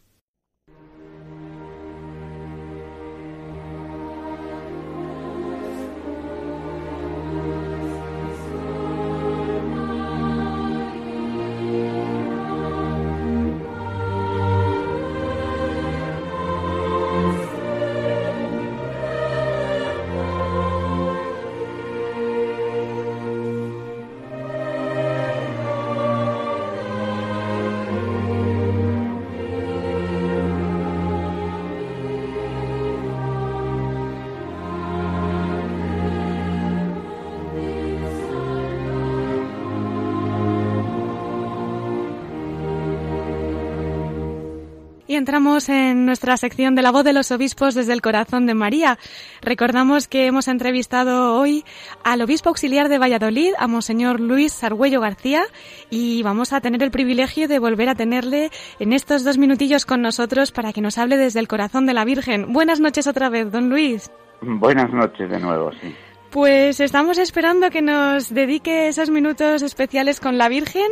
Y 45.11 45.17
entramos 45.17 45.69
en 45.69 46.07
nuestra 46.07 46.37
sección 46.37 46.77
de 46.77 46.83
la 46.83 46.93
voz 46.93 47.03
de 47.03 47.13
los 47.13 47.33
obispos 47.33 47.75
desde 47.75 47.93
el 47.93 48.01
corazón 48.01 48.47
de 48.47 48.55
María. 48.55 48.97
Recordamos 49.43 50.07
que 50.07 50.27
hemos 50.27 50.47
entrevistado 50.47 51.35
hoy 51.35 51.65
al 52.05 52.23
obispo 52.23 52.51
auxiliar 52.51 52.89
de 52.89 53.01
Valladolid, 53.01 53.55
a 53.59 53.67
Monseñor 53.67 54.21
Luis 54.21 54.63
Argüello 54.63 55.01
García, 55.01 55.43
y 55.91 56.23
vamos 56.23 56.53
a 56.53 56.61
tener 56.61 56.81
el 56.85 56.93
privilegio 56.93 57.49
de 57.49 57.59
volver 57.59 57.89
a 57.89 57.97
tenerle 57.97 58.53
en 58.79 58.93
estos 58.93 59.25
dos 59.25 59.37
minutillos 59.37 59.85
con 59.85 60.01
nosotros 60.01 60.53
para 60.53 60.73
que 60.73 60.81
nos 60.81 60.97
hable 60.97 61.17
desde 61.17 61.41
el 61.41 61.49
corazón 61.49 61.87
de 61.87 61.95
la 61.95 62.05
Virgen. 62.05 62.53
Buenas 62.53 62.79
noches 62.79 63.09
otra 63.09 63.31
vez, 63.31 63.51
don 63.51 63.69
Luis. 63.69 64.13
Buenas 64.43 64.93
noches 64.93 65.29
de 65.29 65.41
nuevo, 65.41 65.73
sí. 65.73 65.93
Pues 66.31 66.78
estamos 66.78 67.18
esperando 67.18 67.70
que 67.70 67.83
nos 67.83 68.33
dedique 68.33 68.87
esos 68.87 69.11
minutos 69.11 69.62
especiales 69.62 70.20
con 70.20 70.39
la 70.39 70.49
Virgen 70.49 70.87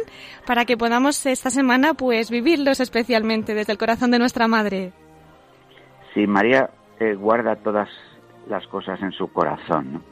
para 0.44 0.64
que 0.64 0.76
podamos 0.76 1.24
esta 1.26 1.50
semana 1.50 1.94
pues 1.94 2.28
vivirlos 2.28 2.80
especialmente 2.80 3.54
desde 3.54 3.70
el 3.70 3.78
corazón 3.78 4.10
de 4.10 4.18
nuestra 4.18 4.48
Madre. 4.48 4.92
Sí, 6.12 6.26
María 6.26 6.70
eh, 6.98 7.14
guarda 7.14 7.54
todas 7.54 7.88
las 8.48 8.66
cosas 8.66 9.00
en 9.00 9.12
su 9.12 9.32
corazón. 9.32 10.02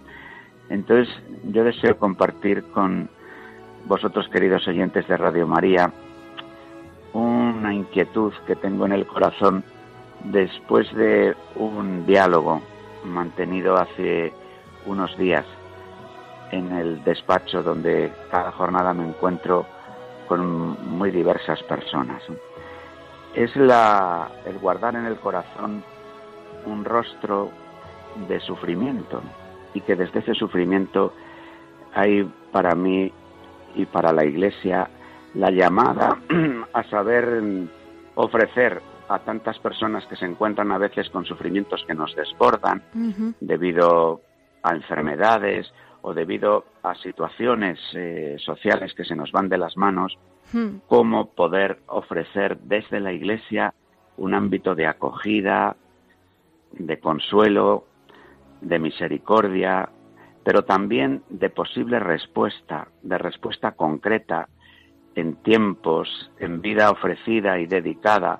Entonces 0.70 1.12
yo 1.42 1.64
deseo 1.64 1.98
compartir 1.98 2.62
con 2.72 3.10
vosotros, 3.86 4.28
queridos 4.28 4.68
oyentes 4.68 5.08
de 5.08 5.16
Radio 5.16 5.48
María, 5.48 5.90
una 7.14 7.74
inquietud 7.74 8.32
que 8.46 8.54
tengo 8.54 8.86
en 8.86 8.92
el 8.92 9.06
corazón 9.08 9.64
después 10.22 10.86
de 10.94 11.34
un 11.56 12.06
diálogo 12.06 12.62
mantenido 13.04 13.76
hace 13.76 14.32
unos 14.86 15.16
días 15.18 15.44
en 16.50 16.72
el 16.72 17.02
despacho 17.04 17.62
donde 17.62 18.12
cada 18.30 18.52
jornada 18.52 18.94
me 18.94 19.08
encuentro 19.08 19.66
con 20.28 20.76
muy 20.88 21.10
diversas 21.10 21.62
personas. 21.64 22.22
Es 23.34 23.54
la, 23.56 24.30
el 24.44 24.58
guardar 24.58 24.94
en 24.94 25.06
el 25.06 25.16
corazón 25.16 25.84
un 26.64 26.84
rostro 26.84 27.50
de 28.28 28.40
sufrimiento 28.40 29.22
y 29.74 29.80
que 29.82 29.94
desde 29.94 30.20
ese 30.20 30.34
sufrimiento 30.34 31.12
hay 31.94 32.24
para 32.50 32.74
mí 32.74 33.12
y 33.74 33.84
para 33.86 34.12
la 34.12 34.24
Iglesia 34.24 34.88
la 35.34 35.50
llamada 35.50 36.18
a 36.72 36.82
saber 36.84 37.42
ofrecer 38.14 38.80
a 39.08 39.18
tantas 39.20 39.58
personas 39.58 40.06
que 40.06 40.16
se 40.16 40.24
encuentran 40.24 40.72
a 40.72 40.78
veces 40.78 41.08
con 41.10 41.24
sufrimientos 41.24 41.84
que 41.86 41.94
nos 41.94 42.14
desbordan 42.16 42.82
debido 43.40 44.20
a 44.62 44.74
enfermedades 44.74 45.72
o 46.02 46.14
debido 46.14 46.66
a 46.82 46.94
situaciones 46.94 47.78
eh, 47.94 48.36
sociales 48.38 48.94
que 48.94 49.04
se 49.04 49.16
nos 49.16 49.32
van 49.32 49.48
de 49.48 49.58
las 49.58 49.76
manos, 49.76 50.16
hmm. 50.52 50.78
cómo 50.86 51.30
poder 51.30 51.80
ofrecer 51.86 52.58
desde 52.60 53.00
la 53.00 53.12
Iglesia 53.12 53.74
un 54.16 54.34
ámbito 54.34 54.74
de 54.74 54.86
acogida, 54.86 55.76
de 56.72 57.00
consuelo, 57.00 57.86
de 58.60 58.78
misericordia, 58.78 59.88
pero 60.44 60.64
también 60.64 61.22
de 61.28 61.50
posible 61.50 61.98
respuesta, 61.98 62.88
de 63.02 63.18
respuesta 63.18 63.72
concreta 63.72 64.48
en 65.16 65.36
tiempos, 65.42 66.30
en 66.38 66.60
vida 66.60 66.90
ofrecida 66.90 67.58
y 67.58 67.66
dedicada 67.66 68.38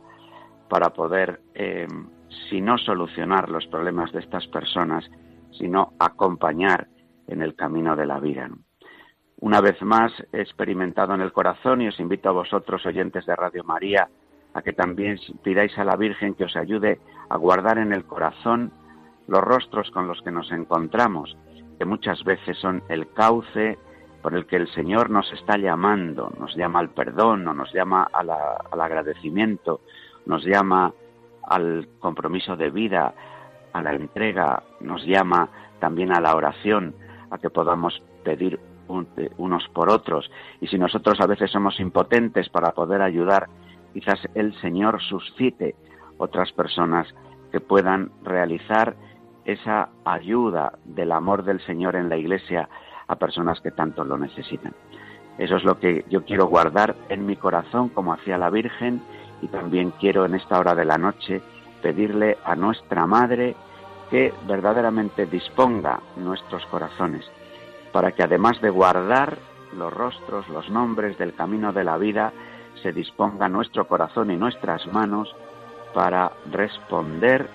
para 0.68 0.90
poder, 0.90 1.40
eh, 1.54 1.88
si 2.48 2.60
no 2.60 2.78
solucionar 2.78 3.48
los 3.48 3.66
problemas 3.66 4.12
de 4.12 4.20
estas 4.20 4.46
personas, 4.46 5.10
sino 5.58 5.92
acompañar 5.98 6.88
en 7.26 7.42
el 7.42 7.54
camino 7.54 7.96
de 7.96 8.06
la 8.06 8.20
vida. 8.20 8.48
Una 9.38 9.60
vez 9.60 9.80
más 9.82 10.12
he 10.32 10.40
experimentado 10.40 11.14
en 11.14 11.20
el 11.20 11.32
corazón 11.32 11.82
y 11.82 11.88
os 11.88 12.00
invito 12.00 12.28
a 12.28 12.32
vosotros, 12.32 12.86
oyentes 12.86 13.26
de 13.26 13.36
Radio 13.36 13.64
María, 13.64 14.08
a 14.54 14.62
que 14.62 14.72
también 14.72 15.18
pidáis 15.42 15.76
a 15.78 15.84
la 15.84 15.96
Virgen 15.96 16.34
que 16.34 16.44
os 16.44 16.56
ayude 16.56 17.00
a 17.28 17.36
guardar 17.36 17.78
en 17.78 17.92
el 17.92 18.04
corazón 18.04 18.72
los 19.28 19.42
rostros 19.42 19.90
con 19.90 20.08
los 20.08 20.22
que 20.22 20.30
nos 20.30 20.50
encontramos, 20.52 21.36
que 21.78 21.84
muchas 21.84 22.24
veces 22.24 22.56
son 22.58 22.82
el 22.88 23.12
cauce 23.12 23.78
por 24.22 24.34
el 24.34 24.46
que 24.46 24.56
el 24.56 24.68
Señor 24.72 25.10
nos 25.10 25.30
está 25.32 25.58
llamando, 25.58 26.32
nos 26.40 26.56
llama 26.56 26.80
al 26.80 26.90
perdón, 26.90 27.46
o 27.46 27.54
nos 27.54 27.72
llama 27.74 28.08
al 28.12 28.80
agradecimiento, 28.80 29.82
nos 30.24 30.44
llama 30.44 30.92
al 31.42 31.88
compromiso 32.00 32.56
de 32.56 32.70
vida, 32.70 33.14
a 33.76 33.82
la 33.82 33.92
entrega, 33.92 34.62
nos 34.80 35.04
llama 35.04 35.48
también 35.78 36.12
a 36.12 36.20
la 36.20 36.34
oración, 36.34 36.94
a 37.30 37.38
que 37.38 37.50
podamos 37.50 38.02
pedir 38.24 38.58
unos 38.88 39.68
por 39.68 39.90
otros. 39.90 40.30
Y 40.60 40.68
si 40.68 40.78
nosotros 40.78 41.20
a 41.20 41.26
veces 41.26 41.50
somos 41.50 41.78
impotentes 41.80 42.48
para 42.48 42.72
poder 42.72 43.02
ayudar, 43.02 43.48
quizás 43.92 44.20
el 44.34 44.54
Señor 44.60 45.02
suscite 45.02 45.74
otras 46.18 46.52
personas 46.52 47.06
que 47.52 47.60
puedan 47.60 48.10
realizar 48.22 48.96
esa 49.44 49.90
ayuda 50.04 50.72
del 50.84 51.12
amor 51.12 51.44
del 51.44 51.60
Señor 51.60 51.96
en 51.96 52.08
la 52.08 52.16
Iglesia 52.16 52.68
a 53.06 53.16
personas 53.16 53.60
que 53.60 53.70
tanto 53.70 54.04
lo 54.04 54.18
necesitan. 54.18 54.74
Eso 55.38 55.56
es 55.56 55.64
lo 55.64 55.78
que 55.78 56.04
yo 56.08 56.24
quiero 56.24 56.46
guardar 56.46 56.96
en 57.08 57.26
mi 57.26 57.36
corazón 57.36 57.90
como 57.90 58.12
hacía 58.12 58.38
la 58.38 58.50
Virgen 58.50 59.02
y 59.42 59.48
también 59.48 59.92
quiero 60.00 60.24
en 60.24 60.34
esta 60.34 60.58
hora 60.58 60.74
de 60.74 60.84
la 60.84 60.96
noche 60.96 61.42
pedirle 61.82 62.38
a 62.44 62.54
nuestra 62.54 63.06
Madre 63.06 63.54
que 64.10 64.32
verdaderamente 64.46 65.26
disponga 65.26 66.00
nuestros 66.16 66.64
corazones 66.66 67.24
para 67.92 68.12
que 68.12 68.22
además 68.22 68.60
de 68.60 68.70
guardar 68.70 69.38
los 69.74 69.92
rostros, 69.92 70.48
los 70.48 70.68
nombres 70.68 71.16
del 71.18 71.34
camino 71.34 71.72
de 71.72 71.84
la 71.84 71.96
vida, 71.96 72.32
se 72.82 72.92
disponga 72.92 73.48
nuestro 73.48 73.88
corazón 73.88 74.30
y 74.30 74.36
nuestras 74.36 74.86
manos 74.92 75.34
para 75.94 76.32
responder 76.50 77.48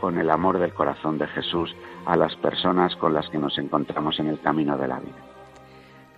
con 0.00 0.18
el 0.18 0.30
amor 0.30 0.58
del 0.58 0.74
corazón 0.74 1.16
de 1.18 1.26
Jesús 1.28 1.74
a 2.04 2.16
las 2.16 2.36
personas 2.36 2.94
con 2.96 3.14
las 3.14 3.28
que 3.30 3.38
nos 3.38 3.56
encontramos 3.58 4.20
en 4.20 4.28
el 4.28 4.40
camino 4.40 4.76
de 4.76 4.88
la 4.88 5.00
vida. 5.00 5.35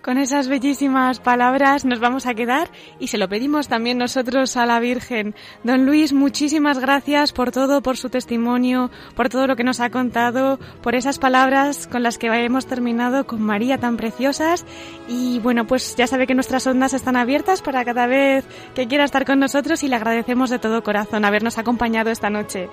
Con 0.01 0.17
esas 0.17 0.47
bellísimas 0.47 1.19
palabras 1.19 1.83
nos 1.83 1.99
vamos 1.99 2.25
a 2.25 2.33
quedar 2.33 2.69
y 2.99 3.07
se 3.07 3.17
lo 3.17 3.27
pedimos 3.27 3.67
también 3.67 3.97
nosotros 3.97 4.55
a 4.55 4.65
la 4.65 4.79
Virgen. 4.79 5.35
Don 5.65 5.85
Luis, 5.85 6.13
muchísimas 6.13 6.79
gracias 6.79 7.33
por 7.33 7.51
todo, 7.51 7.81
por 7.81 7.97
su 7.97 8.09
testimonio, 8.09 8.91
por 9.15 9.27
todo 9.27 9.45
lo 9.45 9.57
que 9.57 9.65
nos 9.65 9.81
ha 9.81 9.89
contado, 9.89 10.57
por 10.81 10.95
esas 10.95 11.19
palabras 11.19 11.85
con 11.85 12.01
las 12.01 12.17
que 12.17 12.27
hemos 12.27 12.65
terminado 12.65 13.27
con 13.27 13.41
María 13.41 13.77
tan 13.77 13.97
preciosas. 13.97 14.65
Y 15.09 15.39
bueno, 15.39 15.67
pues 15.67 15.97
ya 15.97 16.07
sabe 16.07 16.27
que 16.27 16.35
nuestras 16.35 16.65
ondas 16.65 16.93
están 16.93 17.17
abiertas 17.17 17.61
para 17.61 17.83
cada 17.83 18.07
vez 18.07 18.45
que 18.75 18.87
quiera 18.87 19.03
estar 19.03 19.25
con 19.25 19.39
nosotros 19.39 19.83
y 19.83 19.89
le 19.89 19.97
agradecemos 19.97 20.49
de 20.49 20.59
todo 20.59 20.81
corazón 20.81 21.25
habernos 21.25 21.57
acompañado 21.57 22.09
esta 22.09 22.29
noche. 22.29 22.69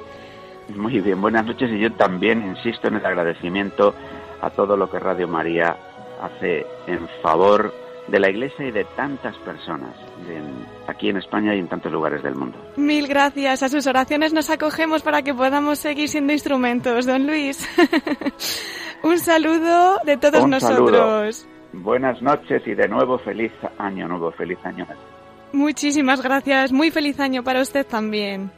Muy 0.77 1.01
bien, 1.01 1.21
buenas 1.21 1.45
noches 1.45 1.73
y 1.73 1.81
yo 1.81 1.93
también 1.93 2.47
insisto 2.47 2.87
en 2.87 2.95
el 2.95 3.07
agradecimiento 3.07 3.95
a 4.41 4.51
todo 4.51 4.77
lo 4.77 4.89
que 4.89 5.01
Radio 5.01 5.27
María 5.27 5.77
hace 6.21 6.67
en 6.87 7.09
favor 7.23 7.73
de 8.09 8.21
la 8.21 8.31
Iglesia 8.31 8.67
y 8.67 8.71
de 8.71 8.85
tantas 8.97 9.37
personas 9.39 9.95
aquí 10.87 11.09
en 11.09 11.17
España 11.17 11.55
y 11.55 11.59
en 11.59 11.69
tantos 11.69 11.93
lugares 11.93 12.23
del 12.23 12.35
mundo. 12.35 12.57
Mil 12.77 13.09
gracias. 13.09 13.63
A 13.63 13.69
sus 13.69 13.87
oraciones 13.87 14.33
nos 14.33 14.49
acogemos 14.51 15.03
para 15.03 15.23
que 15.23 15.35
podamos 15.35 15.79
seguir 15.79 16.09
siendo 16.09 16.33
instrumentos, 16.33 17.07
don 17.07 17.27
Luis. 17.27 17.69
Un 19.03 19.19
saludo 19.19 19.99
de 20.05 20.17
todos 20.17 20.49
nosotros. 20.49 21.47
Buenas 21.73 22.23
noches 22.23 22.63
y 22.67 22.75
de 22.75 22.89
nuevo 22.89 23.19
feliz 23.19 23.53
año 23.79 24.09
nuevo, 24.09 24.31
feliz 24.33 24.59
año. 24.65 24.87
Muchísimas 25.53 26.23
gracias. 26.23 26.73
Muy 26.73 26.91
feliz 26.91 27.21
año 27.21 27.43
para 27.43 27.61
usted 27.61 27.87
también. 27.87 28.51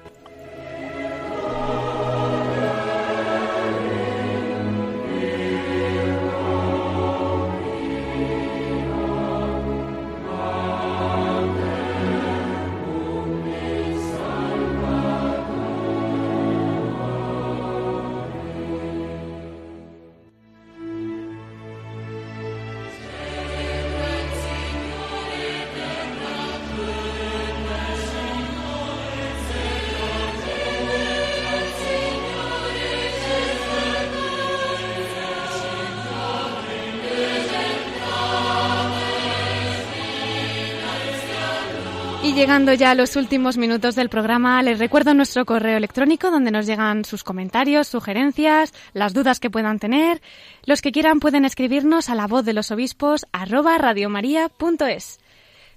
Llegando 42.38 42.72
ya 42.72 42.92
a 42.92 42.94
los 42.94 43.16
últimos 43.16 43.58
minutos 43.58 43.96
del 43.96 44.08
programa, 44.08 44.62
les 44.62 44.78
recuerdo 44.78 45.12
nuestro 45.12 45.44
correo 45.44 45.76
electrónico 45.76 46.30
donde 46.30 46.52
nos 46.52 46.66
llegan 46.66 47.04
sus 47.04 47.24
comentarios, 47.24 47.88
sugerencias, 47.88 48.72
las 48.92 49.12
dudas 49.12 49.40
que 49.40 49.50
puedan 49.50 49.80
tener. 49.80 50.22
Los 50.64 50.80
que 50.80 50.92
quieran 50.92 51.18
pueden 51.18 51.44
escribirnos 51.44 52.08
a 52.08 52.14
la 52.14 52.28
voz 52.28 52.44
de 52.44 52.52
los 52.52 52.70
obispos 52.70 53.26
arroba 53.32 53.76
radiomaria.es. 53.76 55.18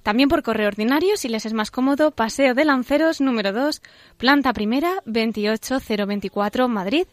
También 0.04 0.30
por 0.30 0.44
correo 0.44 0.68
ordinario, 0.68 1.18
si 1.18 1.30
les 1.30 1.48
es 1.48 1.54
más 1.54 1.72
cómodo, 1.72 2.12
Paseo 2.12 2.54
de 2.54 2.64
Lanceros 2.64 3.22
número 3.22 3.54
2, 3.54 3.82
planta 4.18 4.54
primera, 4.54 5.02
28024, 5.06 6.68
Madrid, 6.68 7.08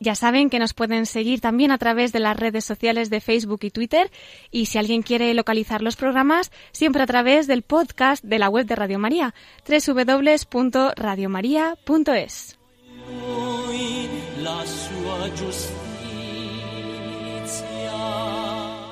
ya 0.00 0.14
saben 0.14 0.50
que 0.50 0.58
nos 0.58 0.74
pueden 0.74 1.06
seguir 1.06 1.40
también 1.40 1.70
a 1.70 1.78
través 1.78 2.12
de 2.12 2.20
las 2.20 2.36
redes 2.36 2.64
sociales 2.64 3.10
de 3.10 3.20
Facebook 3.20 3.60
y 3.62 3.70
Twitter 3.70 4.10
y 4.50 4.66
si 4.66 4.78
alguien 4.78 5.02
quiere 5.02 5.32
localizar 5.34 5.82
los 5.82 5.96
programas, 5.96 6.50
siempre 6.72 7.02
a 7.02 7.06
través 7.06 7.46
del 7.46 7.62
podcast 7.62 8.24
de 8.24 8.38
la 8.38 8.48
web 8.48 8.66
de 8.66 8.76
Radio 8.76 8.98
María, 8.98 9.34
www.radiomaria.es. 9.66 12.58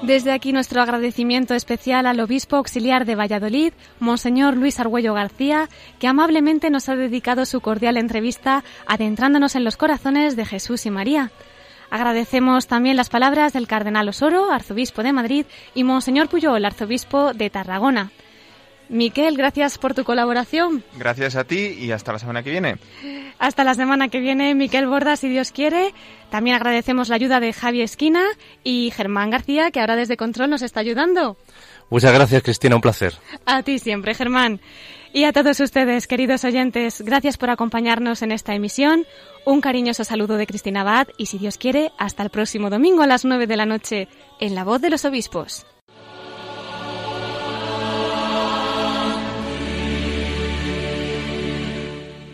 Desde 0.02 0.32
aquí 0.32 0.52
nuestro 0.52 0.82
agradecimiento 0.82 1.54
especial 1.54 2.06
al 2.06 2.18
obispo 2.18 2.56
auxiliar 2.56 3.04
de 3.04 3.14
Valladolid, 3.14 3.72
Monseñor 4.00 4.56
Luis 4.56 4.80
Argüello 4.80 5.14
García, 5.14 5.68
que 6.00 6.08
amablemente 6.08 6.70
nos 6.70 6.88
ha 6.88 6.96
dedicado 6.96 7.46
su 7.46 7.60
cordial 7.60 7.96
entrevista 7.96 8.64
adentrándonos 8.88 9.54
en 9.54 9.62
los 9.62 9.76
corazones 9.76 10.34
de 10.34 10.44
Jesús 10.44 10.86
y 10.86 10.90
María. 10.90 11.30
Agradecemos 11.88 12.66
también 12.66 12.96
las 12.96 13.10
palabras 13.10 13.52
del 13.52 13.68
Cardenal 13.68 14.08
Osoro, 14.08 14.50
arzobispo 14.50 15.04
de 15.04 15.12
Madrid, 15.12 15.46
y 15.72 15.84
Monseñor 15.84 16.28
Puyol, 16.28 16.64
arzobispo 16.64 17.32
de 17.32 17.48
Tarragona. 17.50 18.10
Miquel, 18.92 19.38
gracias 19.38 19.78
por 19.78 19.94
tu 19.94 20.04
colaboración. 20.04 20.84
Gracias 20.98 21.34
a 21.34 21.44
ti 21.44 21.56
y 21.80 21.92
hasta 21.92 22.12
la 22.12 22.18
semana 22.18 22.42
que 22.42 22.50
viene. 22.50 22.76
Hasta 23.38 23.64
la 23.64 23.74
semana 23.74 24.08
que 24.08 24.20
viene, 24.20 24.54
Miquel 24.54 24.86
Borda, 24.86 25.16
si 25.16 25.30
Dios 25.30 25.50
quiere. 25.50 25.94
También 26.30 26.56
agradecemos 26.56 27.08
la 27.08 27.14
ayuda 27.14 27.40
de 27.40 27.54
Javi 27.54 27.80
Esquina 27.80 28.22
y 28.62 28.92
Germán 28.94 29.30
García, 29.30 29.70
que 29.70 29.80
ahora 29.80 29.96
desde 29.96 30.18
Control 30.18 30.50
nos 30.50 30.60
está 30.60 30.80
ayudando. 30.80 31.38
Muchas 31.88 32.12
gracias, 32.12 32.42
Cristina, 32.42 32.76
un 32.76 32.82
placer. 32.82 33.14
A 33.46 33.62
ti 33.62 33.78
siempre, 33.78 34.14
Germán. 34.14 34.60
Y 35.14 35.24
a 35.24 35.32
todos 35.32 35.58
ustedes, 35.60 36.06
queridos 36.06 36.44
oyentes, 36.44 37.00
gracias 37.00 37.38
por 37.38 37.48
acompañarnos 37.48 38.20
en 38.20 38.30
esta 38.30 38.54
emisión. 38.54 39.06
Un 39.46 39.62
cariñoso 39.62 40.04
saludo 40.04 40.36
de 40.36 40.46
Cristina 40.46 40.82
Abad 40.82 41.08
y, 41.16 41.26
si 41.26 41.38
Dios 41.38 41.56
quiere, 41.56 41.92
hasta 41.98 42.22
el 42.22 42.28
próximo 42.28 42.68
domingo 42.68 43.02
a 43.02 43.06
las 43.06 43.24
9 43.24 43.46
de 43.46 43.56
la 43.56 43.64
noche 43.64 44.08
en 44.38 44.54
La 44.54 44.64
Voz 44.64 44.82
de 44.82 44.90
los 44.90 45.06
Obispos. 45.06 45.64